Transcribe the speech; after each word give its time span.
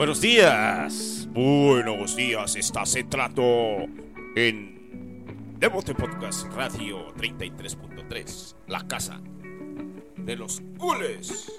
Buenos 0.00 0.22
días. 0.22 1.28
Buenos 1.30 2.16
días. 2.16 2.56
Estás 2.56 2.96
en 2.96 3.10
trato 3.10 3.42
en 4.34 5.54
Devote 5.58 5.94
Podcast 5.94 6.46
Radio 6.54 7.14
33.3. 7.16 8.54
La 8.68 8.88
casa 8.88 9.20
de 10.16 10.36
los 10.36 10.62
gules. 10.78 11.52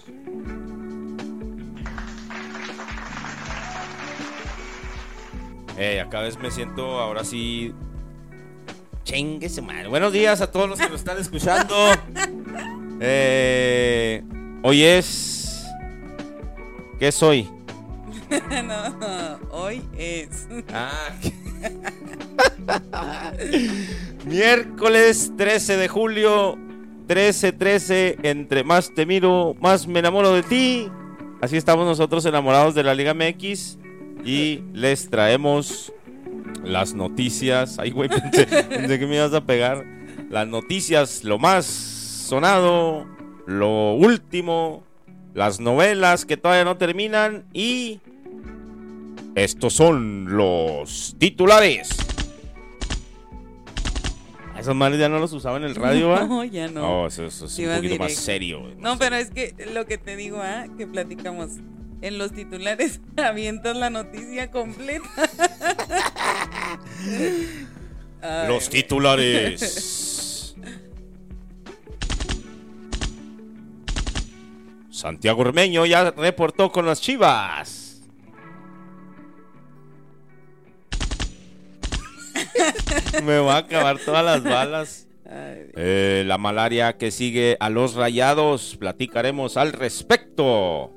Acá 6.03 6.21
vez 6.21 6.39
me 6.39 6.49
siento 6.49 6.99
ahora 6.99 7.23
sí. 7.23 7.75
Chingue 9.03 9.49
su 9.49 9.61
madre. 9.61 9.87
Buenos 9.87 10.13
días 10.13 10.41
a 10.41 10.51
todos 10.51 10.67
los 10.67 10.79
que 10.79 10.89
nos 10.89 11.01
están 11.01 11.19
escuchando. 11.19 11.75
Eh, 13.03 14.23
hoy 14.61 14.83
es. 14.83 15.65
¿Qué 16.99 17.07
es 17.07 17.23
hoy? 17.23 17.49
no, 18.63 19.39
hoy 19.51 19.81
es. 19.97 20.47
Ah. 20.73 21.13
Miércoles 24.25 25.33
13 25.37 25.77
de 25.77 25.87
julio. 25.87 26.57
13-13. 27.07 28.19
Entre 28.23 28.63
más 28.63 28.93
te 28.93 29.05
miro, 29.05 29.55
más 29.59 29.87
me 29.87 29.99
enamoro 29.99 30.31
de 30.31 30.43
ti. 30.43 30.89
Así 31.41 31.57
estamos 31.57 31.85
nosotros 31.85 32.25
enamorados 32.25 32.73
de 32.73 32.83
la 32.83 32.95
Liga 32.95 33.13
MX. 33.13 33.77
Y 34.23 34.61
les 34.73 35.09
traemos 35.09 35.91
las 36.63 36.93
noticias. 36.93 37.79
Ay, 37.79 37.91
güey, 37.91 38.07
pensé, 38.07 38.45
pensé 38.45 38.99
que 38.99 39.07
me 39.07 39.15
ibas 39.15 39.33
a 39.33 39.41
pegar. 39.41 39.85
Las 40.29 40.47
noticias, 40.47 41.25
lo 41.25 41.37
más 41.37 41.65
sonado, 41.65 43.05
lo 43.45 43.93
último, 43.95 44.83
las 45.33 45.59
novelas 45.59 46.23
que 46.23 46.37
todavía 46.37 46.63
no 46.63 46.77
terminan 46.77 47.43
y 47.51 47.99
estos 49.35 49.73
son 49.73 50.35
los 50.35 51.15
titulares. 51.17 51.89
Esos 54.57 54.75
males 54.75 54.99
ya 54.99 55.09
no 55.09 55.17
los 55.19 55.33
usaba 55.33 55.57
en 55.57 55.63
el 55.63 55.73
radio, 55.75 56.09
¿va? 56.09 56.25
No, 56.25 56.43
ya 56.43 56.67
no. 56.67 56.81
No, 56.81 57.07
eso, 57.07 57.25
eso 57.25 57.45
es 57.45 57.51
Sí 57.51 57.65
un 57.65 57.75
poquito 57.75 57.97
más 57.97 58.13
serio. 58.13 58.61
No, 58.77 58.99
pero 58.99 59.15
serio. 59.17 59.33
es 59.33 59.55
que 59.55 59.65
lo 59.73 59.87
que 59.87 59.97
te 59.97 60.15
digo, 60.15 60.39
¿ah? 60.41 60.65
Que 60.77 60.85
platicamos. 60.85 61.49
En 62.01 62.17
los 62.17 62.31
titulares 62.31 62.99
avientas 63.17 63.75
la 63.77 63.89
noticia 63.89 64.51
completa. 64.51 65.07
Ay, 68.21 68.47
Los 68.47 68.69
titulares. 68.69 70.55
Santiago 74.91 75.41
Ormeño 75.41 75.85
ya 75.87 76.11
reportó 76.11 76.71
con 76.71 76.85
las 76.85 77.01
chivas. 77.01 77.80
Me 83.23 83.39
va 83.39 83.55
a 83.55 83.59
acabar 83.59 83.99
todas 83.99 84.23
las 84.23 84.43
balas. 84.43 85.07
Eh, 85.33 86.23
la 86.25 86.37
malaria 86.37 86.97
que 86.97 87.11
sigue 87.11 87.55
a 87.59 87.69
los 87.69 87.95
rayados, 87.95 88.75
platicaremos 88.77 89.55
al 89.55 89.71
respecto. 89.71 90.91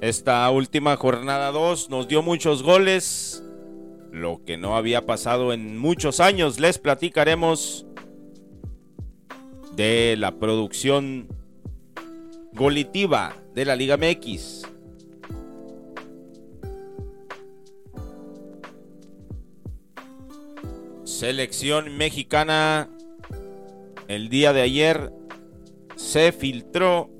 Esta 0.00 0.48
última 0.50 0.96
jornada 0.96 1.50
2 1.52 1.90
nos 1.90 2.08
dio 2.08 2.22
muchos 2.22 2.62
goles, 2.62 3.42
lo 4.10 4.42
que 4.44 4.56
no 4.56 4.76
había 4.76 5.04
pasado 5.06 5.52
en 5.52 5.78
muchos 5.78 6.20
años. 6.20 6.58
Les 6.58 6.78
platicaremos 6.78 7.86
de 9.76 10.16
la 10.18 10.38
producción 10.38 11.28
golitiva 12.52 13.34
de 13.54 13.64
la 13.64 13.76
Liga 13.76 13.96
MX. 13.96 14.69
Selección 21.20 21.98
mexicana. 21.98 22.88
El 24.08 24.30
día 24.30 24.54
de 24.54 24.62
ayer 24.62 25.12
se 25.94 26.32
filtró 26.32 27.10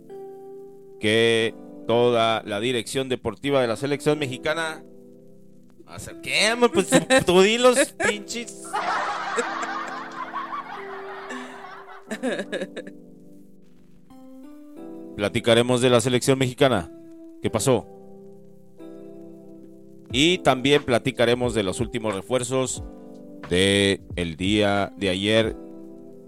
que 0.99 1.55
toda 1.87 2.43
la 2.47 2.61
dirección 2.61 3.11
deportiva 3.11 3.61
de 3.61 3.67
la 3.67 3.77
selección 3.77 4.19
mexicana. 4.19 4.83
Acerquemos, 5.85 6.71
pues 6.73 6.89
tú 7.27 7.43
di 7.43 7.59
los 7.59 7.93
pinches. 7.93 8.63
Platicaremos 15.15 15.83
de 15.83 15.91
la 15.91 16.01
selección 16.01 16.39
mexicana. 16.39 16.91
¿Qué 17.43 17.51
pasó? 17.51 17.87
Y 20.11 20.39
también 20.39 20.85
platicaremos 20.85 21.53
de 21.53 21.65
los 21.65 21.81
últimos 21.81 22.15
refuerzos 22.15 22.83
de 23.49 24.01
el 24.17 24.37
día 24.37 24.93
de 24.97 25.09
ayer 25.09 25.57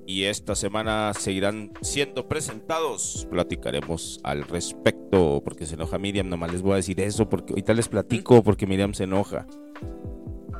y 0.06 0.24
esta 0.24 0.54
semana 0.54 1.12
seguirán 1.14 1.72
siendo 1.80 2.28
presentados. 2.28 3.26
Platicaremos 3.30 4.20
al 4.24 4.42
respecto 4.44 5.42
porque 5.44 5.66
se 5.66 5.74
enoja 5.74 5.98
Miriam. 5.98 6.28
Nomás 6.28 6.52
les 6.52 6.62
voy 6.62 6.72
a 6.72 6.76
decir 6.76 7.00
eso 7.00 7.28
porque 7.28 7.52
ahorita 7.52 7.74
les 7.74 7.88
platico 7.88 8.42
porque 8.42 8.66
Miriam 8.66 8.94
se 8.94 9.04
enoja. 9.04 9.46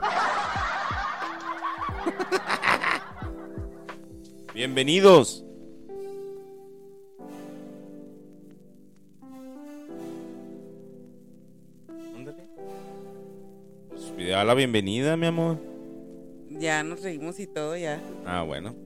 Bienvenidos. 4.54 5.44
Pues 13.88 14.02
pide 14.16 14.44
la 14.44 14.54
bienvenida, 14.54 15.16
mi 15.16 15.26
amor. 15.26 15.71
Ya 16.62 16.84
nos 16.84 17.02
reímos 17.02 17.40
y 17.40 17.48
todo, 17.48 17.76
ya. 17.76 18.00
Ah, 18.24 18.42
bueno. 18.42 18.76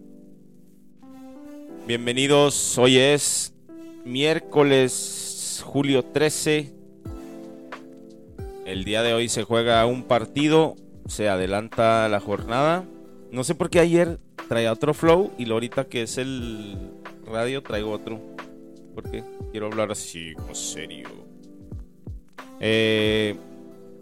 Bienvenidos, 1.87 2.79
hoy 2.79 2.97
es 2.97 3.53
miércoles, 4.03 5.63
julio 5.63 6.03
13. 6.03 6.73
El 8.65 8.85
día 8.85 9.03
de 9.03 9.13
hoy 9.13 9.29
se 9.29 9.43
juega 9.43 9.85
un 9.85 10.05
partido, 10.05 10.75
se 11.07 11.29
adelanta 11.29 12.09
la 12.09 12.19
jornada. 12.19 12.83
No 13.31 13.45
sé 13.45 13.55
por 13.55 13.69
qué 13.69 13.81
ayer 13.81 14.21
traía 14.49 14.73
otro 14.73 14.95
flow 14.95 15.33
y 15.37 15.51
ahorita 15.51 15.85
que 15.85 16.01
es 16.01 16.17
el 16.17 16.79
radio 17.27 17.63
traigo 17.63 17.91
otro. 17.91 18.19
Porque 18.95 19.23
quiero 19.51 19.67
hablar 19.67 19.93
así, 19.93 20.33
como 20.33 20.55
serio. 20.55 21.11
Eh, 22.59 23.37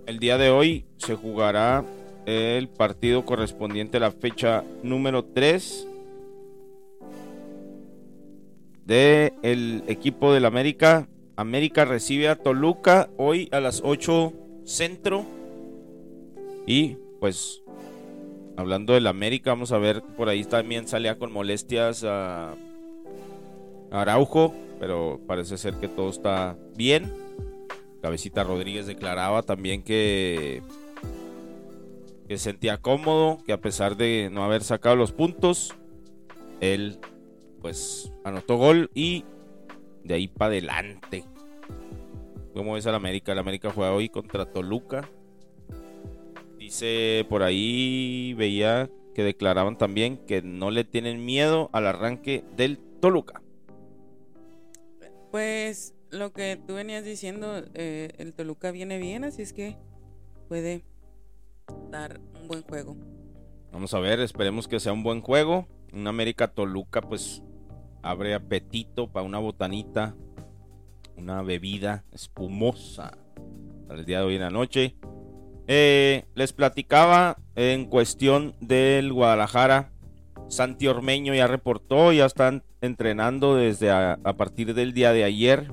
el 0.07 0.21
día 0.21 0.39
de 0.39 0.51
hoy 0.51 0.85
se 0.97 1.17
jugará 1.17 1.85
el 2.27 2.69
partido 2.69 3.25
correspondiente 3.25 3.99
a 3.99 4.01
la 4.01 4.11
fecha 4.11 4.65
número 4.83 5.25
3 5.25 5.89
de 8.87 9.33
el 9.43 9.83
equipo 9.87 10.33
del 10.33 10.45
América. 10.45 11.09
América 11.37 11.85
recibe 11.85 12.29
a 12.29 12.37
Toluca 12.37 13.09
hoy 13.17 13.49
a 13.53 13.61
las 13.61 13.83
8 13.85 14.33
centro. 14.65 15.25
Y 16.67 16.97
pues 17.21 17.63
hablando 18.57 18.95
del 18.95 19.07
América, 19.07 19.51
vamos 19.51 19.73
a 19.73 19.79
ver, 19.79 20.03
por 20.17 20.29
ahí 20.29 20.45
también 20.45 20.87
salía 20.87 21.19
con 21.19 21.33
molestias 21.33 22.05
a 22.05 22.55
Araujo, 23.91 24.55
pero 24.81 25.21
parece 25.27 25.59
ser 25.59 25.75
que 25.75 25.89
todo 25.89 26.11
está 26.11 26.57
bien. 26.77 27.13
Cabecita 28.01 28.45
Rodríguez 28.45 28.87
declaraba 28.87 29.43
también 29.43 29.83
que 29.83 30.63
que 32.29 32.39
sentía 32.39 32.79
cómodo, 32.79 33.39
que 33.45 33.53
a 33.53 33.61
pesar 33.61 33.97
de 33.97 34.31
no 34.33 34.45
haber 34.45 34.63
sacado 34.63 34.97
los 34.97 35.13
puntos, 35.13 35.75
él 36.61 36.99
pues 37.61 38.13
anotó 38.25 38.57
gol 38.57 38.91
y 38.95 39.25
de 40.05 40.15
ahí 40.15 40.29
para 40.29 40.49
adelante. 40.49 41.25
¿Cómo 42.55 42.75
ves 42.75 42.87
al 42.87 42.95
América? 42.95 43.33
El 43.33 43.39
América 43.39 43.71
juega 43.71 43.93
hoy 43.93 44.09
contra 44.09 44.47
Toluca. 44.47 45.09
Dice 46.59 47.27
por 47.29 47.43
ahí, 47.43 48.35
veía 48.35 48.89
que 49.15 49.25
declaraban 49.25 49.77
también 49.77 50.19
que 50.19 50.43
no 50.43 50.71
le 50.71 50.85
tienen 50.85 51.25
miedo 51.25 51.69
al 51.73 51.87
arranque 51.87 52.45
del 52.57 52.79
Toluca. 53.01 53.43
Pues 55.31 55.95
lo 56.11 56.33
que 56.33 56.59
tú 56.67 56.75
venías 56.75 57.05
diciendo, 57.05 57.65
eh, 57.75 58.11
el 58.19 58.35
Toluca 58.35 58.71
viene 58.71 58.99
bien, 58.99 59.25
así 59.25 59.43
es 59.43 59.53
que 59.53 59.77
puede 60.49 60.85
dar 61.91 62.21
un 62.41 62.49
buen 62.49 62.63
juego. 62.63 62.97
Vamos 63.73 63.95
a 63.95 64.01
ver, 64.01 64.21
esperemos 64.21 64.69
que 64.69 64.81
sea 64.81 64.93
un 64.93 65.03
buen 65.03 65.21
juego. 65.21 65.67
Un 65.93 66.07
América 66.07 66.49
Toluca, 66.49 67.01
pues 67.01 67.43
abre 68.03 68.35
apetito 68.35 69.11
para 69.11 69.25
una 69.25 69.39
botanita, 69.39 70.15
una 71.17 71.43
bebida 71.43 72.05
espumosa 72.13 73.17
para 73.87 74.01
el 74.01 74.07
día 74.07 74.19
de 74.21 74.25
hoy 74.25 74.35
en 74.35 74.43
la 74.43 74.51
noche. 74.51 74.97
Eh, 75.67 76.25
les 76.35 76.53
platicaba 76.53 77.39
en 77.55 77.87
cuestión 77.87 78.55
del 78.61 79.13
Guadalajara. 79.13 79.91
Santi 80.49 80.87
Ormeño 80.87 81.35
ya 81.35 81.47
reportó, 81.47 82.13
ya 82.13 82.27
están 82.27 82.63
entrenando 82.81 83.57
desde 83.57 83.91
a, 83.91 84.19
a 84.23 84.33
partir 84.35 84.75
del 84.75 84.93
día 84.93 85.13
de 85.13 85.25
ayer. 85.25 85.73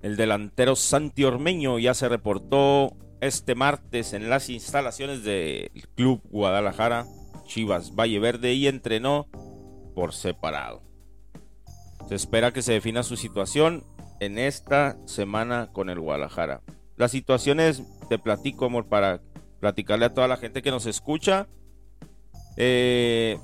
El 0.00 0.16
delantero 0.16 0.76
Santi 0.76 1.24
Ormeño 1.24 1.78
ya 1.78 1.94
se 1.94 2.08
reportó 2.08 2.96
este 3.22 3.54
martes 3.54 4.14
en 4.14 4.28
las 4.28 4.50
instalaciones 4.50 5.22
del 5.22 5.70
Club 5.94 6.20
Guadalajara 6.24 7.06
Chivas 7.46 7.94
Valle 7.94 8.18
Verde 8.18 8.52
y 8.54 8.66
entrenó 8.66 9.28
por 9.94 10.12
separado. 10.12 10.82
Se 12.08 12.16
espera 12.16 12.52
que 12.52 12.62
se 12.62 12.72
defina 12.72 13.04
su 13.04 13.16
situación 13.16 13.84
en 14.18 14.38
esta 14.38 14.96
semana 15.06 15.70
con 15.72 15.88
el 15.88 16.00
Guadalajara. 16.00 16.62
La 16.96 17.06
situación 17.06 17.60
es, 17.60 17.84
te 18.08 18.18
platico, 18.18 18.64
amor, 18.64 18.86
para 18.86 19.20
platicarle 19.60 20.06
a 20.06 20.14
toda 20.14 20.26
la 20.26 20.36
gente 20.36 20.60
que 20.60 20.72
nos 20.72 20.86
escucha. 20.86 21.46
Eh, 22.56 23.38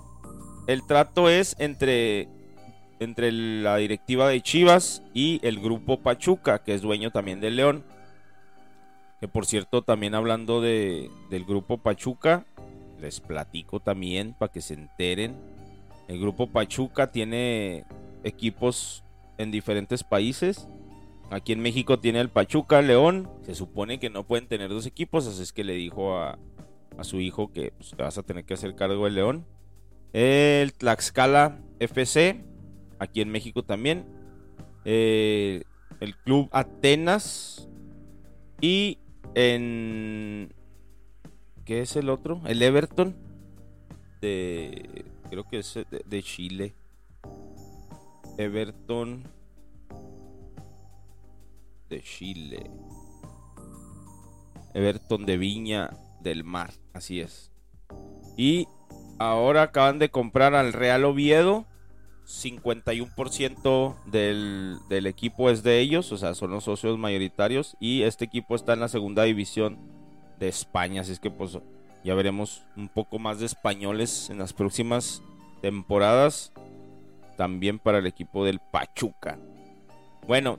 el 0.67 0.85
trato 0.89 1.31
es 1.31 1.55
entre, 1.61 2.29
entre 2.99 3.31
la 3.31 3.77
directiva 3.77 4.29
de 4.29 4.41
Chivas 4.41 5.05
y 5.15 5.39
el 5.47 5.61
grupo 5.61 6.01
Pachuca, 6.01 6.65
que 6.65 6.75
es 6.75 6.83
dueño 6.83 7.13
también 7.13 7.41
del 7.41 7.55
León. 7.55 7.85
Que 9.21 9.29
por 9.29 9.47
cierto, 9.47 9.83
también 9.83 10.15
hablando 10.15 10.61
de, 10.61 11.11
del 11.31 11.45
grupo 11.45 11.79
Pachuca, 11.79 12.47
les 13.01 13.21
platico 13.21 13.81
también 13.81 14.35
para 14.39 14.53
que 14.53 14.61
se 14.61 14.75
enteren. 14.75 15.37
El 16.09 16.21
grupo 16.21 16.47
Pachuca 16.47 17.11
tiene 17.11 17.85
equipos 18.25 19.05
en 19.39 19.51
diferentes 19.51 20.05
países. 20.05 20.69
Aquí 21.31 21.53
en 21.53 21.61
México 21.61 21.99
tiene 21.99 22.21
el 22.21 22.31
Pachuca, 22.31 22.81
León. 22.81 23.31
Se 23.43 23.55
supone 23.55 24.01
que 24.01 24.09
no 24.09 24.25
pueden 24.25 24.47
tener 24.47 24.71
dos 24.71 24.87
equipos, 24.87 25.27
así 25.27 25.43
es 25.43 25.53
que 25.53 25.65
le 25.65 25.75
dijo 25.75 26.17
a, 26.17 26.39
su 27.03 27.21
hijo 27.21 27.53
que 27.53 27.73
pues, 27.73 27.95
vas 27.97 28.19
a 28.19 28.23
tener 28.23 28.45
que 28.45 28.55
hacer 28.55 28.75
cargo 28.75 29.05
del 29.05 29.15
León. 29.15 29.47
El 30.13 30.73
Tlaxcala 30.73 31.61
FC, 31.81 32.43
aquí 32.99 33.21
en 33.21 33.31
México 33.31 33.63
también. 33.63 34.07
Eh, 34.85 35.63
el 36.01 36.17
Club 36.17 36.49
Atenas. 36.53 37.69
Y 38.61 38.99
en... 39.35 40.53
¿Qué 41.65 41.83
es 41.83 41.97
el 41.97 42.09
otro? 42.09 42.41
El 42.47 42.63
Everton. 42.63 43.17
De... 44.21 45.05
Creo 45.31 45.45
que 45.45 45.59
es 45.59 45.79
de 46.07 46.23
Chile. 46.23 46.75
Everton 48.39 49.25
de 51.89 52.03
Chile. 52.03 52.71
Everton 54.75 55.27
de 55.27 55.37
Viña 55.37 55.91
del 56.21 56.45
Mar, 56.45 56.73
así 56.93 57.21
es. 57.21 57.51
Y 58.37 58.69
ahora 59.19 59.63
acaban 59.63 59.99
de 59.99 60.11
comprar 60.11 60.55
al 60.55 60.73
Real 60.73 61.05
Oviedo. 61.05 61.67
51% 62.29 63.97
del, 64.05 64.77
del 64.91 65.07
equipo 65.07 65.49
es 65.49 65.63
de 65.63 65.81
ellos, 65.81 66.13
o 66.13 66.19
sea, 66.19 66.35
son 66.35 66.51
los 66.51 66.65
socios 66.65 66.99
mayoritarios. 66.99 67.75
Y 67.81 68.03
este 68.03 68.27
equipo 68.27 68.55
está 68.55 68.75
en 68.75 68.81
la 68.81 68.89
segunda 68.89 69.23
división 69.23 69.79
de 70.39 70.49
España, 70.49 71.01
así 71.01 71.13
es 71.13 71.21
que 71.21 71.31
pues 71.31 71.59
ya 72.05 72.15
veremos 72.15 72.63
un 72.77 72.89
poco 72.89 73.19
más 73.19 73.41
de 73.41 73.47
españoles 73.47 74.29
en 74.31 74.39
las 74.39 74.53
próximas 74.53 75.23
temporadas 75.63 76.53
también 77.37 77.79
para 77.79 77.99
el 77.99 78.07
equipo 78.07 78.45
del 78.45 78.61
Pachuca. 78.61 79.39
Bueno, 80.27 80.59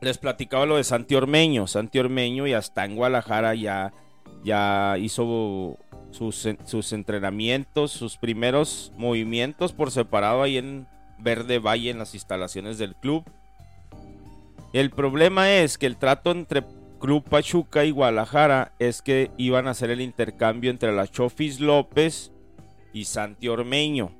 les 0.00 0.18
platicaba 0.18 0.66
lo 0.66 0.76
de 0.76 0.84
Santi 0.84 1.14
Ormeño. 1.14 1.66
Santi 1.66 1.98
Ormeño 1.98 2.46
ya 2.46 2.58
está 2.58 2.84
en 2.84 2.96
Guadalajara, 2.96 3.54
ya, 3.54 3.92
ya 4.42 4.96
hizo 4.98 5.78
sus, 6.10 6.48
sus 6.64 6.92
entrenamientos, 6.92 7.92
sus 7.92 8.16
primeros 8.16 8.92
movimientos 8.96 9.72
por 9.72 9.90
separado 9.90 10.42
ahí 10.42 10.56
en 10.56 10.86
Verde 11.18 11.58
Valle, 11.58 11.90
en 11.90 11.98
las 11.98 12.14
instalaciones 12.14 12.78
del 12.78 12.94
club. 12.94 13.24
El 14.72 14.90
problema 14.90 15.52
es 15.52 15.78
que 15.78 15.86
el 15.86 15.96
trato 15.96 16.30
entre 16.30 16.64
Club 16.98 17.24
Pachuca 17.24 17.84
y 17.84 17.90
Guadalajara 17.90 18.74
es 18.78 19.02
que 19.02 19.30
iban 19.36 19.66
a 19.66 19.70
hacer 19.70 19.90
el 19.90 20.00
intercambio 20.00 20.70
entre 20.70 20.92
la 20.92 21.06
Chofis 21.06 21.60
López 21.60 22.32
y 22.92 23.04
Santi 23.04 23.48
Ormeño. 23.48 24.12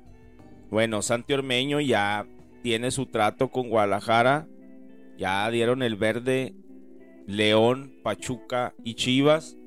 Bueno, 0.69 1.01
Santi 1.01 1.33
Ormeño 1.33 1.81
ya 1.81 2.25
tiene 2.63 2.91
su 2.91 3.05
trato 3.05 3.49
con 3.49 3.69
Guadalajara. 3.69 4.47
Ya 5.17 5.49
dieron 5.49 5.83
el 5.83 5.97
verde 5.97 6.53
León, 7.27 7.93
Pachuca 8.03 8.73
y 8.83 8.93
Chivas. 8.95 9.57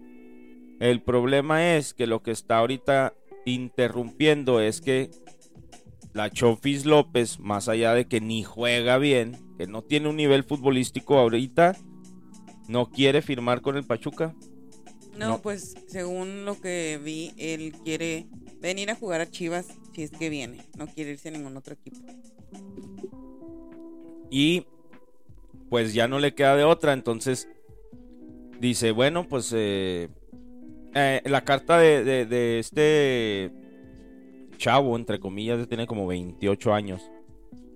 El 0.82 1.00
problema 1.00 1.76
es 1.76 1.94
que 1.94 2.08
lo 2.08 2.24
que 2.24 2.32
está 2.32 2.58
ahorita 2.58 3.14
interrumpiendo 3.46 4.58
es 4.58 4.80
que 4.80 5.12
la 6.12 6.28
Chofis 6.28 6.86
López, 6.86 7.38
más 7.38 7.68
allá 7.68 7.94
de 7.94 8.08
que 8.08 8.20
ni 8.20 8.42
juega 8.42 8.98
bien, 8.98 9.38
que 9.56 9.68
no 9.68 9.82
tiene 9.82 10.08
un 10.08 10.16
nivel 10.16 10.42
futbolístico 10.42 11.18
ahorita, 11.18 11.76
no 12.66 12.90
quiere 12.90 13.22
firmar 13.22 13.60
con 13.60 13.76
el 13.76 13.84
Pachuca. 13.84 14.34
No, 15.16 15.40
pues 15.40 15.76
según 15.86 16.44
lo 16.44 16.60
que 16.60 16.98
vi, 17.00 17.32
él 17.36 17.74
quiere 17.84 18.26
venir 18.60 18.90
a 18.90 18.96
jugar 18.96 19.20
a 19.20 19.30
Chivas 19.30 19.68
si 19.94 20.02
es 20.02 20.10
que 20.10 20.30
viene. 20.30 20.66
No 20.76 20.88
quiere 20.88 21.12
irse 21.12 21.28
a 21.28 21.30
ningún 21.30 21.56
otro 21.56 21.74
equipo. 21.74 22.00
Y 24.32 24.66
pues 25.70 25.94
ya 25.94 26.08
no 26.08 26.18
le 26.18 26.34
queda 26.34 26.56
de 26.56 26.64
otra. 26.64 26.92
Entonces 26.92 27.48
dice, 28.58 28.90
bueno, 28.90 29.28
pues 29.28 29.52
eh, 29.54 30.08
eh, 30.94 31.22
la 31.24 31.42
carta 31.44 31.78
de, 31.78 32.58
este 32.58 33.52
chavo, 34.56 34.96
entre 34.96 35.20
comillas, 35.20 35.66
tiene 35.68 35.86
como 35.86 36.06
28 36.06 36.74
años. 36.74 37.10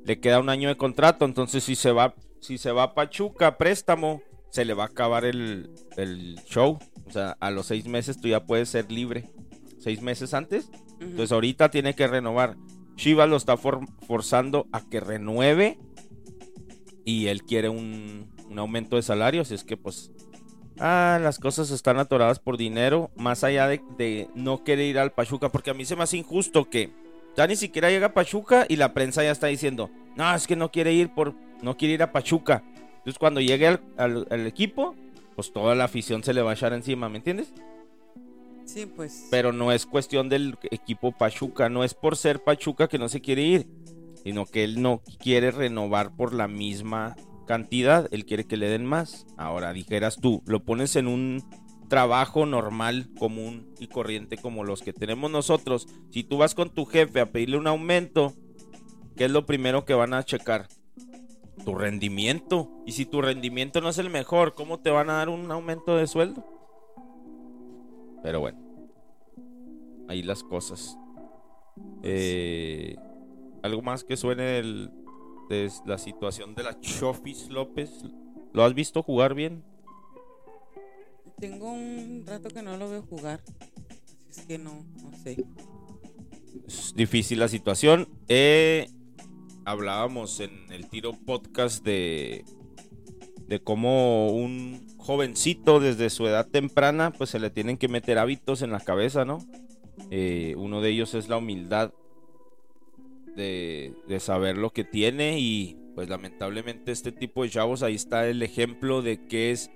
Le 0.04 0.20
queda 0.20 0.40
un 0.40 0.48
año 0.48 0.68
de 0.68 0.76
contrato. 0.76 1.24
Entonces 1.24 1.64
si 1.64 1.74
se 1.74 1.92
va, 1.92 2.14
si 2.40 2.58
se 2.58 2.70
va 2.70 2.84
a 2.84 2.94
Pachuca, 2.94 3.58
préstamo, 3.58 4.22
se 4.50 4.64
le 4.64 4.74
va 4.74 4.84
a 4.84 4.88
acabar 4.88 5.24
el, 5.24 5.70
el 5.96 6.38
show. 6.46 6.78
O 7.06 7.10
sea, 7.10 7.36
a 7.40 7.50
los 7.50 7.66
seis 7.66 7.86
meses 7.86 8.20
tú 8.20 8.28
ya 8.28 8.44
puedes 8.44 8.68
ser 8.68 8.90
libre. 8.90 9.30
Seis 9.78 10.00
meses 10.02 10.34
antes 10.34 10.70
entonces 11.00 11.32
ahorita 11.32 11.70
tiene 11.70 11.94
que 11.94 12.06
renovar. 12.06 12.56
Chivas 12.96 13.28
lo 13.28 13.36
está 13.36 13.56
forzando 13.56 14.66
a 14.72 14.80
que 14.88 15.00
renueve 15.00 15.78
y 17.04 17.26
él 17.26 17.42
quiere 17.42 17.68
un, 17.68 18.34
aumento 18.56 18.96
de 18.96 19.02
salario, 19.02 19.42
así 19.42 19.54
es 19.54 19.64
que 19.64 19.76
pues 19.76 20.10
ah, 20.78 21.18
las 21.22 21.38
cosas 21.38 21.70
están 21.70 21.98
atoradas 21.98 22.38
por 22.38 22.56
dinero, 22.56 23.10
más 23.16 23.44
allá 23.44 23.68
de, 23.68 24.28
no 24.34 24.64
querer 24.64 24.86
ir 24.86 24.98
al 24.98 25.12
Pachuca, 25.12 25.50
porque 25.50 25.70
a 25.70 25.74
mí 25.74 25.84
se 25.84 25.96
me 25.96 26.02
hace 26.02 26.16
injusto 26.16 26.68
que 26.68 26.90
ya 27.36 27.46
ni 27.46 27.56
siquiera 27.56 27.90
llega 27.90 28.08
a 28.08 28.14
Pachuca 28.14 28.66
y 28.68 28.76
la 28.76 28.94
prensa 28.94 29.22
ya 29.22 29.30
está 29.30 29.48
diciendo, 29.48 29.90
no, 30.16 30.34
es 30.34 30.46
que 30.46 30.56
no 30.56 30.70
quiere 30.70 30.92
ir 30.92 31.14
por, 31.14 31.34
no 31.62 31.76
quiere 31.76 31.94
ir 31.94 32.02
a 32.02 32.12
Pachuca. 32.12 32.62
Entonces 32.98 33.18
cuando 33.18 33.40
llegue 33.40 33.78
al 33.96 34.46
equipo, 34.46 34.94
pues 35.36 35.52
toda 35.52 35.74
la 35.74 35.84
afición 35.84 36.24
se 36.24 36.32
le 36.32 36.42
va 36.42 36.50
a 36.50 36.54
echar 36.54 36.72
encima, 36.72 37.08
¿me 37.08 37.18
entiendes? 37.18 37.52
Sí, 38.66 38.86
pues. 38.86 39.28
Pero 39.30 39.52
no 39.52 39.70
es 39.70 39.86
cuestión 39.86 40.28
del 40.28 40.58
equipo 40.70 41.12
Pachuca, 41.12 41.68
no 41.68 41.84
es 41.84 41.94
por 41.94 42.16
ser 42.16 42.42
Pachuca 42.42 42.88
que 42.88 42.98
no 42.98 43.08
se 43.08 43.20
quiere 43.20 43.42
ir, 43.42 43.66
sino 44.22 44.44
que 44.44 44.64
él 44.64 44.82
no 44.82 45.02
quiere 45.18 45.52
renovar 45.52 46.16
por 46.16 46.34
la 46.34 46.48
misma 46.48 47.16
cantidad, 47.46 48.08
él 48.10 48.26
quiere 48.26 48.46
que 48.46 48.56
le 48.56 48.68
den 48.68 48.84
más. 48.84 49.26
Ahora 49.36 49.72
dijeras 49.72 50.18
tú, 50.20 50.42
lo 50.46 50.64
pones 50.64 50.96
en 50.96 51.06
un 51.06 51.42
trabajo 51.88 52.46
normal, 52.46 53.08
común 53.18 53.72
y 53.78 53.86
corriente 53.86 54.36
como 54.36 54.64
los 54.64 54.82
que 54.82 54.92
tenemos 54.92 55.30
nosotros. 55.30 55.86
Si 56.10 56.24
tú 56.24 56.38
vas 56.38 56.54
con 56.54 56.70
tu 56.70 56.84
jefe 56.84 57.20
a 57.20 57.30
pedirle 57.30 57.58
un 57.58 57.66
aumento, 57.66 58.34
¿qué 59.16 59.26
es 59.26 59.30
lo 59.30 59.46
primero 59.46 59.84
que 59.84 59.94
van 59.94 60.14
a 60.14 60.24
checar? 60.24 60.68
Tu 61.64 61.74
rendimiento. 61.74 62.70
Y 62.84 62.92
si 62.92 63.06
tu 63.06 63.22
rendimiento 63.22 63.80
no 63.80 63.88
es 63.88 63.98
el 63.98 64.10
mejor, 64.10 64.54
¿cómo 64.54 64.80
te 64.80 64.90
van 64.90 65.10
a 65.10 65.14
dar 65.14 65.28
un 65.28 65.50
aumento 65.50 65.96
de 65.96 66.06
sueldo? 66.06 66.44
Pero 68.22 68.40
bueno. 68.40 68.58
Ahí 70.08 70.22
las 70.22 70.42
cosas. 70.42 70.96
Eh, 72.02 72.96
algo 73.62 73.82
más 73.82 74.04
que 74.04 74.16
suene 74.16 74.62
de 75.48 75.70
la 75.84 75.98
situación 75.98 76.54
de 76.54 76.62
la 76.62 76.78
Chofis 76.80 77.48
López. 77.48 77.90
¿Lo 78.52 78.64
has 78.64 78.74
visto 78.74 79.02
jugar 79.02 79.34
bien? 79.34 79.64
Tengo 81.38 81.70
un 81.70 82.24
rato 82.26 82.48
que 82.48 82.62
no 82.62 82.76
lo 82.76 82.88
veo 82.88 83.02
jugar. 83.02 83.42
Así 84.30 84.40
es 84.40 84.46
que 84.46 84.58
no, 84.58 84.84
no 85.02 85.12
sé. 85.22 85.44
Es 86.66 86.94
difícil 86.96 87.38
la 87.38 87.48
situación. 87.48 88.08
Eh, 88.28 88.88
hablábamos 89.64 90.40
en 90.40 90.72
el 90.72 90.88
tiro 90.88 91.12
podcast 91.12 91.84
de, 91.84 92.44
de 93.46 93.60
cómo 93.60 94.30
un 94.30 94.86
jovencito 94.98 95.78
desde 95.78 96.10
su 96.10 96.26
edad 96.26 96.48
temprana, 96.48 97.12
pues 97.12 97.30
se 97.30 97.38
le 97.38 97.50
tienen 97.50 97.76
que 97.76 97.88
meter 97.88 98.18
hábitos 98.18 98.62
en 98.62 98.72
la 98.72 98.80
cabeza, 98.80 99.24
¿no? 99.24 99.38
Eh, 100.10 100.54
uno 100.56 100.80
de 100.80 100.90
ellos 100.90 101.14
es 101.14 101.28
la 101.28 101.36
humildad 101.36 101.92
de, 103.36 103.94
saber 104.18 104.56
lo 104.56 104.70
que 104.70 104.84
tiene 104.84 105.38
y 105.38 105.76
pues 105.94 106.08
lamentablemente 106.08 106.92
este 106.92 107.12
tipo 107.12 107.42
de 107.42 107.50
chavos 107.50 107.82
ahí 107.82 107.94
está 107.94 108.26
el 108.26 108.42
ejemplo 108.42 109.02
de 109.02 109.26
qué 109.26 109.50
es, 109.50 109.70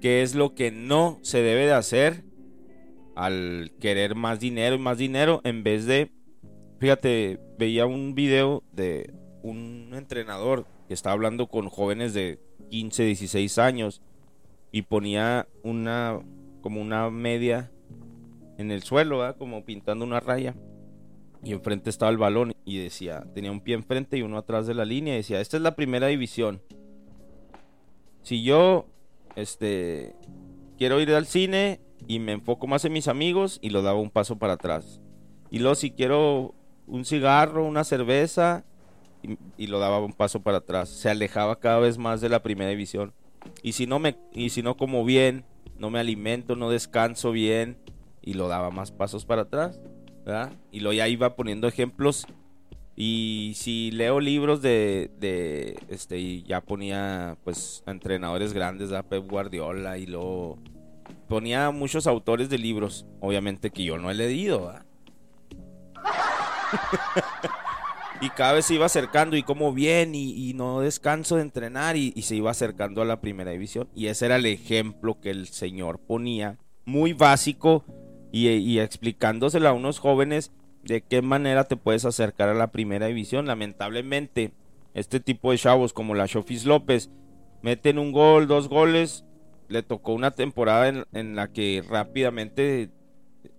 qué 0.00 0.22
es 0.22 0.34
lo 0.34 0.54
que 0.54 0.70
no 0.70 1.18
se 1.22 1.42
debe 1.42 1.66
de 1.66 1.72
hacer 1.72 2.24
al 3.14 3.72
querer 3.80 4.14
más 4.14 4.40
dinero 4.40 4.76
y 4.76 4.78
más 4.78 4.98
dinero 4.98 5.40
en 5.44 5.62
vez 5.62 5.86
de, 5.86 6.10
fíjate, 6.80 7.40
veía 7.58 7.86
un 7.86 8.14
video 8.14 8.62
de 8.72 9.12
un 9.42 9.90
entrenador 9.94 10.66
que 10.88 10.94
estaba 10.94 11.14
hablando 11.14 11.48
con 11.48 11.68
jóvenes 11.68 12.14
de 12.14 12.40
15, 12.70 13.04
16 13.04 13.58
años 13.58 14.02
y 14.72 14.82
ponía 14.82 15.48
una 15.62 16.20
como 16.60 16.80
una 16.80 17.10
media 17.10 17.70
en 18.58 18.70
el 18.70 18.82
suelo, 18.82 19.18
¿verdad? 19.18 19.36
como 19.38 19.64
pintando 19.64 20.04
una 20.04 20.20
raya. 20.20 20.54
Y 21.42 21.52
enfrente 21.52 21.90
estaba 21.90 22.10
el 22.10 22.18
balón 22.18 22.54
y 22.64 22.78
decía, 22.78 23.24
tenía 23.34 23.52
un 23.52 23.60
pie 23.60 23.74
enfrente 23.74 24.16
y 24.16 24.22
uno 24.22 24.38
atrás 24.38 24.66
de 24.66 24.74
la 24.74 24.84
línea 24.84 25.14
y 25.14 25.18
decía, 25.18 25.40
esta 25.40 25.56
es 25.56 25.62
la 25.62 25.76
primera 25.76 26.08
división. 26.08 26.60
Si 28.22 28.42
yo 28.42 28.86
este 29.36 30.16
quiero 30.78 31.00
ir 31.00 31.12
al 31.12 31.26
cine 31.26 31.80
y 32.08 32.18
me 32.18 32.32
enfoco 32.32 32.66
más 32.66 32.84
en 32.84 32.92
mis 32.92 33.08
amigos 33.08 33.58
y 33.62 33.70
lo 33.70 33.82
daba 33.82 34.00
un 34.00 34.10
paso 34.10 34.38
para 34.38 34.54
atrás. 34.54 35.00
Y 35.50 35.60
luego 35.60 35.74
si 35.74 35.90
quiero 35.90 36.54
un 36.86 37.04
cigarro, 37.04 37.64
una 37.64 37.84
cerveza 37.84 38.64
y, 39.56 39.66
lo 39.66 39.78
daba 39.78 40.00
un 40.00 40.12
paso 40.12 40.40
para 40.40 40.58
atrás. 40.58 40.88
Se 40.88 41.08
alejaba 41.08 41.58
cada 41.58 41.78
vez 41.78 41.98
más 41.98 42.20
de 42.20 42.28
la 42.28 42.42
primera 42.42 42.70
división. 42.70 43.12
Y 43.62 43.72
si 43.72 43.86
no 43.86 43.98
me 43.98 44.16
y 44.32 44.50
si 44.50 44.62
no 44.62 44.76
como 44.76 45.04
bien, 45.04 45.44
no 45.78 45.90
me 45.90 45.98
alimento, 45.98 46.56
no 46.56 46.70
descanso 46.70 47.32
bien 47.32 47.78
y 48.22 48.34
lo 48.34 48.48
daba 48.48 48.70
más 48.70 48.90
pasos 48.90 49.24
para 49.24 49.42
atrás, 49.42 49.80
¿verdad? 50.26 50.52
Y 50.72 50.80
lo 50.80 50.92
ya 50.92 51.08
iba 51.08 51.36
poniendo 51.36 51.68
ejemplos 51.68 52.26
y 52.96 53.52
si 53.54 53.92
leo 53.92 54.20
libros 54.20 54.60
de, 54.60 55.10
de 55.20 55.78
este 55.88 56.18
y 56.18 56.42
ya 56.42 56.60
ponía 56.60 57.38
pues 57.44 57.84
entrenadores 57.86 58.52
grandes, 58.52 58.92
a 58.92 59.04
Pep 59.04 59.30
Guardiola 59.30 59.98
y 59.98 60.06
lo 60.06 60.58
ponía 61.28 61.70
muchos 61.70 62.06
autores 62.06 62.50
de 62.50 62.58
libros, 62.58 63.06
obviamente 63.20 63.70
que 63.70 63.84
yo 63.84 63.98
no 63.98 64.10
he 64.10 64.14
leído, 64.14 64.74
y 68.20 68.30
cada 68.30 68.54
vez 68.54 68.66
se 68.66 68.74
iba 68.74 68.86
acercando 68.86 69.36
y 69.36 69.42
como 69.42 69.72
bien 69.72 70.14
y, 70.14 70.52
no 70.54 70.80
descanso 70.80 71.36
de 71.36 71.42
entrenar 71.42 71.96
y, 71.96 72.12
se 72.22 72.36
iba 72.36 72.50
acercando 72.50 73.02
a 73.02 73.04
la 73.04 73.20
primera 73.20 73.50
división. 73.50 73.88
Y 73.94 74.06
ese 74.06 74.26
era 74.26 74.36
el 74.36 74.46
ejemplo 74.46 75.20
que 75.20 75.30
el 75.30 75.48
señor 75.48 75.98
ponía, 75.98 76.58
muy 76.84 77.12
básico 77.12 77.84
y, 78.36 78.48
y 78.48 78.80
explicándoselo 78.80 79.68
a 79.68 79.72
unos 79.72 79.98
jóvenes 79.98 80.52
de 80.82 81.02
qué 81.02 81.22
manera 81.22 81.64
te 81.64 81.76
puedes 81.76 82.04
acercar 82.04 82.48
a 82.48 82.54
la 82.54 82.72
primera 82.72 83.06
división. 83.06 83.46
Lamentablemente, 83.46 84.52
este 84.94 85.20
tipo 85.20 85.50
de 85.50 85.58
chavos 85.58 85.92
como 85.92 86.14
la 86.14 86.26
Shofis 86.26 86.64
López 86.64 87.10
meten 87.62 87.98
un 87.98 88.12
gol, 88.12 88.46
dos 88.46 88.68
goles. 88.68 89.24
Le 89.68 89.82
tocó 89.82 90.12
una 90.12 90.30
temporada 90.30 90.88
en, 90.88 91.04
en 91.12 91.34
la 91.34 91.52
que 91.52 91.82
rápidamente 91.88 92.90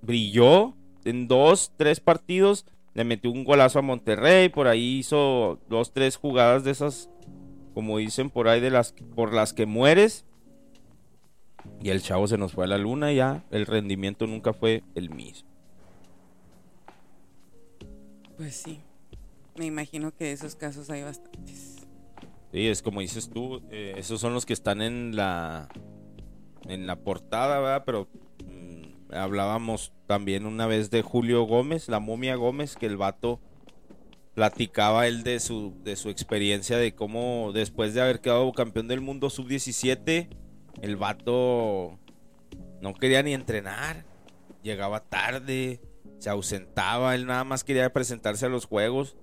brilló 0.01 0.73
en 1.03 1.27
dos, 1.27 1.73
tres 1.77 1.99
partidos 1.99 2.65
le 2.97 3.03
metió 3.03 3.29
un 3.29 3.43
golazo 3.43 3.77
a 3.77 3.83
Monterrey, 3.83 4.49
por 4.49 4.67
ahí 4.67 4.97
hizo 4.97 5.59
dos, 5.69 5.93
tres 5.93 6.15
jugadas 6.15 6.63
de 6.63 6.71
esas, 6.71 7.11
como 7.75 7.99
dicen 7.99 8.31
por 8.31 8.47
ahí, 8.47 8.59
de 8.59 8.71
las 8.71 8.95
por 9.15 9.35
las 9.35 9.53
que 9.53 9.67
mueres. 9.67 10.25
Y 11.81 11.89
el 11.89 12.01
chavo 12.01 12.27
se 12.27 12.37
nos 12.37 12.53
fue 12.53 12.65
a 12.65 12.67
la 12.67 12.77
luna 12.77 13.11
ya, 13.11 13.43
el 13.51 13.65
rendimiento 13.65 14.27
nunca 14.27 14.53
fue 14.53 14.83
el 14.95 15.09
mismo. 15.09 15.47
Pues 18.35 18.55
sí, 18.55 18.79
me 19.57 19.65
imagino 19.65 20.13
que 20.13 20.25
de 20.25 20.31
esos 20.31 20.55
casos 20.55 20.89
hay 20.89 21.03
bastantes. 21.03 21.87
Sí, 22.51 22.67
es 22.67 22.81
como 22.81 23.01
dices 23.01 23.29
tú, 23.29 23.61
eh, 23.71 23.93
esos 23.97 24.19
son 24.21 24.33
los 24.33 24.45
que 24.45 24.53
están 24.53 24.81
en 24.81 25.15
la 25.15 25.69
en 26.67 26.85
la 26.85 26.97
portada, 26.97 27.59
¿verdad? 27.59 27.83
Pero 27.85 28.07
Hablábamos 29.11 29.93
también 30.05 30.45
una 30.45 30.67
vez 30.67 30.91
de 30.91 31.01
Julio 31.01 31.43
Gómez, 31.43 31.87
la 31.87 31.99
momia 31.99 32.35
Gómez, 32.35 32.75
que 32.75 32.87
el 32.87 32.97
vato 32.97 33.39
platicaba 34.33 35.07
él 35.07 35.23
de 35.23 35.39
su, 35.39 35.73
de 35.83 35.95
su 35.95 36.09
experiencia 36.09 36.77
de 36.77 36.93
cómo 36.93 37.51
después 37.53 37.93
de 37.93 38.01
haber 38.01 38.19
quedado 38.19 38.51
campeón 38.51 38.87
del 38.87 39.01
mundo 39.01 39.29
sub-17, 39.29 40.27
el 40.81 40.95
vato 40.95 41.97
no 42.81 42.93
quería 42.93 43.23
ni 43.23 43.33
entrenar, 43.33 44.05
llegaba 44.63 45.01
tarde, 45.01 45.81
se 46.19 46.29
ausentaba, 46.29 47.15
él 47.15 47.25
nada 47.25 47.43
más 47.43 47.63
quería 47.63 47.91
presentarse 47.91 48.45
a 48.45 48.49
los 48.49 48.65
juegos, 48.65 49.15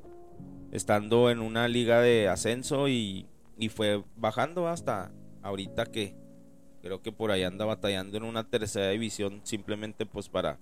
estando 0.72 1.30
en 1.30 1.40
una 1.40 1.68
liga 1.68 2.00
de 2.00 2.28
ascenso 2.28 2.88
y, 2.88 3.26
y 3.58 3.68
fue 3.68 4.04
bajando 4.16 4.68
hasta 4.68 5.12
ahorita 5.42 5.86
que 5.86 6.16
Creo 6.84 7.00
que 7.00 7.12
por 7.12 7.30
ahí 7.30 7.42
anda 7.44 7.64
batallando 7.64 8.18
en 8.18 8.24
una 8.24 8.50
tercera 8.50 8.90
división 8.90 9.40
simplemente 9.44 10.04
pues 10.04 10.28
para, 10.28 10.58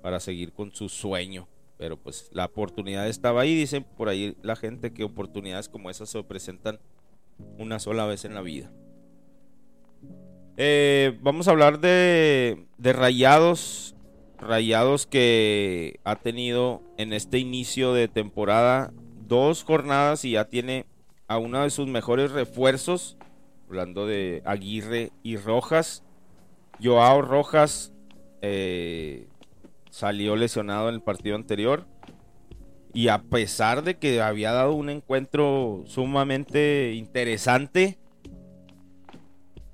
para 0.00 0.20
seguir 0.20 0.52
con 0.52 0.70
su 0.70 0.88
sueño. 0.88 1.48
Pero 1.76 1.96
pues 1.96 2.30
la 2.30 2.44
oportunidad 2.44 3.08
estaba 3.08 3.40
ahí. 3.40 3.56
Dicen 3.56 3.82
por 3.82 4.08
ahí 4.08 4.36
la 4.42 4.54
gente 4.54 4.92
que 4.92 5.02
oportunidades 5.02 5.68
como 5.68 5.90
esas 5.90 6.08
se 6.08 6.22
presentan 6.22 6.78
una 7.58 7.80
sola 7.80 8.06
vez 8.06 8.24
en 8.24 8.34
la 8.34 8.42
vida. 8.42 8.70
Eh, 10.56 11.18
vamos 11.20 11.48
a 11.48 11.50
hablar 11.50 11.80
de, 11.80 12.66
de 12.78 12.92
Rayados. 12.92 13.94
Rayados 14.38 15.06
que 15.06 16.00
ha 16.04 16.16
tenido 16.16 16.82
en 16.98 17.12
este 17.12 17.38
inicio 17.38 17.94
de 17.94 18.08
temporada 18.08 18.92
dos 19.26 19.64
jornadas 19.64 20.24
y 20.24 20.32
ya 20.32 20.44
tiene 20.46 20.86
a 21.28 21.38
uno 21.38 21.62
de 21.62 21.70
sus 21.70 21.86
mejores 21.86 22.30
refuerzos 22.30 23.16
hablando 23.68 24.06
de 24.06 24.42
Aguirre 24.44 25.10
y 25.22 25.36
Rojas. 25.36 26.02
Joao 26.82 27.22
Rojas 27.22 27.92
eh, 28.42 29.26
salió 29.90 30.36
lesionado 30.36 30.88
en 30.88 30.96
el 30.96 31.02
partido 31.02 31.36
anterior. 31.36 31.86
Y 32.92 33.08
a 33.08 33.22
pesar 33.22 33.82
de 33.82 33.96
que 33.96 34.22
había 34.22 34.52
dado 34.52 34.74
un 34.74 34.88
encuentro 34.88 35.82
sumamente 35.86 36.92
interesante, 36.94 37.98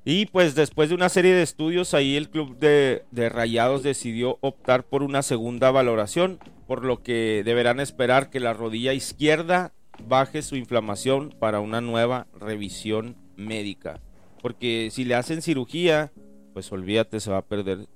y 0.04 0.26
pues 0.26 0.54
después 0.54 0.88
de 0.88 0.95
una 0.95 1.09
serie 1.09 1.35
de 1.35 1.42
estudios, 1.42 1.95
ahí 1.95 2.16
el 2.16 2.30
club 2.30 2.59
de, 2.59 3.04
de, 3.11 3.28
Rayados 3.28 3.83
decidió 3.83 4.38
optar 4.40 4.85
por 4.85 5.02
una 5.02 5.23
segunda 5.23 5.71
valoración, 5.71 6.38
por 6.66 6.85
lo 6.85 7.02
que 7.02 7.42
deberán 7.45 7.80
esperar 7.80 8.30
que 8.30 8.40
la 8.40 8.52
rodilla 8.52 8.95
izquierda 8.95 9.73
baje 10.09 10.42
su 10.42 10.57
inflamación 10.57 11.35
para 11.38 11.61
una 11.61 11.80
nueva 11.80 12.26
revisión 12.38 13.16
médica. 13.37 14.00
Porque 14.40 14.88
si 14.90 15.04
le 15.04 15.14
hacen 15.14 15.42
cirugía, 15.42 16.12
pues 16.54 16.71
olvídate, 16.73 17.21
se 17.21 17.30
va 17.30 17.38
a 17.38 17.47
perder 17.47 17.87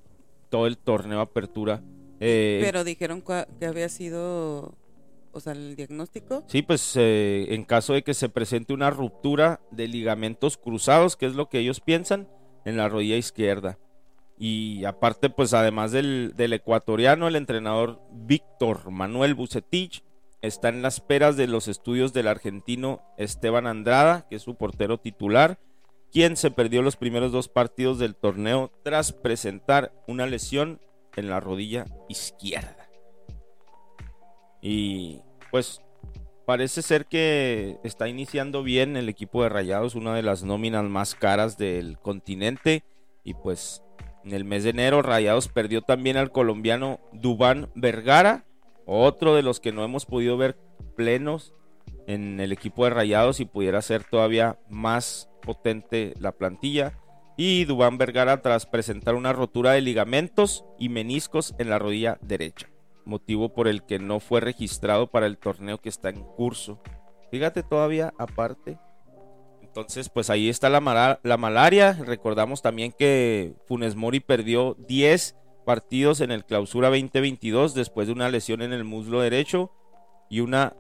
todo 0.51 0.67
el 0.67 0.77
torneo 0.77 1.21
apertura. 1.21 1.83
Eh, 2.21 2.61
Pero 2.63 2.85
dijeron 2.85 3.23
que 3.23 3.67
había 3.67 3.89
sido, 3.89 4.75
o 5.35 5.41
sea, 5.41 5.53
el 5.53 5.77
diagnóstico. 5.77 6.45
Sí, 6.47 6.63
pues 6.63 6.95
eh, 6.97 7.47
en 7.51 7.65
caso 7.65 7.93
de 7.93 8.03
que 8.03 8.15
se 8.15 8.29
presente 8.29 8.73
una 8.73 8.91
ruptura 8.91 9.61
de 9.71 9.89
ligamentos 9.89 10.57
cruzados, 10.57 11.17
que 11.17 11.27
es 11.27 11.35
lo 11.35 11.49
que 11.49 11.59
ellos 11.59 11.81
piensan, 11.81 12.29
en 12.65 12.77
la 12.77 12.89
rodilla 12.89 13.17
izquierda. 13.17 13.79
Y 14.39 14.85
aparte, 14.85 15.31
pues 15.31 15.55
además 15.55 15.93
del, 15.93 16.33
del 16.37 16.53
ecuatoriano, 16.53 17.29
el 17.29 17.37
entrenador 17.37 18.01
Víctor 18.13 18.91
Manuel 18.91 19.35
Bucetich 19.35 20.03
está 20.41 20.69
en 20.69 20.83
las 20.83 21.01
peras 21.01 21.37
de 21.37 21.47
los 21.47 21.69
estudios 21.69 22.13
del 22.13 22.29
argentino 22.29 23.03
Esteban 23.17 23.67
Andrada, 23.67 24.27
que 24.29 24.37
es 24.37 24.43
su 24.43 24.57
portero 24.57 24.99
titular, 24.99 25.59
quien 26.13 26.37
se 26.37 26.51
perdió 26.51 26.83
los 26.83 26.97
primeros 26.97 27.33
dos 27.33 27.49
partidos 27.49 27.99
del 27.99 28.15
torneo 28.15 28.71
tras 28.83 29.13
presentar 29.13 29.93
una 30.07 30.27
lesión 30.27 30.81
en 31.17 31.29
la 31.29 31.41
rodilla 31.41 31.87
izquierda. 32.09 32.84
Y 34.67 35.21
pues 35.51 35.83
parece 36.47 36.81
ser 36.81 37.05
que 37.05 37.77
está 37.85 38.09
iniciando 38.09 38.63
bien 38.63 38.97
el 38.97 39.11
equipo 39.11 39.43
de 39.43 39.51
Rayados, 39.51 39.95
una 39.95 40.15
de 40.15 40.23
las 40.23 40.43
nóminas 40.43 40.85
más 40.85 41.15
caras 41.15 41.59
del 41.59 41.99
continente. 41.99 42.83
Y 43.25 43.35
pues 43.35 43.83
en 44.25 44.33
el 44.33 44.47
mes 44.47 44.65
de 44.65 44.71
enero 44.71 45.03
Rayados 45.03 45.49
perdió 45.49 45.83
también 45.83 46.17
al 46.17 46.33
colombiano 46.33 46.99
Dubán 47.13 47.69
Vergara, 47.75 48.47
otro 48.87 49.35
de 49.35 49.43
los 49.43 49.61
que 49.61 49.71
no 49.71 49.85
hemos 49.85 50.07
podido 50.07 50.39
ver 50.39 50.57
plenos 50.97 51.53
en 52.07 52.41
el 52.41 52.51
equipo 52.51 52.85
de 52.85 52.91
Rayados 52.91 53.41
y 53.41 53.45
pudiera 53.45 53.83
ser 53.83 54.05
todavía 54.05 54.59
más 54.71 55.29
potente 55.43 56.15
la 56.19 56.33
plantilla. 56.33 56.99
Y 57.37 57.67
Dubán 57.67 57.99
Vergara 57.99 58.41
tras 58.41 58.65
presentar 58.65 59.15
una 59.15 59.35
rotura 59.35 59.73
de 59.73 59.83
ligamentos 59.83 60.65
y 60.79 60.89
meniscos 60.89 61.55
en 61.59 61.69
la 61.69 61.79
rodilla 61.79 62.17
derecha, 62.23 62.69
motivo 63.05 63.53
por 63.53 63.69
el 63.69 63.85
que 63.85 63.99
no 63.99 64.21
fue 64.21 64.41
registrado 64.41 65.09
para 65.09 65.27
el 65.27 65.39
torneo 65.39 65.79
que 65.79 65.89
está 65.89 66.09
en 66.09 66.23
curso. 66.23 66.81
Fíjate 67.31 67.63
todavía 67.63 68.13
aparte. 68.19 68.79
Entonces, 69.63 70.09
pues 70.09 70.31
ahí 70.31 70.49
está 70.49 70.69
la, 70.69 71.21
la 71.23 71.37
malaria. 71.37 71.93
Recordamos 71.93 72.63
también 72.63 72.93
que 72.93 73.55
Funes 73.67 73.97
Mori 73.97 74.21
perdió 74.21 74.77
10 74.87 75.37
partidos 75.65 76.21
en 76.21 76.31
el 76.31 76.45
clausura 76.45 76.89
2022 76.89 77.75
después 77.75 78.07
de 78.07 78.13
una 78.13 78.29
lesión 78.29 78.63
en 78.63 78.73
el 78.73 78.85
muslo 78.85 79.21
derecho 79.21 79.73
y 80.29 80.41
una 80.41 80.77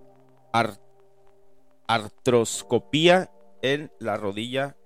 artroscopía 1.86 3.30
en 3.62 3.90
la 3.98 4.16
rodilla 4.16 4.76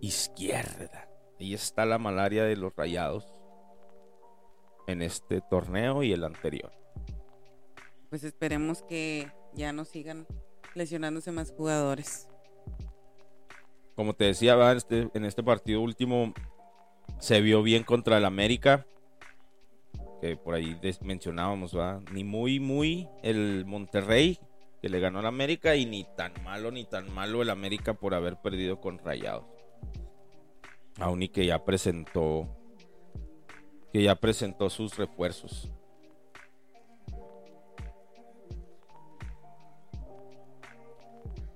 izquierda. 0.00 1.08
Ahí 1.38 1.54
está 1.54 1.84
la 1.84 1.98
malaria 1.98 2.44
de 2.44 2.56
los 2.56 2.74
rayados 2.76 3.41
en 4.86 5.02
este 5.02 5.40
torneo 5.40 6.02
y 6.02 6.12
el 6.12 6.24
anterior. 6.24 6.72
Pues 8.10 8.24
esperemos 8.24 8.82
que 8.82 9.30
ya 9.54 9.72
no 9.72 9.84
sigan 9.84 10.26
lesionándose 10.74 11.32
más 11.32 11.52
jugadores. 11.52 12.28
como 13.94 14.14
te 14.14 14.24
decía, 14.24 14.56
¿verdad? 14.56 14.76
Este- 14.78 15.10
en 15.12 15.24
este 15.26 15.42
partido 15.42 15.80
último 15.82 16.32
se 17.18 17.40
vio 17.42 17.62
bien 17.62 17.84
contra 17.84 18.16
el 18.16 18.24
América. 18.24 18.86
Que 20.20 20.36
por 20.36 20.54
ahí 20.54 20.78
mencionábamos, 21.02 21.74
¿verdad? 21.74 22.00
Ni 22.10 22.24
muy, 22.24 22.58
muy 22.58 23.08
el 23.22 23.64
Monterrey 23.66 24.38
que 24.80 24.88
le 24.88 24.98
ganó 24.98 25.18
al 25.18 25.26
América 25.26 25.76
y 25.76 25.84
ni 25.84 26.04
tan 26.16 26.32
malo, 26.42 26.70
ni 26.70 26.84
tan 26.84 27.12
malo 27.12 27.42
el 27.42 27.50
América 27.50 27.94
por 27.94 28.14
haber 28.14 28.36
perdido 28.40 28.80
con 28.80 28.98
Rayados. 28.98 29.44
Aún 30.98 31.22
y 31.22 31.28
que 31.28 31.44
ya 31.46 31.62
presentó 31.64 32.48
que 33.92 34.02
ya 34.02 34.14
presentó 34.14 34.70
sus 34.70 34.96
refuerzos. 34.96 35.68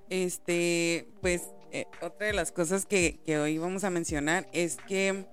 Este, 0.09 1.09
pues 1.21 1.51
eh, 1.73 1.87
otra 2.01 2.29
de 2.29 2.33
las 2.33 2.53
cosas 2.53 2.87
que, 2.87 3.19
que 3.25 3.39
hoy 3.39 3.59
vamos 3.59 3.85
a 3.85 3.91
mencionar 3.91 4.49
es 4.53 4.77
que 4.77 5.27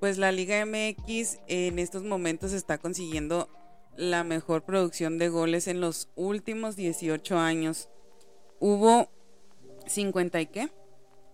pues 0.00 0.18
la 0.18 0.32
Liga 0.32 0.64
MX 0.64 1.38
en 1.46 1.78
estos 1.78 2.02
momentos 2.02 2.52
está 2.52 2.78
consiguiendo 2.78 3.48
la 3.96 4.24
mejor 4.24 4.62
producción 4.62 5.18
de 5.18 5.28
goles 5.28 5.68
en 5.68 5.80
los 5.80 6.08
últimos 6.16 6.74
18 6.74 7.38
años. 7.38 7.88
Hubo 8.58 9.08
50 9.86 10.40
y 10.40 10.46
qué? 10.46 10.70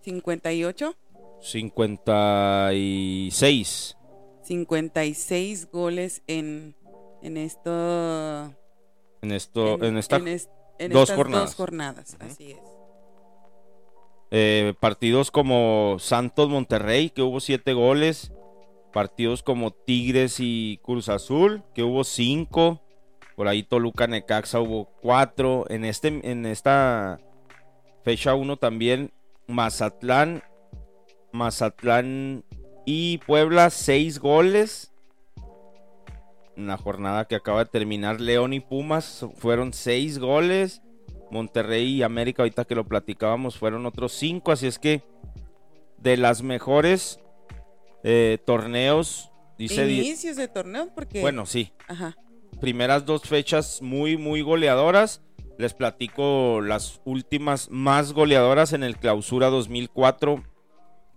58, 0.01 0.95
56. 1.39 3.96
56 4.47 5.69
goles 5.71 6.21
en 6.27 6.75
en 7.21 7.37
esto 7.37 8.53
En 9.21 9.31
esto, 9.31 9.83
en, 9.83 9.97
esta 9.97 10.17
es- 10.17 10.49
en 10.79 10.91
dos 10.91 11.03
estas 11.03 11.15
jornadas. 11.17 11.45
dos 11.49 11.55
jornadas, 11.55 12.17
así 12.19 12.51
es. 12.51 12.59
eh, 14.31 14.73
partidos 14.79 15.31
como 15.31 15.97
Santos 15.99 16.49
Monterrey, 16.49 17.09
que 17.09 17.21
hubo 17.21 17.39
siete 17.39 17.73
goles. 17.73 18.31
Partidos 18.93 19.43
como 19.43 19.71
Tigres 19.71 20.37
y 20.39 20.79
Cruz 20.83 21.09
Azul, 21.09 21.63
que 21.73 21.83
hubo 21.83 22.03
cinco. 22.03 22.81
Por 23.35 23.47
ahí 23.47 23.63
Toluca 23.63 24.07
Necaxa 24.07 24.59
hubo 24.59 24.85
cuatro. 25.01 25.65
En, 25.69 25.85
este, 25.85 26.07
en 26.29 26.45
esta 26.45 27.19
fecha 28.03 28.33
uno 28.35 28.57
también 28.57 29.11
Mazatlán. 29.47 30.43
Mazatlán 31.31 32.43
y 32.87 33.17
Puebla, 33.19 33.69
seis 33.69 34.17
goles. 34.17 34.93
En 36.55 36.67
la 36.67 36.77
jornada 36.77 37.25
que 37.25 37.35
acaba 37.35 37.65
de 37.65 37.69
terminar, 37.69 38.19
León 38.21 38.53
y 38.53 38.61
Pumas 38.61 39.25
fueron 39.35 39.73
seis 39.73 40.17
goles. 40.19 40.81
Monterrey 41.29 41.95
y 41.95 42.03
América, 42.03 42.41
ahorita 42.43 42.63
que 42.63 42.73
lo 42.75 42.87
platicábamos, 42.87 43.57
fueron 43.57 43.85
otros 43.85 44.13
cinco. 44.13 44.53
Así 44.53 44.65
es 44.65 44.79
que 44.79 45.03
de 45.97 46.15
las 46.15 46.41
mejores 46.41 47.19
eh, 48.03 48.37
torneos, 48.45 49.31
dice. 49.57 49.85
di- 49.85 49.99
Inicios 49.99 50.37
de 50.37 50.47
torneo 50.47 50.89
porque 50.95 51.19
Bueno, 51.21 51.45
sí. 51.45 51.73
ajá. 51.89 52.15
Primeras 52.61 53.05
dos 53.05 53.23
fechas 53.23 53.81
muy, 53.81 54.15
muy 54.17 54.41
goleadoras. 54.41 55.21
Les 55.57 55.73
platico 55.73 56.61
las 56.61 57.01
últimas 57.03 57.69
más 57.69 58.13
goleadoras 58.13 58.71
en 58.73 58.83
el 58.83 58.95
Clausura 58.97 59.47
2004, 59.49 60.41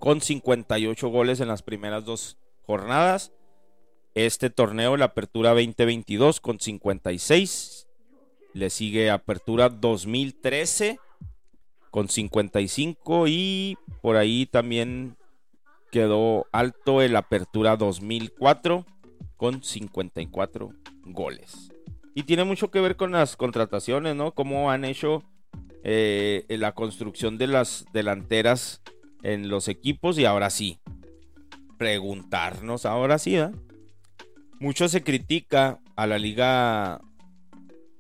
con 0.01 0.21
58 0.21 1.09
goles 1.09 1.41
en 1.41 1.49
las 1.49 1.63
primeras 1.63 2.05
dos 2.05 2.39
jornadas. 2.67 3.33
Este 4.15 4.51
torneo, 4.51 4.97
la 4.97 5.05
Apertura 5.05 5.51
2022, 5.51 6.41
con 6.41 6.59
56. 6.59 7.87
Le 8.55 8.71
sigue 8.71 9.11
Apertura 9.11 9.69
2013 9.69 10.99
con 11.93 12.09
55 12.09 13.27
y 13.29 13.77
por 14.01 14.17
ahí 14.17 14.47
también 14.47 15.17
quedó 15.93 16.47
alto 16.51 17.03
el 17.03 17.15
Apertura 17.15 17.77
2004 17.77 18.87
con 19.37 19.63
54 19.63 20.71
goles. 21.05 21.73
Y 22.15 22.25
tiene 22.25 22.45
mucho 22.45 22.71
que 22.71 22.81
ver 22.81 22.97
con 22.97 23.13
las 23.13 23.37
contrataciones, 23.37 24.17
¿no? 24.17 24.33
Cómo 24.33 24.71
han 24.71 24.85
hecho 24.85 25.23
eh, 25.85 26.45
la 26.49 26.73
construcción 26.73 27.39
de 27.39 27.49
las 27.49 27.85
delanteras 27.93 28.83
en 29.23 29.49
los 29.49 29.69
equipos 29.69 30.19
y 30.19 30.25
ahora 30.25 30.51
sí, 30.51 30.81
preguntarnos 31.79 32.87
ahora 32.87 33.19
sí. 33.19 33.39
Mucho 34.59 34.89
se 34.89 35.03
critica 35.03 35.81
a 35.97 36.07
la 36.07 36.19
liga 36.19 37.01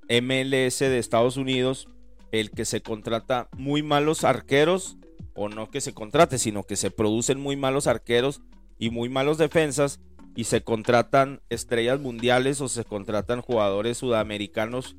MLS 0.08 0.80
de 0.80 0.98
Estados 0.98 1.36
Unidos 1.36 1.88
el 2.32 2.50
que 2.50 2.64
se 2.64 2.82
contrata 2.82 3.48
muy 3.56 3.82
malos 3.82 4.24
arqueros 4.24 4.96
o 5.34 5.48
no 5.48 5.70
que 5.70 5.80
se 5.80 5.94
contrate, 5.94 6.38
sino 6.38 6.64
que 6.64 6.76
se 6.76 6.90
producen 6.90 7.40
muy 7.40 7.56
malos 7.56 7.86
arqueros 7.86 8.42
y 8.78 8.90
muy 8.90 9.08
malos 9.08 9.38
defensas 9.38 10.00
y 10.36 10.44
se 10.44 10.62
contratan 10.62 11.40
estrellas 11.48 12.00
mundiales 12.00 12.60
o 12.60 12.68
se 12.68 12.84
contratan 12.84 13.40
jugadores 13.40 13.98
sudamericanos 13.98 14.96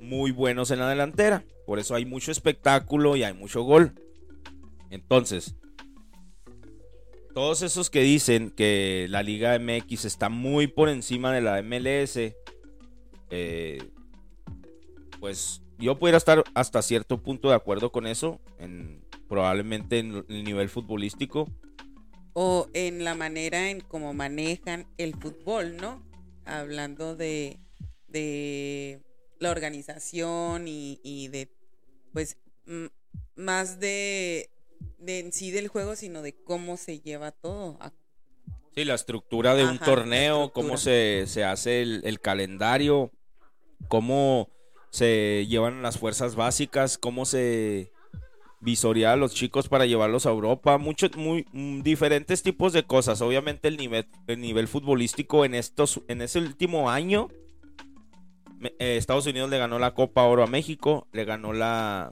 muy 0.00 0.30
buenos 0.30 0.70
en 0.70 0.80
la 0.80 0.88
delantera. 0.88 1.44
Por 1.66 1.78
eso 1.78 1.94
hay 1.94 2.04
mucho 2.04 2.32
espectáculo 2.32 3.16
y 3.16 3.24
hay 3.24 3.34
mucho 3.34 3.62
gol. 3.62 3.94
Entonces, 4.90 5.54
todos 7.34 7.62
esos 7.62 7.90
que 7.90 8.00
dicen 8.00 8.50
que 8.50 9.06
la 9.10 9.22
Liga 9.22 9.58
MX 9.58 10.04
está 10.04 10.28
muy 10.28 10.66
por 10.66 10.88
encima 10.88 11.32
de 11.32 11.40
la 11.40 11.62
MLS, 11.62 12.34
eh, 13.30 13.78
pues 15.20 15.62
yo 15.78 15.98
pudiera 15.98 16.18
estar 16.18 16.42
hasta 16.54 16.82
cierto 16.82 17.22
punto 17.22 17.48
de 17.48 17.54
acuerdo 17.54 17.92
con 17.92 18.06
eso, 18.06 18.40
en, 18.58 19.04
probablemente 19.28 19.98
en 20.00 20.24
el 20.28 20.44
nivel 20.44 20.68
futbolístico. 20.68 21.48
O 22.32 22.68
en 22.72 23.04
la 23.04 23.14
manera 23.14 23.70
en 23.70 23.80
cómo 23.80 24.14
manejan 24.14 24.86
el 24.96 25.14
fútbol, 25.14 25.76
¿no? 25.76 26.02
Hablando 26.44 27.14
de, 27.14 27.60
de 28.08 29.00
la 29.38 29.50
organización 29.50 30.66
y, 30.66 31.00
y 31.02 31.28
de, 31.28 31.52
pues, 32.12 32.38
más 33.36 33.78
de, 33.78 34.50
de 34.98 35.20
en 35.20 35.32
sí 35.32 35.50
del 35.50 35.68
juego, 35.68 35.96
sino 35.96 36.22
de 36.22 36.34
cómo 36.34 36.76
se 36.76 37.00
lleva 37.00 37.32
todo. 37.32 37.76
a- 37.80 37.92
Sí, 38.74 38.84
la 38.84 38.94
estructura 38.94 39.54
de 39.54 39.64
un 39.64 39.70
Ajá, 39.76 39.84
torneo, 39.84 40.52
cómo 40.52 40.76
se, 40.76 41.24
se 41.26 41.44
hace 41.44 41.82
el, 41.82 42.00
el 42.04 42.20
calendario, 42.20 43.10
cómo 43.88 44.48
se 44.90 45.46
llevan 45.48 45.82
las 45.82 45.98
fuerzas 45.98 46.36
básicas, 46.36 46.96
cómo 46.98 47.24
se 47.24 47.90
visorea 48.60 49.12
a 49.12 49.16
los 49.16 49.34
chicos 49.34 49.68
para 49.68 49.86
llevarlos 49.86 50.26
a 50.26 50.30
Europa, 50.30 50.78
muchos 50.78 51.16
muy 51.16 51.46
mm, 51.52 51.82
diferentes 51.82 52.42
tipos 52.42 52.72
de 52.72 52.84
cosas. 52.84 53.20
Obviamente 53.20 53.68
el 53.68 53.76
nivel, 53.76 54.06
el 54.26 54.40
nivel 54.40 54.68
futbolístico 54.68 55.44
en 55.44 55.54
estos, 55.54 56.00
en 56.08 56.22
ese 56.22 56.38
último 56.38 56.90
año, 56.90 57.28
eh, 58.60 58.96
Estados 58.96 59.26
Unidos 59.26 59.50
le 59.50 59.58
ganó 59.58 59.78
la 59.78 59.94
Copa 59.94 60.22
Oro 60.24 60.42
a 60.42 60.46
México, 60.48 61.06
le 61.12 61.24
ganó 61.24 61.52
la, 61.52 62.10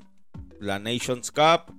la 0.61 0.79
Nations 0.79 1.31
Cup, 1.33 1.75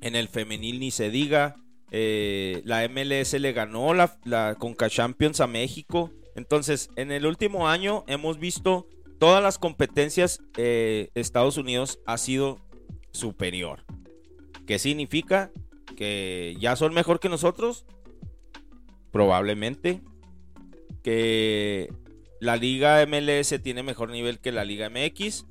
en 0.00 0.16
el 0.16 0.28
femenil 0.28 0.80
ni 0.80 0.90
se 0.90 1.10
diga. 1.10 1.56
eh, 1.92 2.62
la 2.64 2.88
MLS 2.88 3.32
le 3.34 3.52
ganó 3.52 3.94
la, 3.94 4.54
Conca 4.58 4.88
Champions 4.88 5.40
a 5.40 5.46
México. 5.46 6.10
Entonces, 6.36 6.88
en 6.96 7.10
el 7.10 7.26
último 7.26 7.68
año 7.68 8.04
hemos 8.06 8.38
visto 8.38 8.86
todas 9.18 9.42
las 9.42 9.58
competencias. 9.58 10.40
eh, 10.56 11.10
Estados 11.14 11.56
Unidos 11.56 12.00
ha 12.06 12.16
sido 12.18 12.58
superior. 13.12 13.84
¿Qué 14.66 14.78
significa? 14.78 15.50
Que 15.96 16.56
ya 16.60 16.76
son 16.76 16.94
mejor 16.94 17.18
que 17.18 17.28
nosotros. 17.28 17.86
Probablemente. 19.10 20.00
Que 21.02 21.92
la 22.40 22.56
liga 22.56 23.04
MLS 23.06 23.60
tiene 23.62 23.82
mejor 23.82 24.10
nivel 24.10 24.38
que 24.38 24.52
la 24.52 24.64
liga 24.64 24.88
MX. 24.90 25.46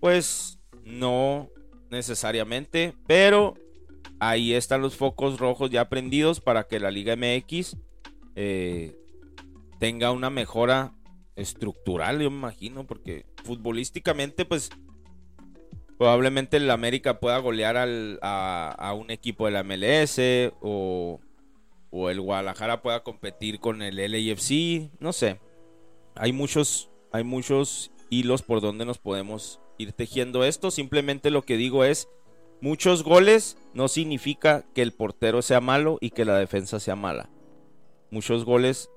Pues 0.00 0.58
no 0.84 1.48
necesariamente. 1.90 2.94
Pero 3.06 3.54
ahí 4.18 4.54
están 4.54 4.82
los 4.82 4.96
focos 4.96 5.38
rojos 5.38 5.70
ya 5.70 5.88
prendidos 5.88 6.40
para 6.40 6.64
que 6.64 6.80
la 6.80 6.90
liga 6.90 7.16
MX 7.16 7.76
eh, 8.36 8.96
tenga 9.78 10.10
una 10.12 10.30
mejora 10.30 10.94
estructural, 11.36 12.20
yo 12.20 12.30
me 12.30 12.36
imagino, 12.36 12.86
porque 12.86 13.24
futbolísticamente, 13.44 14.44
pues 14.44 14.70
probablemente 15.98 16.56
el 16.58 16.70
América 16.70 17.18
pueda 17.20 17.38
golear 17.38 17.76
al- 17.76 18.18
a, 18.22 18.94
un 18.98 19.10
equipo 19.10 19.46
de 19.46 19.52
la 19.52 19.62
MLS 19.62 20.18
o, 20.60 21.20
o 21.90 22.10
el 22.10 22.20
Guadalajara 22.20 22.82
pueda 22.82 23.02
competir 23.02 23.58
con 23.60 23.82
el 23.82 23.96
LAFC, 23.96 24.90
no 24.98 25.12
sé. 25.12 25.40
Hay 26.14 26.32
muchos, 26.32 26.90
hay 27.12 27.24
muchos 27.24 27.90
hilos 28.10 28.42
por 28.42 28.60
donde 28.60 28.84
nos 28.84 28.98
podemos 28.98 29.60
ir 29.80 29.92
tejiendo 29.92 30.44
esto. 30.44 30.70
Simplemente 30.70 31.30
lo 31.30 31.42
que 31.42 31.56
digo 31.56 31.84
es, 31.84 32.08
muchos 32.60 33.02
goles 33.02 33.56
no 33.74 33.88
significa 33.88 34.64
que 34.74 34.82
el 34.82 34.92
portero 34.92 35.42
sea 35.42 35.60
malo 35.60 35.98
y 36.00 36.10
que 36.10 36.24
la 36.24 36.36
defensa 36.38 36.80
sea 36.80 36.96
mala. 36.96 37.30
Muchos 38.10 38.44
goles 38.44 38.90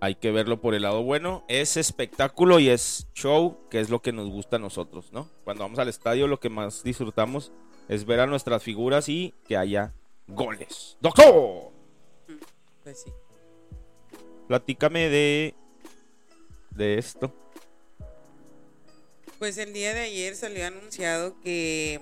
hay 0.00 0.16
que 0.16 0.30
verlo 0.30 0.60
por 0.60 0.74
el 0.74 0.82
lado 0.82 1.02
bueno. 1.02 1.44
Es 1.48 1.76
espectáculo 1.76 2.58
y 2.58 2.68
es 2.68 3.08
show, 3.14 3.58
que 3.70 3.80
es 3.80 3.90
lo 3.90 4.00
que 4.00 4.12
nos 4.12 4.28
gusta 4.28 4.56
a 4.56 4.60
nosotros, 4.60 5.12
¿no? 5.12 5.28
Cuando 5.44 5.64
vamos 5.64 5.78
al 5.78 5.88
estadio 5.88 6.26
lo 6.26 6.40
que 6.40 6.50
más 6.50 6.82
disfrutamos 6.82 7.52
es 7.88 8.04
ver 8.04 8.20
a 8.20 8.26
nuestras 8.26 8.62
figuras 8.62 9.08
y 9.08 9.34
que 9.46 9.56
haya 9.56 9.94
goles. 10.26 10.96
¡Doctor! 11.00 11.70
Pues 12.82 13.02
sí. 13.02 13.12
Platícame 14.48 15.08
de, 15.08 15.54
de 16.70 16.98
esto. 16.98 17.32
Pues 19.38 19.58
el 19.58 19.74
día 19.74 19.92
de 19.92 20.00
ayer 20.00 20.34
salió 20.34 20.66
anunciado 20.66 21.38
que 21.40 22.00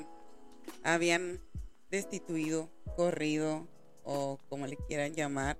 habían 0.85 1.41
destituido, 1.91 2.71
corrido 2.97 3.67
o 4.05 4.39
como 4.49 4.69
le 4.69 4.77
quieran 4.77 5.15
llamar 5.15 5.59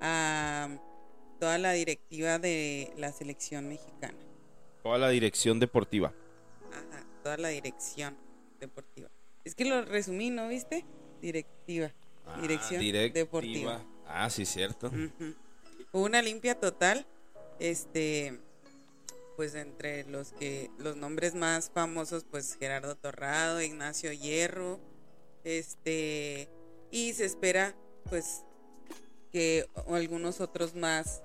a 0.00 0.68
toda 1.40 1.58
la 1.58 1.72
directiva 1.72 2.38
de 2.38 2.92
la 2.96 3.12
selección 3.12 3.68
mexicana. 3.68 4.16
Toda 4.84 4.98
la 4.98 5.08
dirección 5.08 5.58
deportiva. 5.58 6.12
Ajá, 6.70 7.04
toda 7.24 7.36
la 7.38 7.48
dirección 7.48 8.16
deportiva. 8.60 9.08
Es 9.44 9.56
que 9.56 9.64
lo 9.64 9.84
resumí, 9.84 10.30
¿no 10.30 10.48
viste? 10.48 10.84
Directiva. 11.20 11.92
Ah, 12.24 12.40
dirección 12.40 12.80
directiva. 12.80 13.20
deportiva. 13.20 13.84
Ah, 14.06 14.30
sí, 14.30 14.44
cierto. 14.44 14.92
Una 15.92 16.22
limpia 16.22 16.58
total. 16.58 17.04
Este, 17.58 18.38
pues 19.36 19.54
entre 19.54 20.04
los 20.04 20.32
que 20.32 20.70
los 20.78 20.96
nombres 20.96 21.34
más 21.34 21.70
famosos, 21.70 22.24
pues 22.24 22.56
Gerardo 22.58 22.96
Torrado, 22.96 23.60
Ignacio 23.60 24.10
Hierro, 24.12 24.80
este, 25.44 26.48
y 26.90 27.12
se 27.12 27.26
espera, 27.26 27.76
pues, 28.08 28.42
que 29.30 29.68
algunos 29.88 30.40
otros 30.40 30.74
más, 30.74 31.22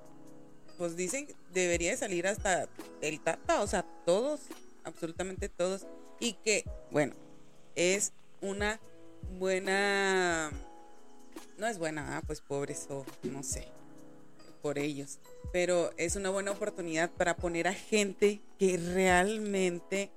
pues 0.78 0.97
dicen 0.97 1.28
que 1.28 1.36
debería 1.54 1.91
de 1.91 1.97
salir 1.97 2.28
hasta 2.28 2.67
el 3.02 3.21
Tata, 3.21 3.62
o 3.62 3.67
sea, 3.67 3.84
todos, 4.06 4.41
absolutamente 4.84 5.47
todos, 5.47 5.88
y 6.19 6.34
que, 6.34 6.65
bueno, 6.91 7.15
es 7.76 8.12
una 8.41 8.82
buena, 9.39 10.52
no 11.58 11.67
es 11.67 11.78
buena, 11.78 12.17
ah, 12.17 12.21
pues 12.28 12.41
pobres 12.41 12.88
o 12.89 13.06
no 13.24 13.41
sé 13.41 13.80
por 14.62 14.78
ellos. 14.80 15.19
Pero 15.52 15.91
es 15.97 16.15
una 16.15 16.30
buena 16.30 16.52
oportunidad 16.52 17.12
para 17.12 17.36
poner 17.36 17.67
a 17.67 17.74
gente 17.74 18.41
que 18.58 18.78
realmente, 18.78 20.12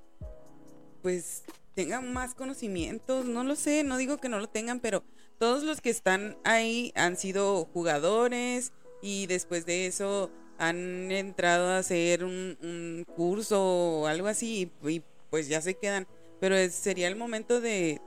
pues, 1.03 1.43
tengan 1.75 2.13
más 2.13 2.35
conocimientos. 2.35 3.25
No 3.25 3.45
lo 3.45 3.57
sé, 3.57 3.85
no 3.85 3.97
digo 3.97 4.19
que 4.19 4.29
no 4.29 4.39
lo 4.39 4.49
tengan, 4.49 4.81
pero 4.81 5.03
todos 5.39 5.65
los 5.65 5.81
que 5.81 5.91
están 5.91 6.37
ahí 6.45 6.93
han 6.95 7.17
sido 7.17 7.65
jugadores 7.67 8.73
y 9.03 9.27
después 9.27 9.67
de 9.67 9.87
eso 9.87 10.31
han 10.59 11.11
entrado 11.11 11.69
a 11.69 11.79
hacer 11.79 12.25
un, 12.25 13.05
curso 13.17 13.61
o 13.61 14.07
algo 14.07 14.29
así 14.29 14.71
y, 14.83 15.03
pues 15.31 15.49
ya 15.49 15.61
se 15.61 15.75
quedan. 15.75 16.07
Pero 16.41 16.57
sería 16.71 17.09
el 17.09 17.17
momento 17.17 17.61
de, 17.61 18.01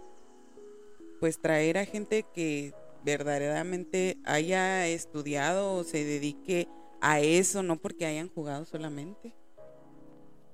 pues, 1.19 1.39
traer 1.41 1.77
a 1.77 1.85
gente 1.85 2.23
que 2.33 2.73
verdaderamente 3.15 4.17
haya 4.25 4.85
estudiado 4.87 5.75
o 5.75 5.83
se 5.83 6.03
dedique 6.03 6.67
a 6.99 7.21
eso, 7.21 7.63
no 7.63 7.77
porque 7.77 8.05
hayan 8.05 8.27
jugado 8.27 8.65
solamente. 8.65 9.33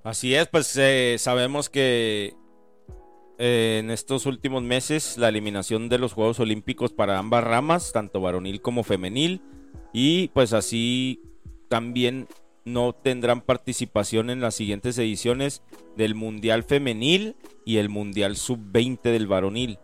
Así 0.04 0.36
es, 0.36 0.48
pues 0.48 0.76
eh, 0.78 1.16
sabemos 1.18 1.70
que 1.70 2.36
eh, 3.40 3.78
en 3.80 3.90
estos 3.90 4.26
últimos 4.26 4.62
meses 4.62 5.18
la 5.18 5.30
eliminación 5.30 5.90
de 5.90 5.98
los 5.98 6.14
Juegos 6.14 6.40
Olímpicos 6.40 6.94
para 6.94 7.18
ambas 7.18 7.44
ramas, 7.44 7.92
tanto 7.92 8.22
varonil 8.22 8.62
como 8.62 8.84
femenil, 8.84 9.42
y 9.94 10.28
pues 10.30 10.54
así 10.54 11.22
también 11.70 12.28
no 12.66 12.94
tendrán 12.94 13.42
participación 13.42 14.30
en 14.30 14.42
las 14.42 14.56
siguientes 14.56 14.98
ediciones 14.98 15.64
del 15.98 16.14
Mundial 16.14 16.64
Femenil 16.64 17.36
y 17.66 17.78
el 17.78 17.90
Mundial 17.90 18.36
Sub-20 18.36 19.02
del 19.02 19.28
varonil. 19.28 19.80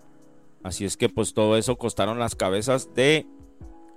Así 0.64 0.86
es 0.86 0.98
que 0.98 1.10
pues 1.10 1.34
todo 1.34 1.58
eso 1.58 1.78
costaron 1.78 2.20
las 2.20 2.36
cabezas 2.36 2.94
de 2.94 3.26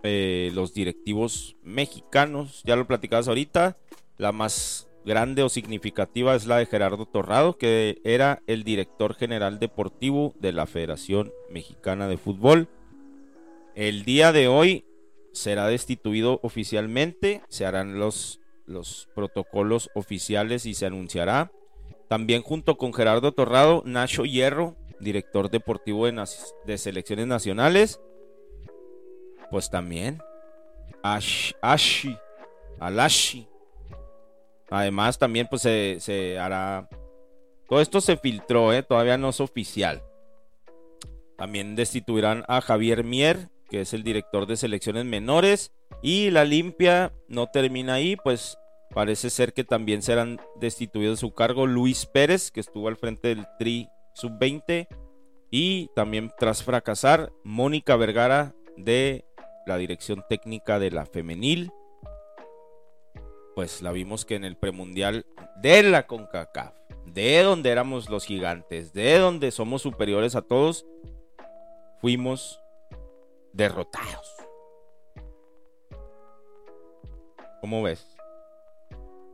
eh, 0.03 0.51
los 0.55 0.75
directivos 0.75 1.57
mexicanos. 1.63 2.63
Ya 2.65 2.77
lo 2.77 2.87
platicabas 2.87 3.29
ahorita. 3.29 3.77
La 4.19 4.33
más 4.33 4.89
grande 5.05 5.43
o 5.43 5.49
significativa 5.49 6.35
es 6.35 6.47
la 6.47 6.59
de 6.59 6.67
Gerardo 6.67 7.07
Torrado, 7.07 7.57
que 7.59 8.01
era 8.05 8.43
el 8.47 8.65
director 8.65 9.15
general 9.15 9.59
deportivo 9.59 10.35
de 10.39 10.53
la 10.53 10.67
Federación 10.67 11.33
Mexicana 11.51 12.09
de 12.09 12.17
Fútbol. 12.17 12.69
El 13.75 14.05
día 14.05 14.33
de 14.33 14.49
hoy 14.49 14.85
será 15.33 15.67
destituido 15.67 16.41
oficialmente, 16.43 17.43
se 17.49 17.65
harán 17.65 17.99
los, 17.99 18.41
los 18.67 19.09
protocolos 19.15 19.91
oficiales 19.95 20.67
y 20.67 20.75
se 20.75 20.87
anunciará. 20.87 21.51
También 22.09 22.43
junto 22.43 22.77
con 22.77 22.93
Gerardo 22.93 23.33
Torrado, 23.33 23.83
Nacho 23.87 24.25
Hierro, 24.25 24.77
director 25.03 25.51
deportivo 25.51 26.07
de, 26.07 26.79
selecciones 26.79 27.27
nacionales. 27.27 28.01
Pues 29.51 29.69
también. 29.69 30.23
Ash, 31.03 31.53
Ashi. 31.61 32.17
Alashi. 32.79 33.47
Además, 34.71 35.19
también 35.19 35.47
pues 35.49 35.63
se, 35.63 35.99
se 36.01 36.39
hará. 36.39 36.89
Todo 37.69 37.81
esto 37.81 38.01
se 38.01 38.17
filtró, 38.17 38.73
¿eh? 38.73 38.83
todavía 38.83 39.19
no 39.19 39.29
es 39.29 39.41
oficial. 39.41 40.03
También 41.37 41.75
destituirán 41.77 42.45
a 42.49 42.61
Javier 42.61 43.05
Mier, 43.05 43.51
que 43.71 43.83
es 43.83 43.93
el 43.95 44.03
director 44.03 44.47
de 44.47 44.57
selecciones 44.57 45.05
menores. 45.05 45.73
Y 46.03 46.31
la 46.31 46.45
limpia 46.45 47.13
no 47.29 47.47
termina 47.47 47.95
ahí, 47.95 48.17
pues 48.17 48.59
parece 48.95 49.31
ser 49.31 49.53
que 49.53 49.65
también 49.65 50.03
serán 50.03 50.41
destituidos 50.61 51.19
de 51.19 51.21
su 51.21 51.35
cargo 51.35 51.67
Luis 51.67 52.07
Pérez, 52.07 52.51
que 52.51 52.61
estuvo 52.61 52.89
al 52.89 52.97
frente 52.97 53.29
del 53.29 53.47
Tri 53.59 53.89
Sub-20. 54.15 54.89
Y 55.51 55.89
también 55.95 56.33
tras 56.39 56.63
fracasar, 56.63 57.33
Mónica 57.45 57.97
Vergara 57.97 58.55
de 58.77 59.25
la 59.67 59.77
dirección 59.77 60.25
técnica 60.29 60.79
de 60.79 60.91
la 60.91 61.07
femenil. 61.07 61.71
Pues 63.55 63.83
la 63.83 63.93
vimos 63.93 64.25
que 64.25 64.35
en 64.35 64.45
el 64.45 64.57
premundial 64.57 65.27
de 65.57 65.83
la 65.83 66.07
CONCACAF, 66.07 66.75
de 67.05 67.43
donde 67.43 67.71
éramos 67.71 68.09
los 68.09 68.25
gigantes, 68.25 68.93
de 68.95 69.19
donde 69.19 69.51
somos 69.51 69.83
superiores 69.83 70.35
a 70.37 70.43
todos, 70.43 70.87
fuimos 72.01 72.59
derrotados. 73.53 74.35
¿Cómo 77.61 77.83
ves? 77.83 78.17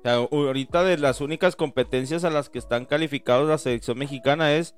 Ahorita 0.04 0.84
de 0.84 0.96
las 0.96 1.20
únicas 1.20 1.56
competencias 1.56 2.24
a 2.24 2.30
las 2.30 2.48
que 2.48 2.58
están 2.58 2.84
calificados 2.86 3.48
la 3.48 3.58
selección 3.58 3.98
mexicana 3.98 4.54
es 4.54 4.74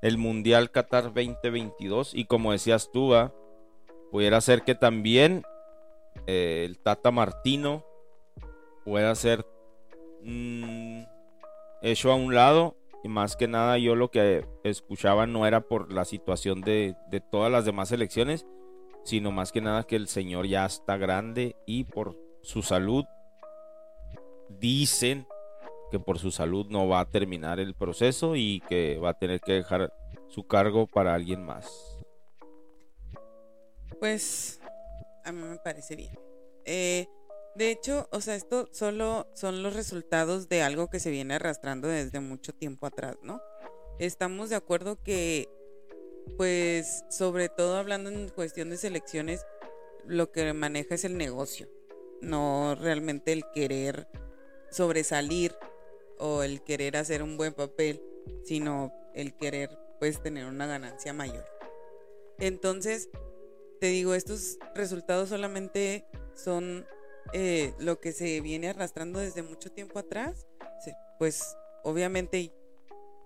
el 0.00 0.16
Mundial 0.16 0.70
Qatar 0.70 1.12
2022 1.12 2.14
y 2.14 2.26
como 2.26 2.52
decías 2.52 2.90
tú, 2.92 3.12
pudiera 4.12 4.40
ser 4.40 4.62
que 4.62 4.74
también 4.74 5.42
eh, 6.26 6.64
el 6.66 6.78
Tata 6.78 7.10
Martino 7.10 7.84
pueda 8.84 9.14
ser 9.14 9.44
mm, 10.22 11.02
hecho 11.82 12.12
a 12.12 12.14
un 12.14 12.34
lado 12.34 12.76
y 13.02 13.08
más 13.08 13.36
que 13.36 13.48
nada 13.48 13.76
yo 13.78 13.96
lo 13.96 14.10
que 14.10 14.46
escuchaba 14.62 15.26
no 15.26 15.46
era 15.46 15.62
por 15.62 15.92
la 15.92 16.04
situación 16.04 16.60
de, 16.60 16.96
de 17.10 17.20
todas 17.20 17.50
las 17.50 17.64
demás 17.64 17.90
elecciones, 17.90 18.46
sino 19.02 19.32
más 19.32 19.52
que 19.52 19.60
nada 19.60 19.82
que 19.82 19.96
el 19.96 20.06
señor 20.06 20.46
ya 20.46 20.64
está 20.64 20.96
grande 20.96 21.56
y 21.66 21.84
por 21.84 22.16
su 22.42 22.62
salud 22.62 23.04
dicen 24.48 25.26
que 25.90 26.00
por 26.00 26.18
su 26.18 26.30
salud 26.30 26.66
no 26.70 26.88
va 26.88 27.00
a 27.00 27.10
terminar 27.10 27.60
el 27.60 27.74
proceso 27.74 28.36
y 28.36 28.60
que 28.68 28.98
va 28.98 29.10
a 29.10 29.18
tener 29.18 29.40
que 29.40 29.52
dejar 29.52 29.92
su 30.28 30.46
cargo 30.46 30.86
para 30.86 31.14
alguien 31.14 31.44
más. 31.44 31.98
Pues 34.00 34.60
a 35.24 35.32
mí 35.32 35.42
me 35.42 35.58
parece 35.58 35.96
bien. 35.96 36.18
Eh, 36.64 37.06
de 37.54 37.70
hecho, 37.70 38.08
o 38.10 38.20
sea, 38.20 38.34
esto 38.34 38.68
solo 38.72 39.28
son 39.34 39.62
los 39.62 39.74
resultados 39.74 40.48
de 40.48 40.62
algo 40.62 40.88
que 40.88 40.98
se 40.98 41.10
viene 41.10 41.34
arrastrando 41.34 41.86
desde 41.86 42.20
mucho 42.20 42.52
tiempo 42.52 42.86
atrás, 42.86 43.16
¿no? 43.22 43.40
Estamos 44.00 44.50
de 44.50 44.56
acuerdo 44.56 45.00
que, 45.02 45.48
pues, 46.36 47.04
sobre 47.10 47.48
todo 47.48 47.76
hablando 47.76 48.10
en 48.10 48.28
cuestión 48.30 48.70
de 48.70 48.76
selecciones, 48.76 49.46
lo 50.04 50.32
que 50.32 50.52
maneja 50.52 50.96
es 50.96 51.04
el 51.04 51.16
negocio, 51.16 51.68
no 52.20 52.74
realmente 52.74 53.32
el 53.32 53.44
querer 53.54 54.08
sobresalir 54.74 55.54
o 56.18 56.42
el 56.42 56.62
querer 56.62 56.96
hacer 56.96 57.22
un 57.22 57.36
buen 57.36 57.54
papel, 57.54 58.02
sino 58.44 58.92
el 59.14 59.34
querer, 59.36 59.70
pues, 60.00 60.22
tener 60.22 60.46
una 60.46 60.66
ganancia 60.66 61.12
mayor. 61.12 61.46
Entonces, 62.38 63.08
te 63.80 63.86
digo, 63.86 64.14
estos 64.14 64.58
resultados 64.74 65.28
solamente 65.28 66.06
son 66.34 66.86
eh, 67.32 67.72
lo 67.78 68.00
que 68.00 68.12
se 68.12 68.40
viene 68.40 68.68
arrastrando 68.68 69.20
desde 69.20 69.42
mucho 69.42 69.70
tiempo 69.70 69.98
atrás. 69.98 70.46
Pues 71.18 71.56
obviamente, 71.84 72.52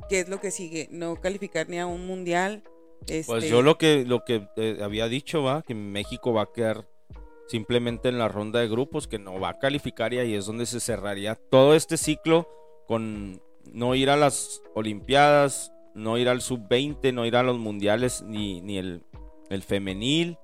¿qué 0.09 0.21
es 0.21 0.29
lo 0.29 0.41
que 0.41 0.51
sigue? 0.51 0.89
No 0.91 1.17
calificar 1.17 1.69
ni 1.69 1.79
a 1.79 1.87
un 1.87 2.07
mundial. 2.07 2.63
Pues 3.07 3.29
este, 3.29 3.49
yo 3.49 3.63
lo 3.63 3.79
que, 3.79 4.05
lo 4.05 4.25
que 4.25 4.47
eh, 4.57 4.79
había 4.83 5.09
dicho, 5.09 5.43
va, 5.43 5.63
que 5.63 5.75
México 5.75 6.33
va 6.33 6.43
a 6.43 6.53
quedar 6.53 6.87
simplemente 7.49 8.09
en 8.09 8.19
la 8.19 8.29
ronda 8.29 8.61
de 8.61 8.69
grupos, 8.69 9.09
que 9.09 9.19
no 9.19 9.41
va 9.41 9.51
a 9.51 9.59
calificar 9.59 10.13
y 10.13 10.19
ahí 10.19 10.35
es 10.35 10.47
donde 10.47 10.67
se 10.67 10.81
cerraría 10.81 11.35
todo 11.35 11.75
este 11.75 11.97
ciclo 11.97 12.49
con 12.87 13.43
no 13.73 13.95
ir 13.95 14.11
a 14.11 14.17
las 14.17 14.63
Olimpiadas, 14.75 15.73
no 15.95 16.17
ir 16.19 16.29
al 16.29 16.41
sub-20, 16.41 17.13
no 17.13 17.27
ir 17.27 17.37
a 17.37 17.43
los 17.43 17.59
mundiales 17.59 18.23
ni, 18.23 18.61
ni 18.61 18.79
el, 18.79 19.05
el 19.51 19.63
femenil. 19.63 20.39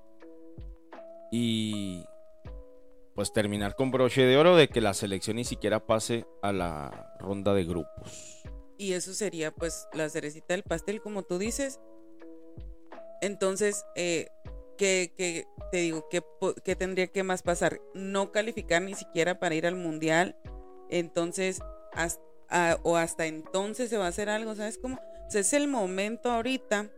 Y 1.31 2.03
pues 3.15 3.31
terminar 3.31 3.75
con 3.75 3.91
broche 3.91 4.23
de 4.23 4.37
oro 4.37 4.55
de 4.55 4.67
que 4.67 4.81
la 4.81 4.93
selección 4.93 5.37
ni 5.37 5.45
siquiera 5.45 5.85
pase 5.85 6.25
a 6.41 6.51
la 6.51 7.15
ronda 7.19 7.53
de 7.53 7.63
grupos. 7.63 8.43
Y 8.77 8.93
eso 8.93 9.13
sería 9.13 9.51
pues 9.51 9.87
la 9.93 10.09
cerecita 10.09 10.53
del 10.53 10.63
pastel, 10.63 11.01
como 11.01 11.23
tú 11.23 11.37
dices. 11.37 11.79
Entonces, 13.21 13.85
eh, 13.95 14.27
¿qué, 14.77 15.45
te 15.71 15.77
digo? 15.77 16.07
¿qué, 16.09 16.23
¿Qué 16.63 16.75
tendría 16.75 17.07
que 17.07 17.23
más 17.23 17.41
pasar? 17.41 17.81
No 17.93 18.31
calificar 18.31 18.81
ni 18.81 18.93
siquiera 18.93 19.39
para 19.39 19.55
ir 19.55 19.65
al 19.65 19.75
mundial. 19.75 20.37
Entonces, 20.89 21.59
hasta, 21.93 22.79
o 22.83 22.97
hasta 22.97 23.25
entonces 23.25 23.89
se 23.89 23.97
va 23.97 24.05
a 24.05 24.09
hacer 24.09 24.29
algo, 24.29 24.55
¿sabes 24.55 24.77
cómo? 24.77 24.99
es 25.33 25.53
el 25.53 25.67
momento 25.67 26.29
ahorita 26.29 26.91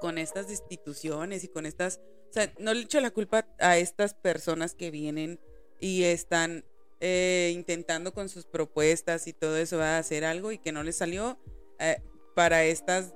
con 0.00 0.18
estas 0.18 0.50
instituciones 0.50 1.44
y 1.44 1.48
con 1.48 1.66
estas, 1.66 2.00
o 2.30 2.32
sea, 2.32 2.52
no 2.58 2.72
le 2.72 2.80
echo 2.80 3.00
la 3.00 3.10
culpa 3.10 3.46
a 3.58 3.76
estas 3.76 4.14
personas 4.14 4.74
que 4.74 4.90
vienen 4.90 5.38
y 5.78 6.04
están 6.04 6.64
eh, 7.00 7.52
intentando 7.54 8.12
con 8.12 8.28
sus 8.28 8.46
propuestas 8.46 9.26
y 9.26 9.32
todo 9.32 9.56
eso 9.56 9.78
va 9.78 9.96
a 9.96 9.98
hacer 9.98 10.24
algo 10.24 10.52
y 10.52 10.58
que 10.58 10.72
no 10.72 10.82
les 10.82 10.96
salió 10.96 11.38
eh, 11.78 12.02
para 12.34 12.64
estas 12.64 13.14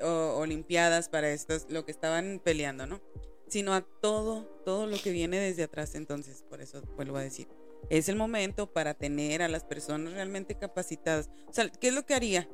olimpiadas, 0.00 1.08
para 1.08 1.30
estas, 1.30 1.66
lo 1.68 1.84
que 1.84 1.92
estaban 1.92 2.40
peleando, 2.42 2.86
¿no? 2.86 3.00
Sino 3.48 3.74
a 3.74 3.82
todo, 3.82 4.44
todo 4.64 4.86
lo 4.86 4.96
que 4.96 5.12
viene 5.12 5.38
desde 5.38 5.62
atrás. 5.62 5.94
Entonces, 5.94 6.44
por 6.48 6.60
eso 6.60 6.82
vuelvo 6.96 7.16
a 7.16 7.22
decir, 7.22 7.48
es 7.90 8.08
el 8.08 8.16
momento 8.16 8.72
para 8.72 8.94
tener 8.94 9.42
a 9.42 9.48
las 9.48 9.64
personas 9.64 10.12
realmente 10.12 10.56
capacitadas. 10.56 11.30
O 11.48 11.52
sea, 11.52 11.68
¿qué 11.68 11.88
es 11.88 11.94
lo 11.94 12.04
que 12.04 12.14
haría? 12.14 12.48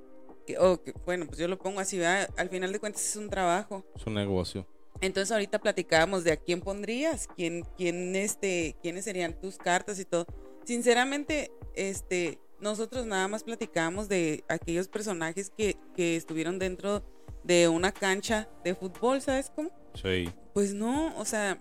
bueno, 1.07 1.26
pues 1.26 1.38
yo 1.38 1.46
lo 1.46 1.57
pongo 1.57 1.81
así, 1.81 2.02
al 2.02 2.48
final 2.48 2.72
de 2.72 2.81
cuentas 2.81 3.05
es 3.05 3.16
un 3.16 3.31
trabajo. 3.31 3.85
Es 3.94 4.07
un 4.07 4.14
negocio. 4.14 4.66
Entonces 5.00 5.33
ahorita 5.33 5.61
platicábamos 5.61 6.24
de 6.24 6.33
a 6.33 6.37
quién 6.37 6.61
pondrías, 6.61 7.28
quién, 7.37 7.64
quién, 7.76 8.14
este, 8.16 8.76
quiénes 8.83 9.05
serían 9.05 9.38
tus 9.40 9.57
cartas 9.57 9.98
y 9.98 10.05
todo. 10.05 10.26
Sinceramente, 10.64 11.50
este, 11.74 12.38
nosotros 12.61 13.07
nada 13.07 13.26
más 13.28 13.42
platicábamos 13.42 14.09
de 14.09 14.44
aquellos 14.48 14.88
personajes 14.88 15.50
que, 15.57 15.76
que 15.96 16.16
estuvieron 16.16 16.59
dentro 16.59 17.02
de 17.42 17.68
una 17.68 17.92
cancha 17.92 18.48
de 18.62 18.74
fútbol, 18.74 19.20
¿sabes 19.20 19.50
cómo? 19.55 19.70
Sí. 19.94 20.28
Pues 20.55 20.75
no, 20.75 21.17
o 21.19 21.25
sea, 21.25 21.59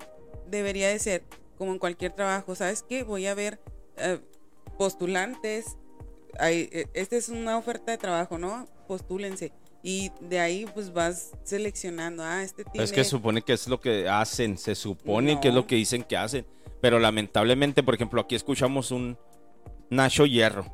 debería 0.50 0.90
de 0.90 1.00
ser 1.00 1.24
como 1.58 1.74
en 1.74 1.80
cualquier 1.80 2.12
trabajo, 2.12 2.56
¿sabes 2.56 2.84
qué? 2.88 3.04
Voy 3.04 3.28
a 3.28 3.34
ver 3.34 3.60
eh, 3.98 4.20
postulantes, 4.78 5.78
hay, 6.40 6.70
e, 6.72 6.88
esta 6.94 7.16
es 7.16 7.30
una 7.30 7.58
oferta 7.58 7.92
de 7.92 7.98
trabajo, 7.98 8.38
¿no? 8.38 8.68
Postúlense. 8.88 9.52
Y 9.84 10.12
de 10.22 10.40
ahí 10.40 10.66
pues 10.74 10.94
vas 10.94 11.32
seleccionando, 11.44 12.24
ah, 12.24 12.44
este 12.44 12.64
tiene... 12.64 12.84
Es 12.84 12.92
que 12.92 13.04
supone 13.04 13.42
que 13.42 13.54
es 13.54 13.68
lo 13.68 13.80
que 13.80 14.08
hacen, 14.08 14.58
se 14.58 14.76
supone 14.76 15.40
que 15.40 15.48
es 15.48 15.54
lo 15.54 15.66
que 15.66 15.76
dicen 15.76 16.04
que 16.04 16.18
hacen. 16.18 16.46
Pero 16.82 17.00
lamentablemente, 17.00 17.84
por 17.84 17.96
ejemplo, 17.96 18.22
aquí 18.22 18.36
escuchamos 18.36 18.92
un 18.92 19.18
Nacho 19.90 20.26
Hierro. 20.26 20.66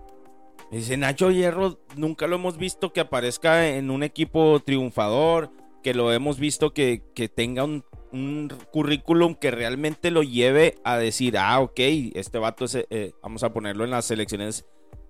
Dice, 0.72 0.98
Nacho 0.98 1.32
Hierro 1.32 1.80
nunca 1.96 2.28
lo 2.28 2.36
hemos 2.36 2.58
visto 2.58 2.92
que 2.92 3.00
aparezca 3.00 3.68
en 3.68 3.90
un 3.92 4.04
equipo 4.04 4.60
triunfador, 4.60 5.52
que 5.84 5.94
lo 5.94 6.12
hemos 6.12 6.40
visto 6.40 6.74
que, 6.74 7.04
que 7.14 7.30
tenga 7.30 7.64
un, 7.64 7.86
un, 8.12 8.52
currículum 8.72 9.36
que 9.36 9.52
realmente 9.52 10.12
lo 10.12 10.24
lleve 10.24 10.76
a 10.84 10.98
decir, 10.98 11.38
ah, 11.38 11.60
ok, 11.60 11.80
este 12.16 12.38
vato 12.40 12.66
es, 12.66 12.76
eh, 12.90 13.12
vamos 13.22 13.44
a 13.44 13.54
ponerlo 13.54 13.84
en 13.84 13.92
las 13.92 14.06
selecciones 14.06 14.66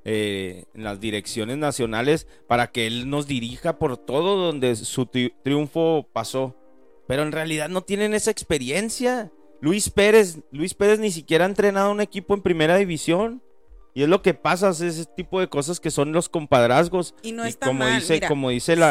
eh, 0.10 0.64
en 0.74 0.86
las 0.86 1.02
direcciones 1.02 1.58
nacionales 1.58 2.28
para 2.48 2.68
que 2.68 2.88
él 2.88 3.10
nos 3.10 3.28
dirija 3.28 3.78
por 3.78 3.98
todo 3.98 4.38
donde 4.38 4.74
su 4.78 5.06
triunfo 5.06 6.08
pasó. 6.14 6.56
Pero 7.10 7.24
en 7.24 7.34
realidad 7.34 7.68
no 7.68 7.82
tienen 7.82 8.14
esa 8.14 8.32
experiencia. 8.32 9.34
Luis 9.60 9.90
Pérez, 9.90 10.40
Luis 10.52 10.76
Pérez 10.76 11.00
ni 11.00 11.12
siquiera 11.12 11.44
ha 11.44 11.50
entrenado 11.50 11.92
un 11.92 12.00
equipo 12.00 12.34
en 12.34 12.42
primera 12.42 12.78
división. 12.78 13.44
Y 13.94 14.04
es 14.04 14.08
lo 14.08 14.22
que 14.22 14.34
pasa, 14.34 14.70
es 14.70 14.80
ese 14.80 15.06
tipo 15.06 15.42
de 15.42 15.50
cosas 15.50 15.82
que 15.82 15.92
son 15.92 16.14
los 16.14 16.30
compadrazgos. 16.30 17.14
Y 17.22 17.34
no 17.34 17.44
está 17.44 17.68
como 17.68 17.86
dice, 17.86 18.22
como 18.30 18.50
dice 18.52 18.74
el, 18.74 18.84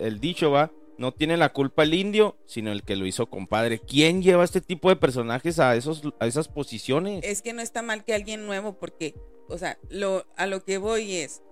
el 0.00 0.18
dicho, 0.18 0.50
va, 0.50 0.72
no 0.98 1.12
tiene 1.12 1.36
la 1.36 1.52
culpa 1.52 1.82
el 1.82 1.94
indio, 1.94 2.36
sino 2.46 2.72
el 2.72 2.82
que 2.82 2.96
lo 2.96 3.06
hizo 3.06 3.26
compadre. 3.26 3.78
¿Quién 3.78 4.22
lleva 4.22 4.44
este 4.44 4.60
tipo 4.60 4.88
de 4.88 4.96
personajes 4.96 5.58
a 5.58 5.74
esos 5.76 6.02
a 6.20 6.26
esas 6.26 6.48
posiciones? 6.48 7.24
Es 7.24 7.42
que 7.42 7.52
no 7.52 7.62
está 7.62 7.82
mal 7.82 8.04
que 8.04 8.14
alguien 8.14 8.46
nuevo, 8.46 8.78
porque 8.78 9.14
o 9.48 9.58
sea, 9.58 9.78
lo, 9.90 10.26
a 10.36 10.46
lo 10.46 10.64
que 10.64 10.78
voy 10.78 11.16
es, 11.16 11.42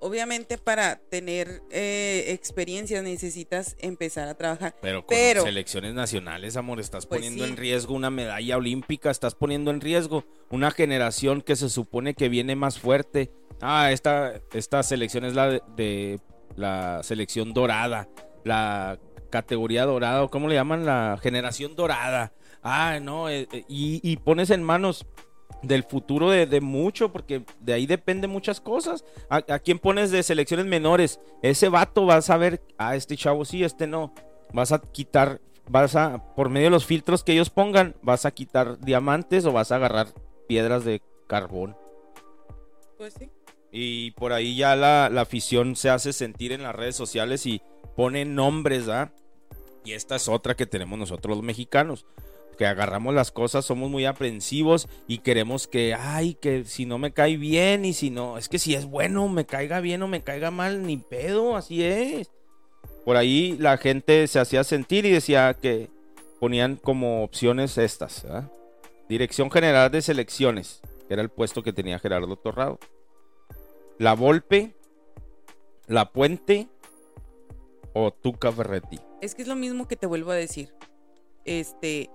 obviamente 0.00 0.58
para 0.58 0.96
tener 0.96 1.62
eh, 1.70 2.26
experiencias 2.28 3.02
necesitas 3.02 3.76
empezar 3.80 4.28
a 4.28 4.34
trabajar. 4.34 4.74
Pero 4.80 5.04
con 5.04 5.16
selecciones 5.16 5.94
nacionales, 5.94 6.56
amor, 6.56 6.80
estás 6.80 7.06
pues 7.06 7.20
poniendo 7.20 7.44
en 7.44 7.56
riesgo 7.56 7.94
una 7.94 8.10
medalla 8.10 8.56
olímpica, 8.56 9.10
estás 9.10 9.34
poniendo 9.34 9.70
en 9.70 9.80
riesgo 9.80 10.24
una 10.50 10.70
generación 10.70 11.42
que 11.42 11.56
se 11.56 11.68
supone 11.68 12.14
que 12.14 12.28
viene 12.28 12.56
más 12.56 12.78
fuerte. 12.78 13.30
Ah, 13.60 13.92
esta, 13.92 14.40
esta 14.52 14.82
selección 14.82 15.24
es 15.24 15.34
la 15.34 15.50
de, 15.76 16.20
la 16.56 17.02
selección 17.02 17.52
dorada, 17.52 18.08
la 18.44 18.98
categoría 19.30 19.84
dorada, 19.84 20.28
¿cómo 20.28 20.48
le 20.48 20.54
llaman? 20.54 20.86
La 20.86 21.18
generación 21.20 21.74
dorada. 21.74 22.32
Ah, 22.62 22.98
no, 23.02 23.28
eh, 23.28 23.48
eh, 23.52 23.64
y, 23.68 24.00
y 24.02 24.16
pones 24.18 24.50
en 24.50 24.62
manos 24.62 25.06
del 25.66 25.82
futuro 25.82 26.30
de, 26.30 26.60
mucho, 26.60 27.12
porque 27.12 27.44
de 27.60 27.72
ahí 27.72 27.86
depende 27.86 28.26
muchas 28.26 28.60
cosas. 28.60 29.04
¿A, 29.28 29.40
quién 29.58 29.78
pones 29.78 30.10
de 30.10 30.22
selecciones 30.22 30.66
menores? 30.66 31.20
Ese 31.42 31.68
vato 31.68 32.06
vas 32.06 32.30
a 32.30 32.36
ver, 32.36 32.62
a 32.78 32.90
ah, 32.90 32.96
este 32.96 33.16
chavo 33.16 33.44
sí, 33.44 33.64
este 33.64 33.86
no. 33.86 34.14
Vas 34.52 34.72
a 34.72 34.80
quitar, 34.80 35.40
vas 35.68 35.96
a, 35.96 36.34
por 36.34 36.48
medio 36.48 36.66
de 36.66 36.70
los 36.70 36.86
filtros 36.86 37.24
que 37.24 37.32
ellos 37.32 37.50
pongan, 37.50 37.96
vas 38.02 38.24
a 38.24 38.30
quitar 38.30 38.78
diamantes 38.80 39.44
o 39.46 39.52
vas 39.52 39.72
a 39.72 39.76
agarrar 39.76 40.08
piedras 40.46 40.84
de 40.84 41.02
carbón. 41.26 41.76
Pues 42.96 43.14
sí. 43.14 43.30
Y 43.72 44.12
por 44.12 44.32
ahí 44.32 44.56
ya 44.56 44.76
la, 44.76 45.08
la 45.10 45.22
afición 45.22 45.74
se 45.74 45.90
hace 45.90 46.12
sentir 46.12 46.52
en 46.52 46.62
las 46.62 46.76
redes 46.76 46.94
sociales 46.94 47.44
y 47.46 47.60
pone 47.96 48.24
nombres, 48.24 48.88
¿ah? 48.88 49.12
Y 49.84 49.92
esta 49.92 50.16
es 50.16 50.28
otra 50.28 50.54
que 50.54 50.66
tenemos 50.66 50.98
nosotros 50.98 51.36
los 51.36 51.44
mexicanos 51.44 52.06
que 52.54 52.66
agarramos 52.66 53.14
las 53.14 53.30
cosas, 53.30 53.64
somos 53.64 53.90
muy 53.90 54.06
aprensivos 54.06 54.88
y 55.06 55.18
queremos 55.18 55.66
que, 55.66 55.94
ay, 55.94 56.34
que 56.34 56.64
si 56.64 56.86
no 56.86 56.98
me 56.98 57.12
cae 57.12 57.36
bien 57.36 57.84
y 57.84 57.92
si 57.92 58.10
no, 58.10 58.38
es 58.38 58.48
que 58.48 58.58
si 58.58 58.74
es 58.74 58.86
bueno, 58.86 59.28
me 59.28 59.44
caiga 59.44 59.80
bien 59.80 60.02
o 60.02 60.08
me 60.08 60.22
caiga 60.22 60.50
mal, 60.50 60.86
ni 60.86 60.96
pedo, 60.96 61.56
así 61.56 61.84
es. 61.84 62.30
Por 63.04 63.16
ahí 63.16 63.56
la 63.58 63.76
gente 63.76 64.26
se 64.28 64.38
hacía 64.38 64.64
sentir 64.64 65.04
y 65.04 65.10
decía 65.10 65.54
que 65.54 65.90
ponían 66.40 66.76
como 66.76 67.22
opciones 67.22 67.76
estas, 67.78 68.26
Dirección 69.08 69.50
General 69.50 69.90
de 69.90 70.00
Selecciones, 70.00 70.80
que 71.06 71.14
era 71.14 71.22
el 71.22 71.28
puesto 71.28 71.62
que 71.62 71.74
tenía 71.74 71.98
Gerardo 71.98 72.36
Torrado. 72.36 72.78
La 73.98 74.14
Volpe, 74.14 74.74
La 75.86 76.10
Puente 76.10 76.68
o 77.94 78.12
Tuca 78.12 78.52
Ferretti. 78.52 79.00
Es 79.22 79.34
que 79.34 79.42
es 79.42 79.48
lo 79.48 79.56
mismo 79.56 79.88
que 79.88 79.96
te 79.96 80.06
vuelvo 80.06 80.32
a 80.32 80.34
decir. 80.34 80.74
Este, 81.46 82.10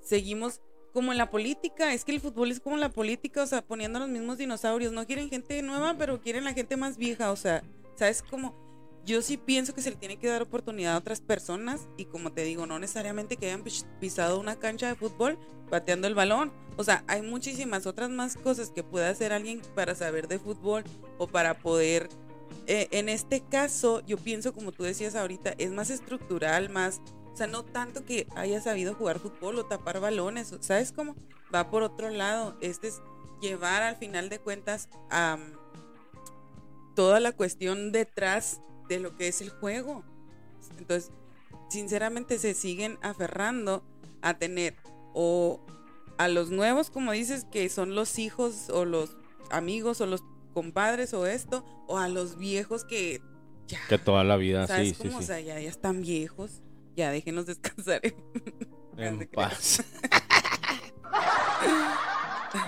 seguimos 0.00 0.62
como 0.94 1.10
en 1.10 1.18
la 1.18 1.30
política, 1.30 1.92
es 1.92 2.04
que 2.04 2.12
el 2.12 2.20
fútbol 2.20 2.52
es 2.52 2.60
como 2.60 2.76
la 2.76 2.88
política, 2.88 3.42
o 3.42 3.46
sea, 3.46 3.62
poniendo 3.62 3.98
los 3.98 4.08
mismos 4.08 4.38
dinosaurios, 4.38 4.92
no 4.92 5.06
quieren 5.06 5.28
gente 5.28 5.60
nueva, 5.60 5.96
pero 5.98 6.20
quieren 6.20 6.44
la 6.44 6.54
gente 6.54 6.76
más 6.76 6.96
vieja, 6.96 7.32
o 7.32 7.36
sea, 7.36 7.64
¿sabes 7.96 8.22
cómo? 8.22 8.54
Yo 9.04 9.20
sí 9.20 9.36
pienso 9.36 9.74
que 9.74 9.82
se 9.82 9.90
le 9.90 9.96
tiene 9.96 10.18
que 10.18 10.28
dar 10.28 10.40
oportunidad 10.40 10.94
a 10.94 10.98
otras 10.98 11.20
personas 11.20 11.88
y 11.98 12.06
como 12.06 12.32
te 12.32 12.42
digo, 12.42 12.64
no 12.66 12.78
necesariamente 12.78 13.36
que 13.36 13.46
hayan 13.46 13.64
pisado 14.00 14.40
una 14.40 14.58
cancha 14.58 14.86
de 14.86 14.94
fútbol 14.94 15.36
pateando 15.68 16.06
el 16.06 16.14
balón, 16.14 16.52
o 16.76 16.84
sea, 16.84 17.04
hay 17.08 17.22
muchísimas 17.22 17.86
otras 17.86 18.08
más 18.08 18.36
cosas 18.36 18.70
que 18.70 18.84
puede 18.84 19.06
hacer 19.06 19.32
alguien 19.32 19.62
para 19.74 19.96
saber 19.96 20.28
de 20.28 20.38
fútbol 20.38 20.84
o 21.18 21.26
para 21.26 21.54
poder 21.54 22.08
eh, 22.66 22.88
en 22.92 23.08
este 23.08 23.42
caso, 23.42 24.00
yo 24.06 24.16
pienso, 24.16 24.52
como 24.52 24.72
tú 24.72 24.82
decías 24.84 25.14
ahorita, 25.14 25.54
es 25.58 25.70
más 25.70 25.90
estructural, 25.90 26.70
más 26.70 27.00
o 27.34 27.36
sea, 27.36 27.48
no 27.48 27.64
tanto 27.64 28.04
que 28.04 28.28
haya 28.36 28.60
sabido 28.60 28.94
jugar 28.94 29.18
fútbol 29.18 29.58
o 29.58 29.66
tapar 29.66 29.98
balones, 29.98 30.54
¿sabes 30.60 30.92
cómo? 30.92 31.16
Va 31.52 31.68
por 31.68 31.82
otro 31.82 32.08
lado. 32.08 32.56
Este 32.60 32.86
es 32.86 33.02
llevar 33.40 33.82
al 33.82 33.96
final 33.96 34.28
de 34.28 34.38
cuentas 34.38 34.88
a 35.10 35.38
toda 36.94 37.18
la 37.18 37.32
cuestión 37.32 37.90
detrás 37.90 38.60
de 38.88 39.00
lo 39.00 39.16
que 39.16 39.26
es 39.26 39.40
el 39.40 39.50
juego. 39.50 40.04
Entonces, 40.78 41.10
sinceramente 41.68 42.38
se 42.38 42.54
siguen 42.54 42.98
aferrando 43.02 43.82
a 44.22 44.34
tener 44.38 44.76
o 45.12 45.60
a 46.18 46.28
los 46.28 46.50
nuevos, 46.50 46.88
como 46.88 47.10
dices, 47.10 47.44
que 47.50 47.68
son 47.68 47.96
los 47.96 48.20
hijos 48.20 48.70
o 48.70 48.84
los 48.84 49.16
amigos 49.50 50.00
o 50.00 50.06
los 50.06 50.22
compadres 50.54 51.12
o 51.12 51.26
esto, 51.26 51.64
o 51.86 51.98
a 51.98 52.08
los 52.08 52.38
viejos 52.38 52.84
que 52.84 53.20
ya. 53.66 53.80
Que 53.88 53.98
toda 53.98 54.24
la 54.24 54.36
vida, 54.36 54.66
sí, 54.66 54.94
sí, 54.94 55.08
O 55.08 55.22
sea, 55.22 55.40
ya 55.40 55.58
están 55.58 56.00
viejos 56.00 56.62
ya 56.96 57.10
déjenos 57.10 57.46
descansar 57.46 58.00
en, 58.96 59.28
paz. 59.28 59.84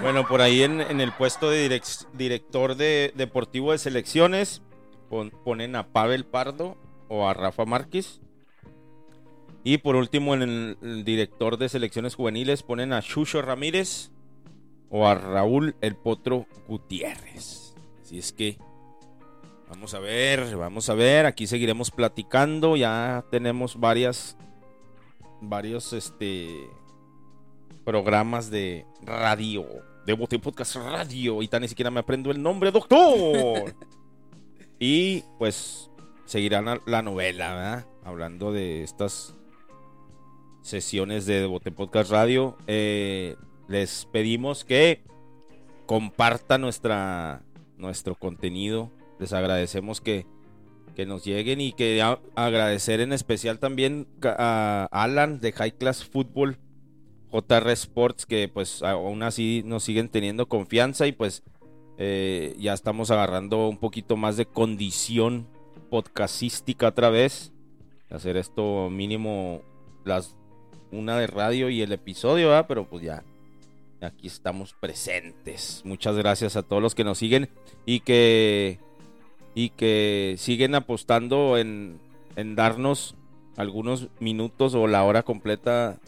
bueno, 0.00 0.26
por 0.26 0.40
ahí 0.40 0.62
en, 0.62 0.80
el 0.80 1.12
puesto 1.12 1.50
de 1.50 1.80
director 2.14 2.76
de 2.76 3.12
deportivo 3.14 3.72
de 3.72 3.78
selecciones 3.78 4.62
ponen 5.44 5.76
a 5.76 5.88
Pavel 5.92 6.26
Pardo 6.26 6.76
o 7.08 7.28
a 7.28 7.34
Rafa 7.34 7.64
Márquez. 7.64 8.20
Y 9.62 9.78
por 9.78 9.96
último, 9.96 10.34
en 10.34 10.42
el, 10.42 10.78
el 10.80 11.04
director 11.04 11.56
de 11.56 11.68
selecciones 11.68 12.14
juveniles 12.14 12.62
ponen 12.62 12.92
a 12.92 13.02
Chucho 13.02 13.42
Ramírez 13.42 14.12
o 14.90 15.08
a 15.08 15.16
Raúl 15.16 15.74
El 15.80 15.96
Potro 15.96 16.46
Gutiérrez. 16.68 17.65
Así 18.06 18.20
es 18.20 18.32
que 18.32 18.56
vamos 19.68 19.92
a 19.92 19.98
ver, 19.98 20.56
vamos 20.56 20.88
a 20.88 20.94
ver. 20.94 21.26
Aquí 21.26 21.48
seguiremos 21.48 21.90
platicando. 21.90 22.76
Ya 22.76 23.24
tenemos 23.32 23.80
varias, 23.80 24.36
varios, 25.40 25.92
este, 25.92 26.70
programas 27.84 28.48
de 28.48 28.86
radio. 29.02 29.66
De 30.06 30.12
Bote 30.12 30.38
Podcast 30.38 30.76
Radio. 30.76 31.42
Y 31.42 31.48
tan 31.48 31.62
ni 31.62 31.68
siquiera 31.68 31.90
me 31.90 31.98
aprendo 31.98 32.30
el 32.30 32.40
nombre, 32.40 32.70
doctor. 32.70 33.74
y 34.78 35.24
pues 35.36 35.90
seguirán 36.26 36.80
la 36.86 37.02
novela, 37.02 37.54
¿verdad? 37.54 37.86
Hablando 38.04 38.52
de 38.52 38.84
estas 38.84 39.34
sesiones 40.62 41.26
de 41.26 41.44
Bote 41.46 41.72
Podcast 41.72 42.12
Radio. 42.12 42.56
Eh, 42.68 43.34
les 43.66 44.06
pedimos 44.12 44.64
que 44.64 45.02
compartan 45.86 46.60
nuestra, 46.60 47.42
nuestro 47.78 48.14
contenido. 48.14 48.90
Les 49.18 49.32
agradecemos 49.32 50.00
que, 50.00 50.26
que 50.94 51.06
nos 51.06 51.24
lleguen 51.24 51.60
y 51.60 51.72
que 51.72 52.02
agradecer 52.34 53.00
en 53.00 53.12
especial 53.12 53.58
también 53.58 54.06
a 54.22 54.88
Alan 54.90 55.40
de 55.40 55.52
High 55.52 55.78
Class 55.78 56.04
Football, 56.04 56.58
JR 57.30 57.70
Sports, 57.70 58.26
que 58.26 58.48
pues 58.48 58.82
aún 58.82 59.22
así 59.22 59.62
nos 59.64 59.84
siguen 59.84 60.08
teniendo 60.08 60.48
confianza 60.48 61.06
y 61.06 61.12
pues 61.12 61.42
eh, 61.98 62.54
ya 62.58 62.74
estamos 62.74 63.10
agarrando 63.10 63.68
un 63.68 63.78
poquito 63.78 64.16
más 64.16 64.36
de 64.36 64.46
condición 64.46 65.46
podcastística 65.90 66.88
otra 66.88 67.10
vez. 67.10 67.52
Hacer 68.10 68.36
esto 68.36 68.88
mínimo 68.90 69.62
las 70.04 70.36
una 70.92 71.18
de 71.18 71.26
radio 71.26 71.68
y 71.68 71.82
el 71.82 71.92
episodio, 71.92 72.48
¿verdad? 72.48 72.66
Pero 72.68 72.88
pues 72.88 73.02
ya 73.02 73.24
aquí 74.00 74.26
estamos 74.26 74.74
presentes. 74.74 75.82
Muchas 75.84 76.16
gracias 76.16 76.56
a 76.56 76.62
todos 76.62 76.82
los 76.82 76.94
que 76.94 77.04
nos 77.04 77.18
siguen 77.18 77.48
y 77.84 78.00
que 78.00 78.78
y 79.54 79.70
que 79.70 80.34
siguen 80.38 80.74
apostando 80.74 81.56
en, 81.56 81.98
en 82.36 82.56
darnos 82.56 83.14
algunos 83.56 84.08
minutos 84.20 84.74
o 84.74 84.86
la 84.86 85.02
hora 85.04 85.22
completa 85.22 85.98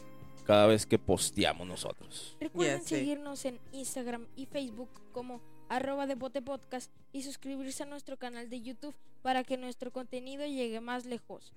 cada 0.44 0.66
vez 0.66 0.86
que 0.86 0.98
posteamos 0.98 1.66
nosotros. 1.66 2.36
Recuerden 2.40 2.82
seguirnos 2.82 3.44
en 3.44 3.58
Instagram 3.72 4.26
y 4.36 4.46
Facebook 4.46 4.90
como 5.12 5.40
arroba 5.68 6.06
de 6.06 6.14
Bote 6.14 6.42
Podcast 6.42 6.90
y 7.12 7.22
suscribirse 7.22 7.82
a 7.82 7.86
nuestro 7.86 8.16
canal 8.16 8.48
de 8.50 8.60
YouTube 8.60 8.94
para 9.22 9.44
que 9.44 9.56
nuestro 9.56 9.92
contenido 9.92 10.46
llegue 10.46 10.80
más 10.80 11.04
lejos. 11.04 11.52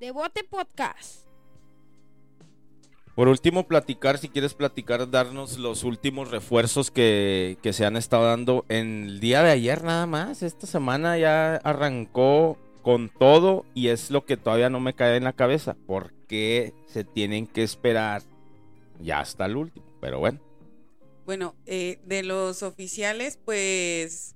De 0.00 0.10
Bote 0.10 0.44
Podcast. 0.44 1.26
Por 3.14 3.28
último, 3.28 3.68
platicar, 3.68 4.18
si 4.18 4.28
quieres 4.28 4.54
platicar, 4.54 5.08
darnos 5.08 5.58
los 5.58 5.84
últimos 5.84 6.30
refuerzos 6.32 6.90
que, 6.90 7.58
que 7.62 7.72
se 7.72 7.86
han 7.86 7.96
estado 7.96 8.24
dando 8.24 8.64
en 8.68 9.04
el 9.04 9.20
día 9.20 9.42
de 9.42 9.52
ayer 9.52 9.84
nada 9.84 10.06
más. 10.06 10.42
Esta 10.42 10.66
semana 10.66 11.16
ya 11.16 11.56
arrancó 11.56 12.58
con 12.82 13.08
todo 13.08 13.64
y 13.72 13.88
es 13.88 14.10
lo 14.10 14.24
que 14.26 14.36
todavía 14.36 14.68
no 14.68 14.80
me 14.80 14.94
cae 14.94 15.16
en 15.16 15.24
la 15.24 15.32
cabeza. 15.32 15.76
¿Por 15.86 16.12
qué 16.26 16.74
se 16.86 17.04
tienen 17.04 17.46
que 17.46 17.62
esperar 17.62 18.22
ya 19.00 19.20
hasta 19.20 19.46
el 19.46 19.56
último? 19.56 19.86
Pero 20.00 20.18
bueno, 20.18 20.40
Bueno, 21.24 21.54
eh, 21.66 22.00
de 22.04 22.22
los 22.24 22.62
oficiales, 22.62 23.38
pues 23.42 24.34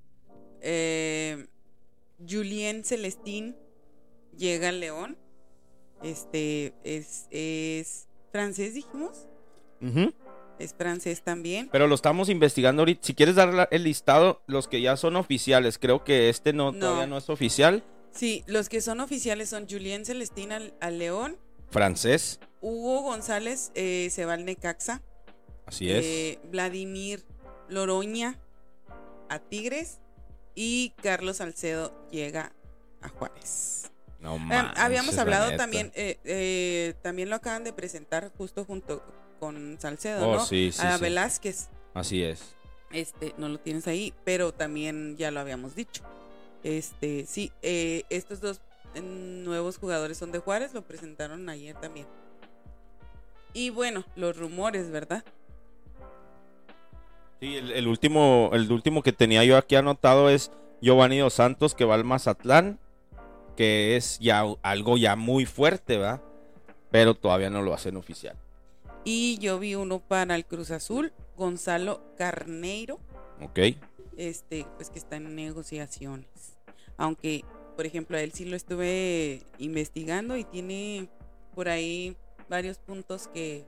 eh, 0.62 1.46
Julien 2.26 2.84
Celestín 2.84 3.56
llega 4.36 4.70
al 4.70 4.80
León. 4.80 5.18
Este 6.02 6.74
es, 6.84 7.26
es 7.30 8.07
francés, 8.32 8.74
dijimos. 8.74 9.26
Es 10.58 10.74
francés 10.74 11.22
también. 11.22 11.68
pero 11.70 11.86
lo 11.86 11.94
estamos 11.94 12.28
investigando 12.28 12.82
ahorita. 12.82 13.06
Si 13.06 13.14
quieres 13.14 13.36
dar 13.36 13.68
el 13.70 13.84
listado, 13.84 14.42
los 14.46 14.66
que 14.66 14.80
ya 14.80 14.96
son 14.96 15.14
oficiales, 15.16 15.78
creo 15.78 16.02
que 16.02 16.28
este 16.28 16.52
no, 16.52 16.72
No. 16.72 16.78
todavía 16.80 17.06
no 17.06 17.16
es 17.18 17.30
oficial. 17.30 17.84
Sí, 18.10 18.42
los 18.46 18.68
que 18.68 18.80
son 18.80 19.00
oficiales 19.00 19.48
son 19.50 19.68
Julien 19.68 20.04
Celestín 20.04 20.50
al, 20.52 20.74
al 20.80 20.98
León. 20.98 21.36
Francés, 21.70 22.40
Hugo 22.60 23.02
González 23.02 23.70
eh, 23.74 24.08
se 24.10 24.24
va 24.24 24.32
al 24.34 24.44
Necaxa. 24.44 25.02
así 25.66 25.90
es. 25.90 26.04
eh, 26.04 26.38
Vladimir 26.50 27.24
Loroña 27.68 28.38
a 29.28 29.38
Tigres. 29.38 30.00
Y 30.60 30.94
Carlos 31.02 31.36
Salcedo 31.36 31.94
llega 32.10 32.52
a 33.00 33.08
Juárez. 33.10 33.92
No 34.20 34.36
Eh, 34.36 34.38
manches, 34.40 34.78
habíamos 34.82 35.14
la 35.14 35.22
hablado 35.22 35.56
también, 35.56 35.92
eh, 35.94 36.18
eh, 36.24 36.94
también 37.02 37.30
lo 37.30 37.36
acaban 37.36 37.64
de 37.64 37.72
presentar 37.72 38.30
justo 38.36 38.64
junto 38.64 39.02
con 39.40 39.76
Salcedo, 39.80 40.28
Oh, 40.28 40.34
¿no? 40.36 40.44
sí, 40.44 40.70
sí, 40.72 40.82
a 40.84 40.96
sí. 40.96 41.02
Velázquez, 41.02 41.68
Así 41.94 42.22
es. 42.22 42.56
este, 42.90 43.34
no 43.38 43.48
lo 43.48 43.58
tienes 43.58 43.86
ahí, 43.86 44.12
pero 44.24 44.52
también 44.52 45.16
ya 45.16 45.30
lo 45.30 45.40
habíamos 45.40 45.74
dicho. 45.76 46.02
Este, 46.64 47.24
sí, 47.26 47.52
eh, 47.62 48.02
estos 48.10 48.40
dos 48.40 48.60
nuevos 49.00 49.78
jugadores 49.78 50.18
son 50.18 50.32
de 50.32 50.40
Juárez, 50.40 50.74
lo 50.74 50.82
presentaron 50.82 51.48
ayer 51.48 51.76
también. 51.76 52.06
Y 53.52 53.70
bueno, 53.70 54.04
los 54.16 54.36
rumores, 54.36 54.90
¿verdad? 54.90 55.22
Sí, 57.40 57.54
el, 57.56 57.70
el 57.70 57.86
último, 57.86 58.50
el 58.52 58.70
último 58.72 59.02
que 59.02 59.12
tenía 59.12 59.44
yo 59.44 59.56
aquí 59.56 59.76
anotado 59.76 60.28
es 60.28 60.50
Giovanni 60.80 61.18
Dos 61.18 61.34
Santos 61.34 61.74
que 61.74 61.84
va 61.84 61.94
al 61.94 62.04
Mazatlán, 62.04 62.80
que 63.58 63.96
es 63.96 64.20
ya 64.20 64.44
algo 64.62 64.96
ya 64.98 65.16
muy 65.16 65.44
fuerte, 65.44 65.98
¿va? 65.98 66.22
Pero 66.92 67.14
todavía 67.14 67.50
no 67.50 67.60
lo 67.60 67.74
hacen 67.74 67.96
oficial. 67.96 68.36
Y 69.02 69.36
yo 69.38 69.58
vi 69.58 69.74
uno 69.74 69.98
para 69.98 70.36
el 70.36 70.46
Cruz 70.46 70.70
Azul, 70.70 71.12
Gonzalo 71.36 72.14
Carneiro, 72.16 73.00
¿Ok? 73.42 73.58
este, 74.16 74.64
pues 74.76 74.90
que 74.90 75.00
está 75.00 75.16
en 75.16 75.34
negociaciones. 75.34 76.56
Aunque, 76.96 77.44
por 77.74 77.84
ejemplo, 77.84 78.16
a 78.16 78.20
él 78.20 78.30
sí 78.30 78.44
lo 78.44 78.54
estuve 78.54 79.42
investigando 79.58 80.36
y 80.36 80.44
tiene 80.44 81.08
por 81.56 81.68
ahí 81.68 82.16
varios 82.48 82.78
puntos 82.78 83.26
que 83.26 83.64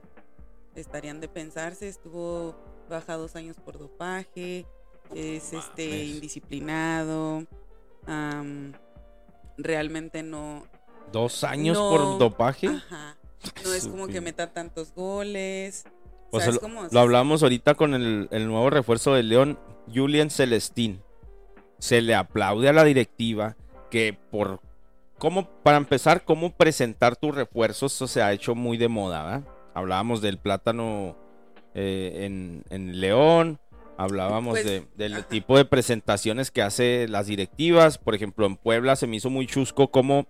estarían 0.73 1.19
de 1.19 1.27
pensarse. 1.27 1.89
Estuvo 1.89 2.55
baja 2.89 3.17
dos 3.17 3.35
años 3.35 3.57
por 3.57 3.77
dopaje, 3.77 4.65
es 5.13 5.51
este 5.51 6.05
indisciplinado, 6.05 7.45
realmente 9.63 10.23
no, 10.23 10.65
Dos 11.11 11.43
años 11.43 11.77
No. 11.77 11.89
por 11.89 12.17
dopaje. 12.19 12.67
ajá, 12.67 13.17
no 13.65 13.73
es 13.73 13.87
como 13.87 14.07
que 14.07 14.21
meta 14.21 14.53
tantos 14.53 14.93
goles. 14.93 15.85
Pues 16.31 16.45
¿sabes 16.45 16.61
lo, 16.61 16.87
lo 16.89 16.99
hablamos 16.99 17.43
ahorita 17.43 17.75
con 17.75 17.93
el, 17.93 18.29
el 18.31 18.47
nuevo 18.47 18.69
refuerzo 18.69 19.13
de 19.13 19.23
León, 19.23 19.59
Julian 19.93 20.29
Celestín. 20.29 21.01
Se 21.79 22.01
le 22.01 22.15
aplaude 22.15 22.69
a 22.69 22.73
la 22.73 22.83
directiva 22.85 23.57
que 23.89 24.17
por 24.31 24.61
cómo, 25.17 25.49
para 25.63 25.77
empezar, 25.77 26.23
cómo 26.23 26.51
presentar 26.55 27.15
tus 27.17 27.35
refuerzos, 27.35 27.93
eso 27.93 28.07
se 28.07 28.21
ha 28.21 28.31
hecho 28.31 28.55
muy 28.55 28.77
de 28.77 28.87
moda, 28.87 29.23
¿verdad? 29.23 29.43
Hablábamos 29.73 30.21
del 30.21 30.37
plátano 30.37 31.17
eh, 31.73 32.25
en, 32.25 32.63
en 32.69 32.99
León, 33.01 33.59
hablábamos 34.03 34.53
Pues, 34.53 34.65
de- 34.65 34.87
del 34.95 35.13
ajá. 35.13 35.27
tipo 35.27 35.57
de 35.57 35.65
presentaciones 35.65 36.51
que 36.51 36.61
hace 36.61 37.07
las 37.07 37.27
directivas. 37.27 37.97
Por 37.97 38.15
ejemplo, 38.15 38.45
en 38.45 38.55
Puebla 38.57 38.95
se 38.95 39.07
me 39.07 39.15
hizo 39.17 39.29
muy 39.29 39.47
chusco 39.47 39.89
como 39.91 40.27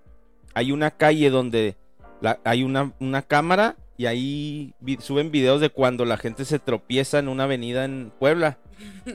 hay 0.53 0.71
una 0.71 0.91
calle 0.91 1.29
donde 1.29 1.75
la- 2.21 2.39
hay 2.43 2.63
una, 2.63 2.93
una 2.99 3.21
cámara 3.21 3.75
y 3.97 4.05
ahí 4.05 4.73
vi- 4.79 4.97
suben 4.99 5.31
videos 5.31 5.61
de 5.61 5.69
cuando 5.69 6.05
la 6.05 6.17
gente 6.17 6.45
se 6.45 6.59
tropieza 6.59 7.19
en 7.19 7.27
una 7.27 7.43
avenida 7.45 7.85
en 7.85 8.11
Puebla. 8.19 8.57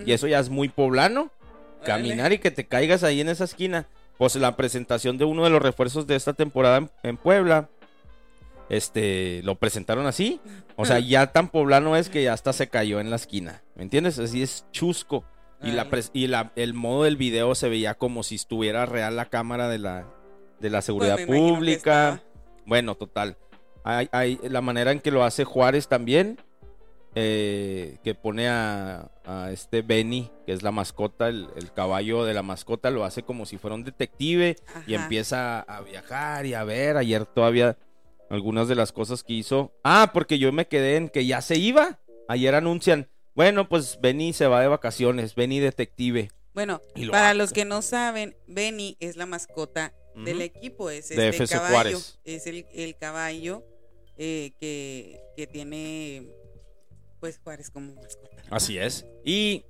Y 0.04 0.12
eso 0.12 0.26
ya 0.28 0.38
es 0.38 0.48
muy 0.50 0.68
poblano. 0.68 1.30
Caminar 1.84 2.32
y 2.32 2.38
que 2.38 2.50
te 2.50 2.66
caigas 2.66 3.02
ahí 3.04 3.20
en 3.20 3.28
esa 3.28 3.44
esquina. 3.44 3.86
Pues 4.18 4.34
la 4.36 4.56
presentación 4.56 5.18
de 5.18 5.24
uno 5.24 5.44
de 5.44 5.50
los 5.50 5.60
refuerzos 5.60 6.06
de 6.06 6.16
esta 6.16 6.32
temporada 6.32 6.78
en, 6.78 6.90
en 7.02 7.16
Puebla. 7.16 7.68
Este, 8.68 9.40
lo 9.44 9.54
presentaron 9.56 10.06
así. 10.06 10.40
O 10.76 10.84
sea, 10.84 10.98
ya 10.98 11.32
tan 11.32 11.48
poblano 11.48 11.96
es 11.96 12.08
que 12.08 12.22
ya 12.24 12.32
hasta 12.32 12.52
se 12.52 12.68
cayó 12.68 13.00
en 13.00 13.10
la 13.10 13.16
esquina. 13.16 13.62
¿Me 13.76 13.82
entiendes? 13.82 14.18
Así 14.18 14.42
es 14.42 14.66
chusco. 14.72 15.24
Y, 15.62 15.70
la, 15.72 15.88
pres- 15.88 16.10
y 16.12 16.26
la- 16.26 16.52
el 16.56 16.74
modo 16.74 17.04
del 17.04 17.16
video 17.16 17.54
se 17.54 17.68
veía 17.68 17.94
como 17.94 18.22
si 18.22 18.34
estuviera 18.34 18.84
real 18.84 19.16
la 19.16 19.26
cámara 19.26 19.68
de 19.68 19.78
la, 19.78 20.06
de 20.60 20.70
la 20.70 20.78
Pues 20.78 20.84
seguridad 20.84 21.16
pública. 21.26 22.22
Bueno, 22.66 22.94
total. 22.94 23.36
Hay, 23.84 24.08
hay 24.12 24.38
la 24.42 24.60
manera 24.60 24.90
en 24.92 25.00
que 25.00 25.10
lo 25.12 25.24
hace 25.24 25.44
Juárez 25.44 25.88
también. 25.88 26.38
eh, 27.14 27.96
que 28.04 28.14
pone 28.14 28.48
a, 28.48 29.10
a 29.24 29.50
este 29.50 29.80
Benny, 29.80 30.30
que 30.44 30.52
es 30.52 30.62
la 30.62 30.70
mascota, 30.72 31.28
el, 31.28 31.48
el 31.56 31.72
caballo 31.72 32.24
de 32.24 32.34
la 32.34 32.42
mascota, 32.42 32.90
lo 32.90 33.04
hace 33.04 33.22
como 33.22 33.46
si 33.46 33.56
fuera 33.56 33.74
un 33.74 33.84
detective 33.84 34.56
y 34.86 34.92
empieza 34.94 35.60
a 35.60 35.80
viajar 35.80 36.44
y 36.44 36.52
a 36.54 36.64
ver. 36.64 36.98
Ayer 36.98 37.24
todavía 37.24 37.76
algunas 38.30 38.68
de 38.68 38.74
las 38.74 38.92
cosas 38.92 39.22
que 39.22 39.34
hizo. 39.34 39.72
Ah, 39.84 40.10
porque 40.12 40.38
yo 40.38 40.52
me 40.52 40.66
quedé 40.66 40.96
en 40.96 41.08
que 41.08 41.26
ya 41.26 41.40
se 41.40 41.56
iba. 41.56 42.00
Ayer 42.28 42.54
anuncian, 42.54 43.08
bueno, 43.34 43.68
pues 43.68 43.98
Benny 44.00 44.32
se 44.32 44.46
va 44.46 44.60
de 44.60 44.68
vacaciones, 44.68 45.34
Benny 45.34 45.60
detective. 45.60 46.30
Bueno, 46.54 46.80
lo 46.94 47.12
para 47.12 47.30
hace. 47.30 47.38
los 47.38 47.52
que 47.52 47.64
no 47.64 47.82
saben, 47.82 48.34
Benny 48.46 48.96
es 49.00 49.16
la 49.16 49.26
mascota 49.26 49.92
del 50.14 50.40
equipo 50.40 50.88
es 50.88 51.10
De 51.10 51.28
este 51.28 51.44
FC 51.44 51.56
caballo. 51.56 51.72
Juárez. 51.74 52.18
Es 52.24 52.46
el, 52.46 52.64
el 52.72 52.96
caballo 52.96 53.62
eh, 54.16 54.52
que, 54.58 55.20
que 55.36 55.46
tiene 55.46 56.26
pues 57.20 57.38
Juárez 57.44 57.70
como 57.70 57.94
mascota. 57.94 58.42
Así 58.50 58.78
es. 58.78 59.04
Y 59.24 59.64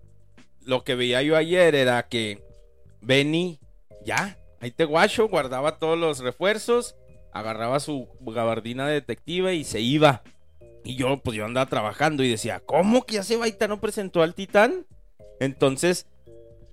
lo 0.62 0.84
que 0.84 0.94
veía 0.94 1.22
yo 1.22 1.36
ayer 1.36 1.74
era 1.74 2.07
que 2.09 2.42
Benny, 3.00 3.59
ya, 4.04 4.38
ahí 4.61 4.70
te 4.70 4.84
guacho, 4.84 5.28
guardaba 5.28 5.78
todos 5.78 5.98
los 5.98 6.20
refuerzos, 6.20 6.94
agarraba 7.39 7.80
su 7.80 8.09
gabardina 8.20 8.87
de 8.87 8.95
detective 8.95 9.55
y 9.55 9.64
se 9.64 9.80
iba. 9.80 10.22
Y 10.84 10.97
yo, 10.97 11.18
pues 11.18 11.37
yo 11.37 11.45
andaba 11.45 11.68
trabajando 11.68 12.22
y 12.22 12.30
decía, 12.30 12.61
¿cómo 12.61 13.05
que 13.05 13.14
ya 13.14 13.22
se 13.22 13.37
va 13.37 13.47
no 13.68 13.80
presentó 13.80 14.22
al 14.22 14.34
titán? 14.34 14.87
Entonces, 15.41 16.07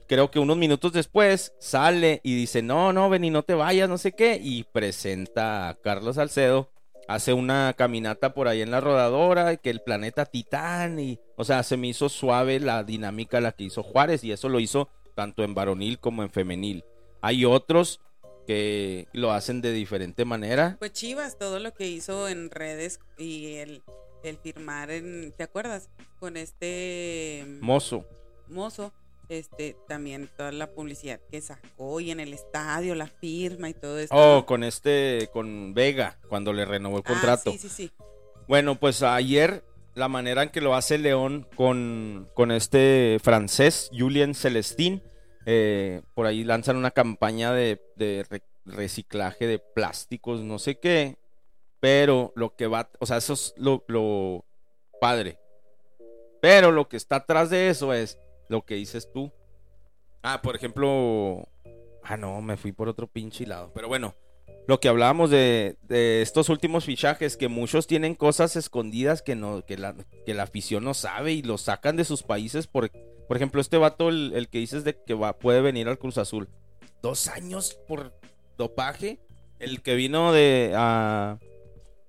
creo 0.08 0.30
que 0.30 0.40
unos 0.40 0.58
minutos 0.58 0.94
después 0.94 1.54
sale 1.60 2.22
y 2.24 2.36
dice, 2.36 2.62
no, 2.62 2.94
no, 2.94 3.10
Benny, 3.10 3.30
no 3.30 3.44
te 3.44 3.56
vayas, 3.56 3.90
no 3.90 3.98
sé 3.98 4.12
qué. 4.12 4.40
Y 4.42 4.64
presenta 4.64 5.70
a 5.70 5.74
Carlos 5.76 6.16
Salcedo 6.16 6.70
hace 7.08 7.34
una 7.34 7.74
caminata 7.78 8.34
por 8.34 8.48
ahí 8.48 8.62
en 8.62 8.72
la 8.72 8.82
rodadora, 8.82 9.58
que 9.58 9.70
el 9.70 9.82
planeta 9.82 10.26
Titán, 10.26 11.00
y, 11.00 11.20
o 11.36 11.44
sea, 11.44 11.64
se 11.64 11.78
me 11.78 11.88
hizo 11.88 12.10
suave 12.10 12.60
la 12.60 12.84
dinámica 12.84 13.42
la 13.42 13.52
que 13.52 13.66
hizo 13.66 13.84
Juárez, 13.84 14.24
y 14.24 14.32
eso 14.32 14.50
lo 14.50 14.60
hizo 14.60 14.90
tanto 15.16 15.44
en 15.44 15.54
varonil 15.54 16.00
como 16.00 16.24
en 16.24 16.30
femenil. 16.30 16.84
Hay 17.22 17.46
otros 17.46 18.00
que 18.46 19.08
lo 19.14 19.32
hacen 19.32 19.62
de 19.62 19.72
diferente 19.72 20.26
manera. 20.26 20.76
Pues 20.80 20.94
Chivas, 20.94 21.38
todo 21.38 21.60
lo 21.60 21.74
que 21.74 21.88
hizo 21.88 22.28
en 22.28 22.50
redes 22.50 23.00
y 23.18 23.56
el, 23.56 23.82
el 24.24 24.38
firmar 24.38 24.92
en, 24.92 25.34
¿te 25.38 25.44
acuerdas? 25.44 25.90
Con 26.20 26.38
este 26.38 27.46
Mozo. 27.62 28.06
mozo, 28.50 28.94
este, 29.30 29.76
también 29.88 30.30
toda 30.38 30.52
la 30.52 30.68
publicidad 30.72 31.20
que 31.32 31.42
sacó 31.42 32.00
y 32.00 32.12
en 32.12 32.20
el 32.20 32.34
estadio, 32.34 32.96
la 32.96 33.08
firma 33.08 33.70
y 33.70 33.74
todo 33.74 34.00
esto. 34.00 34.16
Oh, 34.16 34.46
con 34.46 34.64
este, 34.64 35.30
con 35.34 35.74
Vega, 35.74 36.18
cuando 36.30 36.54
le 36.54 36.66
renovó 36.66 36.98
el 36.98 37.04
Ah, 37.06 37.10
contrato. 37.10 37.52
sí, 37.52 37.58
sí, 37.58 37.70
sí. 37.70 37.92
Bueno, 38.48 38.80
pues 38.80 39.02
ayer 39.04 39.64
la 39.96 40.08
manera 40.10 40.44
en 40.44 40.50
que 40.50 40.60
lo 40.62 40.76
hace 40.76 40.98
León 40.98 41.48
con, 41.56 42.28
con 42.34 42.52
este 42.52 43.20
francés, 43.24 43.90
Julien 43.98 44.34
Celestín, 44.36 45.02
eh, 45.46 46.02
por 46.14 46.26
ahí 46.26 46.44
lanzan 46.44 46.78
una 46.78 46.92
campaña 46.92 47.54
de, 47.54 47.82
de 47.96 48.26
re- 48.30 48.44
reciclaje 48.66 49.48
de 49.48 49.60
plásticos, 49.60 50.42
no 50.42 50.60
sé 50.60 50.80
qué, 50.80 51.18
pero 51.80 52.32
lo 52.36 52.56
que 52.56 52.68
va, 52.68 52.90
o 53.00 53.06
sea, 53.06 53.18
eso 53.18 53.34
es 53.34 53.54
lo, 53.58 53.84
lo 53.88 54.46
padre. 55.02 55.40
Pero 56.42 56.72
lo 56.72 56.90
que 56.90 56.98
está 56.98 57.18
atrás 57.18 57.50
de 57.50 57.70
eso 57.70 57.94
es 57.94 58.20
lo 58.50 58.66
que 58.66 58.76
dices 58.76 59.10
tú. 59.12 59.32
Ah, 60.22 60.42
por 60.42 60.56
ejemplo, 60.56 61.48
ah, 62.04 62.18
no, 62.18 62.42
me 62.42 62.58
fui 62.58 62.72
por 62.72 62.90
otro 62.90 63.08
pinche 63.08 63.46
lado, 63.46 63.72
pero 63.74 63.88
bueno 63.88 64.16
lo 64.68 64.80
que 64.80 64.88
hablábamos 64.88 65.30
de, 65.30 65.78
estos 65.90 66.50
últimos 66.50 66.86
fichajes, 66.86 67.36
que 67.36 67.48
muchos 67.48 67.88
tienen 67.88 68.16
cosas 68.16 68.56
escondidas 68.56 69.22
que 69.22 69.36
no, 69.36 69.66
que 69.66 69.78
la, 69.78 69.96
que 70.26 70.34
la 70.34 70.44
afición 70.44 70.84
no 70.84 70.94
sabe 70.94 71.34
y 71.34 71.42
los 71.42 71.62
sacan 71.62 71.98
de 71.98 72.06
sus 72.06 72.24
países. 72.24 72.68
Por, 72.68 72.90
por 73.28 73.38
ejemplo, 73.38 73.60
este 73.60 73.78
vato, 73.78 74.10
el, 74.10 74.32
el 74.36 74.48
que 74.48 74.60
dices 74.60 74.84
de 74.84 74.96
que 75.04 75.14
va, 75.14 75.38
puede 75.38 75.62
venir 75.62 75.88
al 75.88 76.00
Cruz 76.00 76.18
Azul. 76.18 76.48
Dos 77.02 77.28
años 77.28 77.78
por 77.88 78.14
dopaje. 78.58 79.20
El 79.60 79.82
que 79.82 79.96
vino 79.96 80.32
de 80.32 80.74
a, 80.76 81.40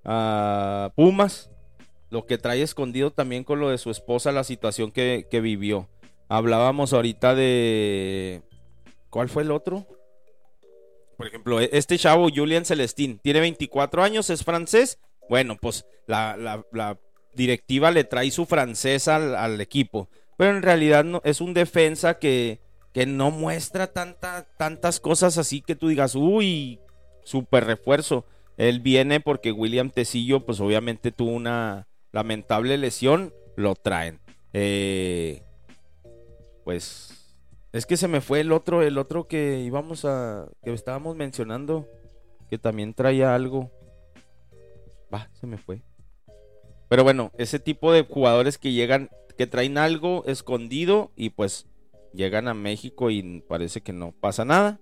a 0.03 0.91
Pumas. 0.95 1.49
Lo 2.09 2.25
que 2.25 2.37
trae 2.37 2.61
escondido 2.61 3.11
también 3.11 3.43
con 3.43 3.59
lo 3.59 3.69
de 3.69 3.77
su 3.77 3.89
esposa, 3.89 4.31
la 4.31 4.43
situación 4.43 4.91
que, 4.91 5.27
que 5.29 5.41
vivió. 5.41 5.89
Hablábamos 6.29 6.93
ahorita 6.93 7.35
de. 7.35 8.43
¿Cuál 9.09 9.27
fue 9.27 9.43
el 9.43 9.51
otro? 9.51 9.85
Por 11.17 11.27
ejemplo, 11.27 11.59
e- 11.61 11.69
este 11.73 11.97
chavo, 11.97 12.29
Julian 12.33 12.65
Celestín, 12.65 13.19
tiene 13.19 13.39
24 13.39 14.03
años, 14.03 14.29
es 14.29 14.43
francés. 14.43 14.99
Bueno, 15.29 15.57
pues 15.59 15.85
la, 16.07 16.63
directiva 17.33 17.91
le 17.91 18.03
trae 18.03 18.31
su 18.31 18.45
francés 18.45 19.07
al, 19.07 19.59
equipo. 19.61 20.09
Pero 20.37 20.55
en 20.55 20.63
realidad 20.63 21.03
no, 21.03 21.21
es 21.23 21.41
un 21.41 21.53
defensa 21.53 22.19
que, 22.19 22.59
que 22.93 23.05
no 23.05 23.31
muestra 23.31 23.87
tanta, 23.87 24.47
tantas 24.57 24.99
cosas 24.99 25.37
así 25.37 25.61
que 25.61 25.75
tú 25.75 25.87
digas, 25.87 26.15
uy, 26.15 26.79
super 27.23 27.65
refuerzo. 27.65 28.25
Él 28.57 28.79
viene 28.79 29.19
porque 29.19 29.51
William 29.51 29.89
Tecillo, 29.89 30.45
pues 30.45 30.59
obviamente 30.59 31.11
tuvo 31.11 31.31
una 31.31 31.87
lamentable 32.11 32.77
lesión, 32.77 33.33
lo 33.55 33.75
traen. 33.75 34.19
Eh, 34.53 35.43
pues 36.63 37.24
es 37.75 37.85
que 37.85 37.97
se 37.97 38.07
me 38.07 38.21
fue 38.21 38.39
el 38.39 38.53
otro, 38.53 38.81
el 38.81 38.97
otro 38.97 39.27
que 39.27 39.59
íbamos 39.59 40.05
a, 40.05 40.47
que 40.63 40.71
estábamos 40.71 41.17
mencionando, 41.17 41.85
que 42.49 42.57
también 42.57 42.93
traía 42.93 43.35
algo. 43.35 43.69
Va, 45.13 45.29
se 45.33 45.45
me 45.45 45.57
fue. 45.57 45.81
Pero 46.87 47.03
bueno, 47.03 47.33
ese 47.37 47.59
tipo 47.59 47.91
de 47.91 48.03
jugadores 48.03 48.57
que 48.57 48.71
llegan, 48.71 49.09
que 49.37 49.45
traen 49.45 49.77
algo 49.77 50.23
escondido 50.25 51.11
y 51.17 51.31
pues 51.31 51.67
llegan 52.13 52.47
a 52.47 52.53
México 52.53 53.09
y 53.09 53.41
parece 53.41 53.81
que 53.81 53.91
no 53.91 54.13
pasa 54.13 54.45
nada. 54.45 54.79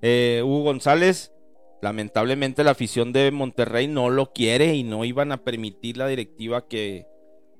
Eh, 0.00 0.42
Hugo 0.44 0.64
González, 0.64 1.32
lamentablemente 1.80 2.64
la 2.64 2.72
afición 2.72 3.12
de 3.12 3.30
Monterrey 3.30 3.86
no 3.86 4.10
lo 4.10 4.32
quiere 4.32 4.74
y 4.74 4.82
no 4.82 5.04
iban 5.04 5.30
a 5.30 5.44
permitir 5.44 5.96
la 5.96 6.08
directiva 6.08 6.66
que 6.66 7.06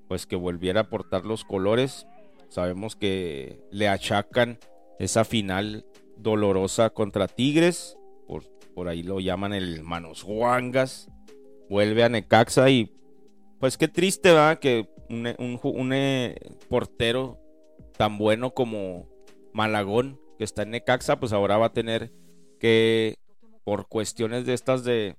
pues 0.08 0.26
que 0.26 0.34
volviera 0.34 0.80
a 0.80 0.90
portar 0.90 1.24
los 1.24 1.44
colores. 1.44 2.08
Sabemos 2.48 2.96
que 2.96 3.60
le 3.70 3.88
achacan 3.88 4.58
esa 5.02 5.24
final 5.24 5.84
dolorosa 6.16 6.90
contra 6.90 7.26
Tigres, 7.26 7.98
por, 8.28 8.44
por 8.74 8.88
ahí 8.88 9.02
lo 9.02 9.18
llaman 9.18 9.52
el 9.52 9.82
Manos 9.82 10.22
Guangas, 10.22 11.08
vuelve 11.68 12.04
a 12.04 12.08
Necaxa 12.08 12.70
y 12.70 12.94
pues 13.58 13.76
qué 13.76 13.88
triste 13.88 14.32
va 14.32 14.60
que 14.60 14.88
un, 15.08 15.26
un 15.38 15.60
un, 15.62 15.92
eh, 15.92 16.36
portero 16.68 17.40
tan 17.96 18.16
bueno 18.16 18.54
como 18.54 19.08
Malagón, 19.52 20.20
que 20.38 20.44
está 20.44 20.62
en 20.62 20.70
Necaxa, 20.70 21.18
pues 21.18 21.32
ahora 21.32 21.58
va 21.58 21.66
a 21.66 21.72
tener 21.72 22.12
que, 22.60 23.18
por 23.64 23.88
cuestiones 23.88 24.46
de 24.46 24.54
estas 24.54 24.84
de 24.84 25.16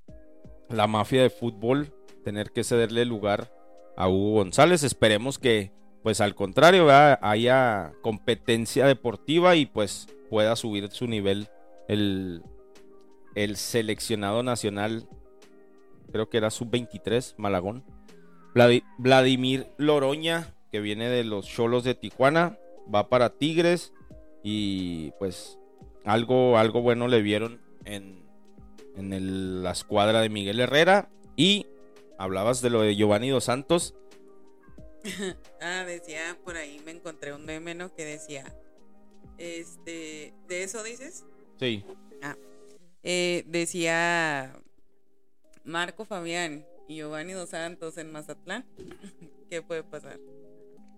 la 0.69 0.87
mafia 0.87 1.21
de 1.21 1.29
fútbol, 1.29 1.93
tener 2.23 2.51
que 2.51 2.63
cederle 2.63 3.03
lugar 3.03 3.53
a 3.97 4.07
Hugo 4.07 4.35
González. 4.35 4.83
Esperemos 4.83 5.39
que, 5.39 5.71
pues 6.03 6.21
al 6.21 6.35
contrario, 6.35 6.85
¿verdad? 6.85 7.17
haya 7.21 7.93
competencia 8.01 8.85
deportiva 8.85 9.55
y 9.55 9.65
pues 9.65 10.07
pueda 10.29 10.55
subir 10.55 10.89
su 10.91 11.07
nivel 11.07 11.47
el, 11.87 12.43
el 13.35 13.55
seleccionado 13.55 14.43
nacional, 14.43 15.07
creo 16.11 16.29
que 16.29 16.37
era 16.37 16.49
sub-23, 16.51 17.35
Malagón. 17.37 17.83
Vladi- 18.53 18.83
Vladimir 18.97 19.67
Loroña, 19.77 20.53
que 20.71 20.79
viene 20.79 21.07
de 21.09 21.23
los 21.23 21.47
Cholos 21.47 21.83
de 21.83 21.95
Tijuana, 21.95 22.57
va 22.93 23.07
para 23.09 23.29
Tigres 23.31 23.93
y 24.43 25.11
pues 25.19 25.57
algo, 26.05 26.57
algo 26.57 26.81
bueno 26.81 27.07
le 27.07 27.21
vieron 27.21 27.61
en, 27.85 28.23
en 28.97 29.13
el- 29.13 29.63
la 29.63 29.71
escuadra 29.71 30.21
de 30.21 30.29
Miguel 30.29 30.59
Herrera 30.59 31.09
y 31.35 31.65
hablabas 32.19 32.61
de 32.61 32.69
lo 32.69 32.81
de 32.81 32.95
Giovanni 32.95 33.29
Dos 33.29 33.45
Santos. 33.45 33.95
Ah, 35.61 35.83
decía 35.85 36.37
por 36.43 36.57
ahí, 36.57 36.81
me 36.85 36.91
encontré 36.91 37.33
un 37.33 37.45
meme 37.45 37.75
¿no? 37.75 37.93
que 37.93 38.05
decía, 38.05 38.45
este, 39.37 40.33
¿de 40.47 40.63
eso 40.63 40.83
dices? 40.83 41.25
Sí, 41.59 41.85
Eh, 43.03 43.43
decía 43.47 44.55
Marco 45.65 46.05
Fabián 46.05 46.65
y 46.87 46.95
Giovanni 46.97 47.33
Dos 47.33 47.49
Santos 47.49 47.97
en 47.97 48.11
Mazatlán. 48.11 48.65
¿Qué 49.49 49.61
puede 49.61 49.83
pasar? 49.83 50.19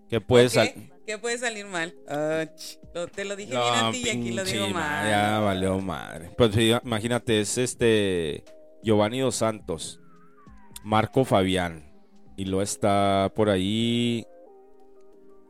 que 0.08 0.20
puede 0.20 0.48
¿Qué? 0.48 0.90
¿Qué 1.06 1.18
puede 1.18 1.38
salir 1.38 1.66
mal? 1.66 1.94
Ah, 2.08 2.46
te 3.14 3.24
lo 3.24 3.36
dije 3.36 3.50
bien 3.50 3.62
a 3.62 3.90
ti 3.90 4.02
y 4.04 4.08
aquí 4.08 4.32
lo 4.32 4.44
digo 4.44 4.68
mal. 4.68 5.08
Ya 5.08 5.38
valió 5.40 5.78
madre. 5.80 6.30
Pues 6.36 6.56
imagínate, 6.56 7.40
es 7.40 7.58
este 7.58 8.44
Giovanni 8.82 9.20
Dos 9.20 9.36
Santos, 9.36 10.00
Marco 10.84 11.24
Fabián, 11.24 11.92
y 12.36 12.44
luego 12.44 12.62
está 12.62 13.32
por 13.34 13.48
ahí 13.48 14.26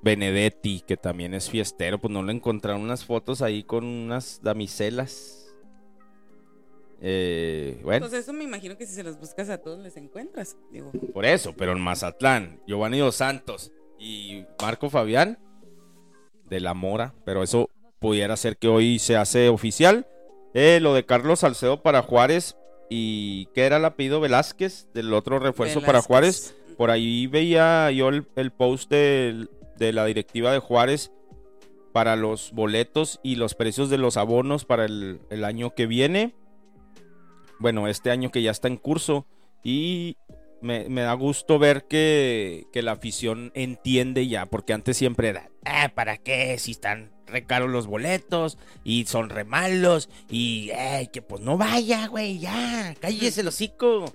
Benedetti, 0.03 0.83
que 0.87 0.97
también 0.97 1.35
es 1.35 1.51
fiestero. 1.51 1.99
Pues 1.99 2.13
no 2.13 2.23
le 2.23 2.33
encontraron 2.33 2.83
unas 2.83 3.05
fotos 3.05 3.43
ahí 3.43 3.65
con 3.65 3.85
unas 3.85 4.41
damiselas. 4.43 5.55
Eh, 7.03 7.81
bueno, 7.83 8.09
Pues 8.09 8.21
eso 8.21 8.33
me 8.33 8.45
imagino 8.45 8.79
que 8.79 8.87
si 8.87 8.95
se 8.95 9.03
los 9.03 9.19
buscas 9.19 9.51
a 9.51 9.59
todos 9.59 9.81
les 9.81 9.97
encuentras. 9.97 10.57
Digo, 10.71 10.93
por 11.13 11.27
eso, 11.27 11.55
pero 11.57 11.73
en 11.73 11.81
Mazatlán, 11.81 12.61
Giovanni 12.67 12.99
Dos 12.99 13.17
Santos 13.17 13.73
y 13.99 14.45
Marco 14.63 14.89
Fabián 14.89 15.39
de 16.49 16.61
la 16.61 16.73
Mora, 16.73 17.15
pero 17.25 17.43
eso 17.43 17.69
pudiera 17.99 18.37
ser 18.37 18.57
que 18.57 18.69
hoy 18.69 18.99
se 18.99 19.17
hace 19.17 19.49
oficial. 19.49 20.07
Eh, 20.55 20.79
lo 20.81 20.95
de 20.95 21.05
Carlos 21.05 21.41
Salcedo 21.41 21.83
para 21.83 22.03
Juárez 22.03 22.57
y 22.89 23.47
que 23.55 23.67
era 23.67 23.77
el 23.79 23.85
apellido 23.85 24.21
Velázquez 24.21 24.89
del 24.95 25.13
otro 25.13 25.39
refuerzo 25.39 25.83
para. 25.83 26.01
Juárez. 26.01 26.55
Por 26.77 26.91
ahí 26.91 27.27
veía 27.27 27.91
yo 27.91 28.09
el, 28.09 28.25
post 28.53 28.91
del- 28.91 29.51
de, 29.79 29.93
la 29.93 30.05
directiva 30.05 30.53
de 30.53 30.59
Juárez 30.59 31.13
para 31.93 32.17
los 32.17 32.53
boletos 32.53 33.21
y 33.23 33.37
los 33.37 33.55
precios 33.55 33.89
de 33.89 33.99
los 33.99 34.17
abonos 34.17 34.65
para 34.65 34.85
el, 34.85 35.45
año 35.45 35.75
que 35.75 35.87
viene. 35.87 36.35
bueno, 37.59 37.89
este 37.89 38.11
año 38.11 38.31
que 38.31 38.43
ya 38.43 38.51
está 38.51 38.69
en 38.69 38.77
curso 38.77 39.27
y 39.63 40.17
me, 40.61 40.89
da 40.89 41.15
gusto 41.15 41.59
ver 41.59 41.87
que, 41.87 42.67
que 42.73 42.83
la 42.83 42.93
afición 42.93 43.51
entiende 43.55 44.27
ya, 44.29 44.47
porque 44.47 44.73
antes 44.73 44.97
siempre 44.97 45.29
era, 45.29 45.51
ah, 45.65 45.91
¿para 45.95 46.19
qué? 46.19 46.59
Si 46.59 46.73
están 46.73 47.13
re 47.27 47.45
caros 47.45 47.71
los 47.71 47.87
boletos 47.87 48.59
y 48.85 49.07
son 49.07 49.31
re 49.31 49.45
malos 49.45 50.09
y 50.31 50.71
eh, 50.73 51.09
que 51.13 51.23
pues 51.23 51.41
no 51.43 51.57
vaya, 51.57 52.07
güey, 52.07 52.39
ya, 52.39 52.95
cállese 53.01 53.41
el 53.41 53.49
hocico. 53.49 54.13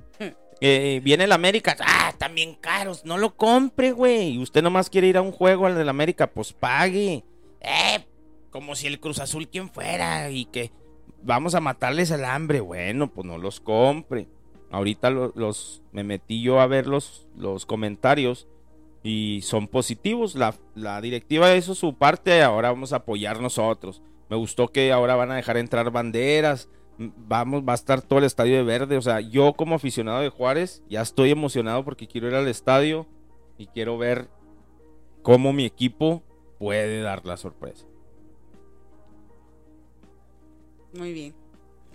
Eh, 0.63 1.01
viene 1.03 1.23
el 1.23 1.31
América, 1.31 1.75
ah, 1.79 2.13
también 2.19 2.53
caros, 2.53 3.03
no 3.03 3.17
lo 3.17 3.35
compre, 3.35 3.91
güey. 3.93 4.37
Usted 4.37 4.61
nomás 4.61 4.89
quiere 4.91 5.07
ir 5.07 5.17
a 5.17 5.21
un 5.23 5.31
juego 5.31 5.65
al 5.65 5.75
del 5.75 5.89
América, 5.89 6.27
pues 6.31 6.53
pague. 6.53 7.23
Eh, 7.61 8.05
como 8.51 8.75
si 8.75 8.85
el 8.87 8.99
Cruz 8.99 9.19
Azul 9.19 9.47
quien 9.47 9.69
fuera 9.69 10.29
y 10.29 10.45
que 10.45 10.71
vamos 11.23 11.55
a 11.55 11.61
matarles 11.61 12.11
el 12.11 12.25
hambre. 12.25 12.59
Bueno, 12.59 13.11
pues 13.11 13.25
no 13.25 13.37
los 13.39 13.59
compre. 13.59 14.27
Ahorita 14.69 15.09
lo- 15.09 15.33
los 15.35 15.81
me 15.91 16.03
metí 16.03 16.41
yo 16.43 16.59
a 16.61 16.67
ver 16.67 16.85
los, 16.87 17.27
los 17.35 17.65
comentarios 17.65 18.47
y 19.03 19.41
son 19.41 19.67
positivos. 19.67 20.35
La, 20.35 20.53
la 20.75 21.01
directiva 21.01 21.55
hizo 21.55 21.73
su 21.73 21.95
parte, 21.97 22.41
ahora 22.43 22.69
vamos 22.71 22.93
a 22.93 22.97
apoyar 22.97 23.41
nosotros. 23.41 24.01
Me 24.29 24.37
gustó 24.37 24.67
que 24.67 24.91
ahora 24.91 25.15
van 25.15 25.31
a 25.31 25.35
dejar 25.35 25.57
entrar 25.57 25.89
banderas. 25.91 26.69
Vamos, 27.27 27.63
va 27.67 27.73
a 27.73 27.75
estar 27.75 28.01
todo 28.01 28.19
el 28.19 28.25
estadio 28.25 28.55
de 28.55 28.63
verde. 28.63 28.97
O 28.97 29.01
sea, 29.01 29.21
yo 29.21 29.53
como 29.53 29.75
aficionado 29.75 30.21
de 30.21 30.29
Juárez 30.29 30.83
ya 30.89 31.01
estoy 31.01 31.31
emocionado 31.31 31.83
porque 31.83 32.07
quiero 32.07 32.27
ir 32.27 32.35
al 32.35 32.47
estadio 32.47 33.07
y 33.57 33.67
quiero 33.67 33.97
ver 33.97 34.29
cómo 35.21 35.53
mi 35.53 35.65
equipo 35.65 36.23
puede 36.59 37.01
dar 37.01 37.25
la 37.25 37.37
sorpresa. 37.37 37.85
Muy 40.93 41.13
bien. 41.13 41.33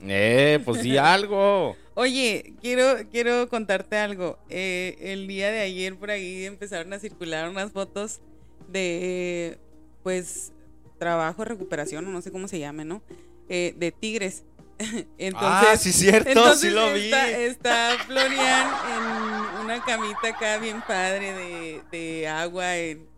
Eh, 0.02 0.60
pues 0.64 0.82
sí, 0.82 0.96
algo. 0.98 1.76
Oye, 1.94 2.54
quiero, 2.60 3.08
quiero 3.10 3.48
contarte 3.48 3.96
algo. 3.96 4.38
Eh, 4.48 4.96
el 5.00 5.26
día 5.26 5.50
de 5.50 5.60
ayer 5.60 5.96
por 5.96 6.10
ahí 6.10 6.44
empezaron 6.44 6.92
a 6.92 6.98
circular 6.98 7.48
unas 7.48 7.72
fotos 7.72 8.20
de, 8.68 9.58
pues, 10.02 10.52
trabajo, 10.98 11.44
recuperación, 11.44 12.06
o 12.06 12.10
no 12.10 12.20
sé 12.22 12.30
cómo 12.30 12.48
se 12.48 12.58
llame, 12.58 12.84
¿no? 12.84 13.02
Eh, 13.48 13.74
de 13.76 13.92
tigres. 13.92 14.44
Entonces, 15.18 15.68
ah, 15.68 15.76
sí, 15.78 15.92
cierto, 15.92 16.28
entonces 16.28 16.60
sí 16.60 16.70
lo 16.70 16.92
vi. 16.92 17.04
Está, 17.04 17.30
está 17.30 17.96
Florian 18.06 18.68
en 18.94 19.64
una 19.64 19.82
camita 19.82 20.28
acá 20.28 20.58
bien 20.58 20.82
padre 20.82 21.32
de, 21.32 21.82
de 21.90 22.28
agua, 22.28 22.76
en, 22.76 23.08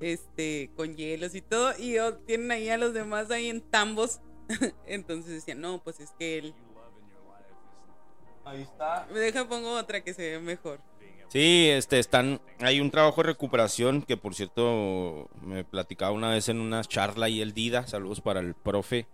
este, 0.00 0.70
con 0.76 0.94
hielos 0.96 1.34
y 1.34 1.40
todo, 1.40 1.76
y 1.78 1.98
oh, 1.98 2.14
tienen 2.14 2.50
ahí 2.52 2.68
a 2.68 2.78
los 2.78 2.94
demás 2.94 3.30
ahí 3.30 3.48
en 3.48 3.60
tambos. 3.60 4.20
Entonces 4.86 5.32
decían, 5.32 5.60
no, 5.60 5.82
pues 5.82 6.00
es 6.00 6.12
que 6.18 6.38
él. 6.38 6.54
Ahí 8.44 8.62
está. 8.62 9.06
Deja 9.12 9.46
pongo 9.48 9.72
otra 9.72 10.02
que 10.02 10.14
se 10.14 10.30
ve 10.30 10.38
mejor. 10.38 10.80
Sí, 11.28 11.68
este, 11.68 11.98
están, 11.98 12.40
hay 12.60 12.80
un 12.80 12.90
trabajo 12.90 13.20
de 13.20 13.28
recuperación 13.28 14.00
que 14.00 14.16
por 14.16 14.34
cierto 14.34 15.28
me 15.42 15.62
platicaba 15.62 16.12
una 16.12 16.30
vez 16.30 16.48
en 16.48 16.58
una 16.58 16.82
charla 16.82 17.28
y 17.28 17.42
el 17.42 17.52
Dida, 17.52 17.86
saludos 17.86 18.22
para 18.22 18.40
el 18.40 18.54
profe, 18.54 19.06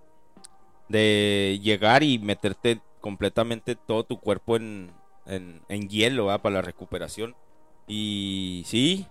de 0.89 1.59
llegar 1.62 2.03
y 2.03 2.18
meterte 2.18 2.80
completamente 3.01 3.74
todo 3.76 4.05
tu 4.05 4.18
cuerpo 4.18 4.57
en, 4.57 4.93
en, 5.26 5.62
en 5.68 5.89
hielo 5.89 6.26
para 6.43 6.55
la 6.57 6.62
recuperación. 6.62 7.35
Y 7.87 8.62
sí, 8.66 9.07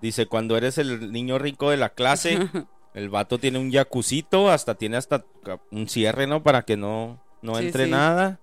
dice, 0.00 0.26
cuando 0.26 0.56
eres 0.56 0.78
el 0.78 1.12
niño 1.12 1.38
rico 1.38 1.70
de 1.70 1.76
la 1.76 1.90
clase, 1.90 2.38
el 2.94 3.08
vato 3.08 3.38
tiene 3.38 3.58
un 3.58 3.72
jacuzito, 3.72 4.50
hasta 4.50 4.74
tiene 4.76 4.96
hasta 4.96 5.24
un 5.70 5.88
cierre, 5.88 6.26
¿no? 6.26 6.42
Para 6.42 6.62
que 6.62 6.76
no, 6.76 7.20
no 7.42 7.56
Sí, 7.56 7.66
entre 7.66 7.86
sí. 7.86 7.90
nada. 7.90 8.40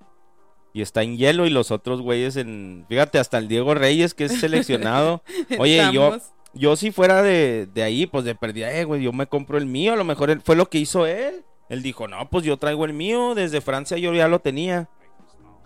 Y 0.74 0.82
está 0.82 1.02
en 1.02 1.18
hielo 1.18 1.48
y 1.48 1.50
los 1.50 1.72
otros 1.72 2.02
güeyes 2.02 2.36
en... 2.36 2.86
Fíjate, 2.88 3.18
hasta 3.18 3.39
el 3.39 3.48
Diego 3.48 3.74
Reyes, 3.74 4.14
que 4.14 4.26
es 4.26 4.39
seleccionado. 4.39 5.24
Oye, 5.60 5.82
yo, 5.91 6.18
yo 6.54 6.76
si 6.76 6.91
fuera 6.91 7.24
de, 7.24 7.68
de 7.74 7.82
ahí, 7.82 8.06
pues 8.06 8.26
de 8.26 8.36
perdida, 8.36 8.72
eh, 8.72 8.84
güey, 8.84 9.02
yo 9.02 9.12
me 9.12 9.26
compro 9.26 9.58
el 9.58 9.66
mío. 9.66 9.93
A 9.93 9.95
lo 9.95 10.04
mejor 10.04 10.30
él- 10.30 10.41
fue 10.41 10.56
lo 10.56 10.70
que 10.70 10.78
hizo 10.78 11.08
él. 11.08 11.43
Él 11.70 11.82
dijo, 11.84 12.07
no, 12.07 12.30
pues 12.30 12.43
yo 12.43 12.57
traigo 12.57 12.86
el 12.86 12.93
mío. 12.93 13.36
Desde 13.36 13.61
Francia 13.61 13.97
yo 13.97 14.13
ya 14.13 14.28
lo 14.28 14.39
tenía. 14.39 14.89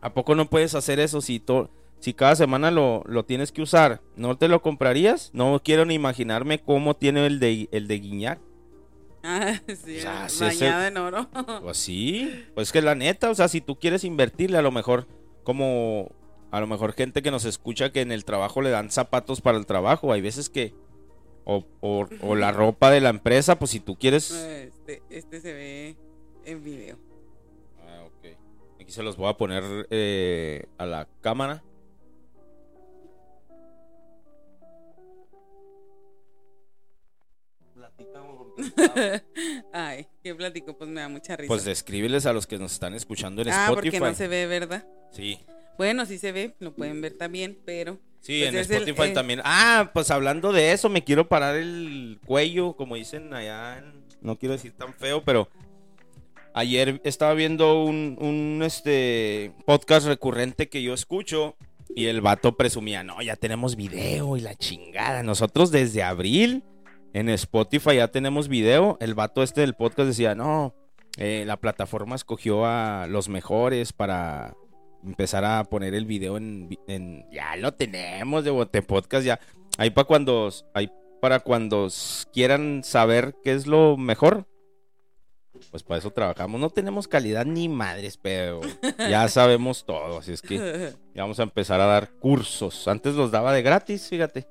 ¿A 0.02 0.14
poco 0.14 0.34
no 0.36 0.50
puedes 0.50 0.74
hacer 0.76 1.00
eso 1.00 1.22
si, 1.22 1.44
si 2.00 2.14
cada 2.14 2.36
semana 2.36 2.72
lo, 2.72 3.04
lo 3.06 3.24
tienes 3.24 3.52
que 3.52 3.62
usar? 3.62 4.02
¿No 4.16 4.36
te 4.38 4.48
lo 4.48 4.62
comprarías? 4.62 5.30
No 5.34 5.62
quiero 5.64 5.86
ni 5.86 5.94
imaginarme 5.94 6.60
cómo 6.60 6.96
tiene 6.96 7.26
el 7.28 7.40
de, 7.40 7.70
el 7.72 7.88
de 7.88 8.00
Guiñac. 8.00 8.40
Ah, 9.24 9.54
sí, 9.68 9.98
O 10.00 10.30
sea, 10.30 10.50
ese- 10.50 10.88
en 10.88 10.98
oro. 10.98 11.30
Pues 11.62 11.78
sí, 11.78 12.46
pues 12.56 12.72
que 12.72 12.82
la 12.82 12.96
neta, 12.96 13.30
o 13.30 13.36
sea, 13.36 13.48
si 13.48 13.62
tú 13.62 13.78
quieres 13.78 14.04
invertirle, 14.04 14.58
a 14.58 14.64
lo 14.64 14.72
mejor 14.72 15.08
como 15.44 16.12
a 16.50 16.60
lo 16.60 16.68
mejor 16.68 16.94
gente 16.94 17.22
que 17.22 17.32
nos 17.32 17.46
escucha 17.46 17.92
que 17.92 18.02
en 18.02 18.12
el 18.12 18.26
trabajo 18.26 18.62
le 18.62 18.72
dan 18.72 18.90
zapatos 18.92 19.40
para 19.40 19.58
el 19.58 19.66
trabajo, 19.66 20.12
hay 20.12 20.22
veces 20.22 20.50
que 20.50 20.74
o, 21.58 21.66
o- 21.82 22.08
o 22.22 22.36
la 22.36 22.52
ropa 22.52 22.90
de 22.92 23.02
la 23.02 23.10
empresa, 23.10 23.58
pues 23.58 23.72
si 23.72 23.80
tú 23.80 23.96
quieres 23.98 24.32
Este, 24.32 25.02
este 25.10 25.42
se 25.42 25.54
ve 25.54 25.96
en 26.46 26.64
video. 26.64 26.98
Ah, 27.82 28.04
ok. 28.06 28.36
Aquí 28.82 28.92
se 28.92 29.04
los 29.04 29.18
voy 29.18 29.30
a 29.30 29.34
poner 29.38 29.64
eh, 29.90 30.66
a 30.78 30.86
la 30.86 31.08
cámara. 31.22 31.64
Ay, 39.74 40.08
qué 40.24 40.36
plático, 40.36 40.78
pues 40.78 40.90
me 40.90 41.02
da 41.02 41.10
mucha 41.10 41.36
risa. 41.36 41.48
Pues 41.48 41.64
descríbeles 41.66 42.26
a 42.26 42.34
los 42.34 42.48
que 42.48 42.58
nos 42.58 42.74
están 42.74 42.94
escuchando 42.94 43.42
en 43.42 43.50
ah, 43.50 43.68
Spotify. 43.70 43.92
porque 43.98 44.00
no 44.12 44.16
se 44.16 44.28
ve, 44.28 44.46
¿verdad? 44.48 44.86
Sí. 45.12 45.40
Bueno, 45.78 46.06
sí 46.06 46.18
se 46.18 46.32
ve, 46.32 46.56
lo 46.60 46.74
pueden 46.74 47.02
ver 47.02 47.18
también, 47.18 47.58
pero 47.66 47.98
Sí, 48.22 48.40
Pues 48.42 48.54
en 48.54 48.60
es 48.60 48.70
el, 48.70 48.76
Spotify 48.84 49.10
eh, 49.10 49.14
también. 49.14 49.42
Ah, 49.44 49.90
pues 49.94 50.12
hablando 50.12 50.54
de 50.54 50.72
eso, 50.72 50.90
me 50.90 51.04
quiero 51.04 51.28
parar 51.28 51.56
el 51.56 52.20
cuello, 52.26 52.74
como 52.74 52.96
dicen 52.96 53.34
allá. 53.34 53.80
en- 53.80 54.02
no 54.22 54.38
quiero 54.38 54.54
decir 54.54 54.74
tan 54.78 54.94
feo, 54.94 55.24
pero 55.24 55.50
ayer 56.54 57.02
estaba 57.04 57.34
viendo 57.34 57.84
un, 57.84 58.18
un, 58.22 58.62
este 58.64 59.52
podcast 59.66 60.06
recurrente 60.06 60.70
que 60.70 60.84
yo 60.84 60.94
escucho 60.94 61.56
y 61.96 62.06
el 62.06 62.22
vato 62.22 62.56
presumía, 62.56 63.04
no, 63.04 63.22
ya 63.22 63.36
tenemos 63.36 63.76
video 63.76 64.38
y 64.38 64.42
la 64.42 64.56
chingada. 64.56 65.24
Nosotros 65.24 65.72
desde 65.72 66.04
abril 66.04 66.64
en 67.14 67.30
Spotify 67.30 67.96
ya 67.96 68.10
tenemos 68.10 68.48
video. 68.48 68.98
El 69.02 69.16
vato 69.16 69.42
este 69.44 69.62
del 69.62 69.74
podcast 69.74 70.08
decía, 70.10 70.36
no, 70.36 70.76
eh, 71.18 71.44
la 71.48 71.58
plataforma 71.58 72.16
escogió 72.16 72.66
a 72.66 73.08
los 73.08 73.28
mejores 73.28 73.92
para 73.92 74.54
empezar 75.06 75.46
a 75.46 75.64
poner 75.64 75.94
el 75.96 76.06
video 76.06 76.38
en, 76.38 76.70
ya 77.32 77.56
lo 77.58 77.74
tenemos 77.74 78.44
de 78.44 78.52
Bote 78.52 78.82
Podcast 78.82 79.26
ya. 79.26 79.40
Ahí 79.78 79.90
para 79.90 80.06
cuando 80.06 80.52
ahí 80.74 80.92
para 81.22 81.40
cuando 81.40 81.88
quieran 82.34 82.84
saber 82.84 83.36
qué 83.44 83.54
es 83.54 83.68
lo 83.68 83.98
mejor 83.98 84.48
pues 85.70 85.84
para 85.84 86.00
eso 86.00 86.12
trabajamos. 86.12 86.60
No 86.60 86.70
tenemos 86.70 87.08
calidad 87.08 87.46
ni 87.46 87.70
madres 87.70 88.18
pero 88.18 88.62
ya 88.98 89.28
sabemos 89.30 89.86
todo 89.86 90.20
así 90.20 90.34
es 90.34 90.42
que 90.42 90.58
ya 91.16 91.22
vamos 91.24 91.40
a 91.40 91.44
empezar 91.44 91.80
a 91.82 91.86
dar 91.86 92.12
cursos. 92.20 92.88
Antes 92.88 93.16
los 93.16 93.32
daba 93.32 93.54
de 93.54 93.62
gratis 93.62 94.08
fíjate. 94.10 94.48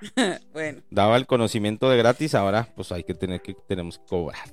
Bueno, 0.52 0.80
daba 0.90 1.16
el 1.16 1.26
conocimiento 1.26 1.90
de 1.90 1.96
gratis 1.96 2.36
ahora 2.36 2.68
pues 2.76 2.92
hay 2.92 3.02
que 3.02 3.14
tener 3.14 3.40
que 3.42 3.54
tenemos 3.66 3.98
que 3.98 4.06
cobrar. 4.06 4.48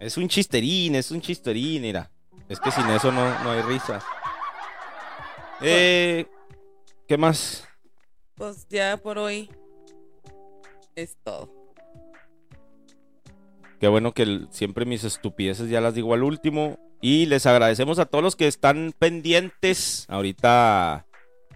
Es 0.00 0.16
un 0.16 0.28
chisterín 0.28 0.96
es 0.96 1.10
un 1.10 1.20
chisterín 1.20 1.82
mira 1.82 2.10
es 2.48 2.60
que 2.60 2.70
sin 2.70 2.88
eso 2.90 3.12
no, 3.12 3.38
no 3.44 3.50
hay 3.52 3.62
risas 3.62 4.04
eh, 5.60 6.26
¿qué 7.06 7.16
más? 7.18 7.66
pues 8.34 8.66
ya 8.68 8.96
por 8.96 9.18
hoy 9.18 9.50
es 10.94 11.16
todo. 11.24 11.52
Qué 13.80 13.86
bueno 13.88 14.12
que 14.12 14.22
el- 14.22 14.48
siempre 14.50 14.84
mis 14.84 15.04
estupideces 15.04 15.68
ya 15.70 15.80
las 15.80 15.94
digo 15.94 16.14
al 16.14 16.22
último. 16.24 16.78
Y 17.00 17.26
les 17.26 17.46
agradecemos 17.46 17.98
a 18.00 18.06
todos 18.06 18.24
los 18.24 18.34
que 18.36 18.48
están 18.48 18.92
pendientes. 18.98 20.04
Ahorita 20.08 21.06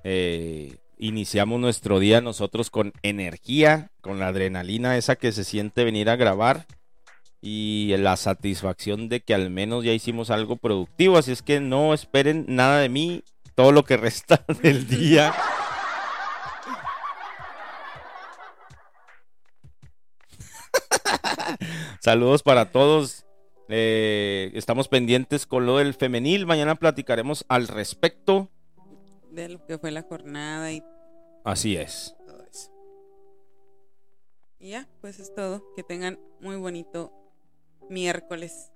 eh, 0.04 0.76
iniciamos 0.98 1.58
nuestro 1.60 1.98
día 1.98 2.20
nosotros 2.20 2.70
con 2.70 2.92
energía, 3.02 3.90
con 4.00 4.20
la 4.20 4.28
adrenalina 4.28 4.96
esa 4.96 5.16
que 5.16 5.32
se 5.32 5.42
siente 5.42 5.82
venir 5.84 6.08
a 6.10 6.16
grabar. 6.16 6.66
Y 7.44 7.94
la 7.98 8.16
satisfacción 8.16 9.08
de 9.08 9.20
que 9.20 9.34
al 9.34 9.50
menos 9.50 9.84
ya 9.84 9.92
hicimos 9.92 10.30
algo 10.30 10.56
productivo. 10.56 11.18
Así 11.18 11.32
es 11.32 11.42
que 11.42 11.58
no 11.60 11.92
esperen 11.92 12.44
nada 12.48 12.78
de 12.78 12.88
mí 12.88 13.24
todo 13.56 13.72
lo 13.72 13.84
que 13.84 13.96
resta 13.96 14.44
del 14.62 14.86
día. 14.86 15.34
Saludos 22.00 22.42
para 22.42 22.70
todos. 22.70 23.26
Eh, 23.68 24.50
estamos 24.54 24.88
pendientes 24.88 25.46
con 25.46 25.66
lo 25.66 25.78
del 25.78 25.94
femenil. 25.94 26.46
Mañana 26.46 26.74
platicaremos 26.74 27.44
al 27.48 27.68
respecto. 27.68 28.48
De 29.30 29.48
lo 29.48 29.64
que 29.66 29.78
fue 29.78 29.90
la 29.90 30.02
jornada 30.02 30.72
y 30.72 30.82
Así 31.44 31.76
es. 31.76 32.14
todo 32.26 32.44
eso. 32.44 32.70
Y 34.60 34.70
ya, 34.70 34.88
pues 35.00 35.18
es 35.18 35.34
todo. 35.34 35.62
Que 35.74 35.82
tengan 35.82 36.18
muy 36.40 36.56
bonito 36.56 37.12
miércoles. 37.88 38.71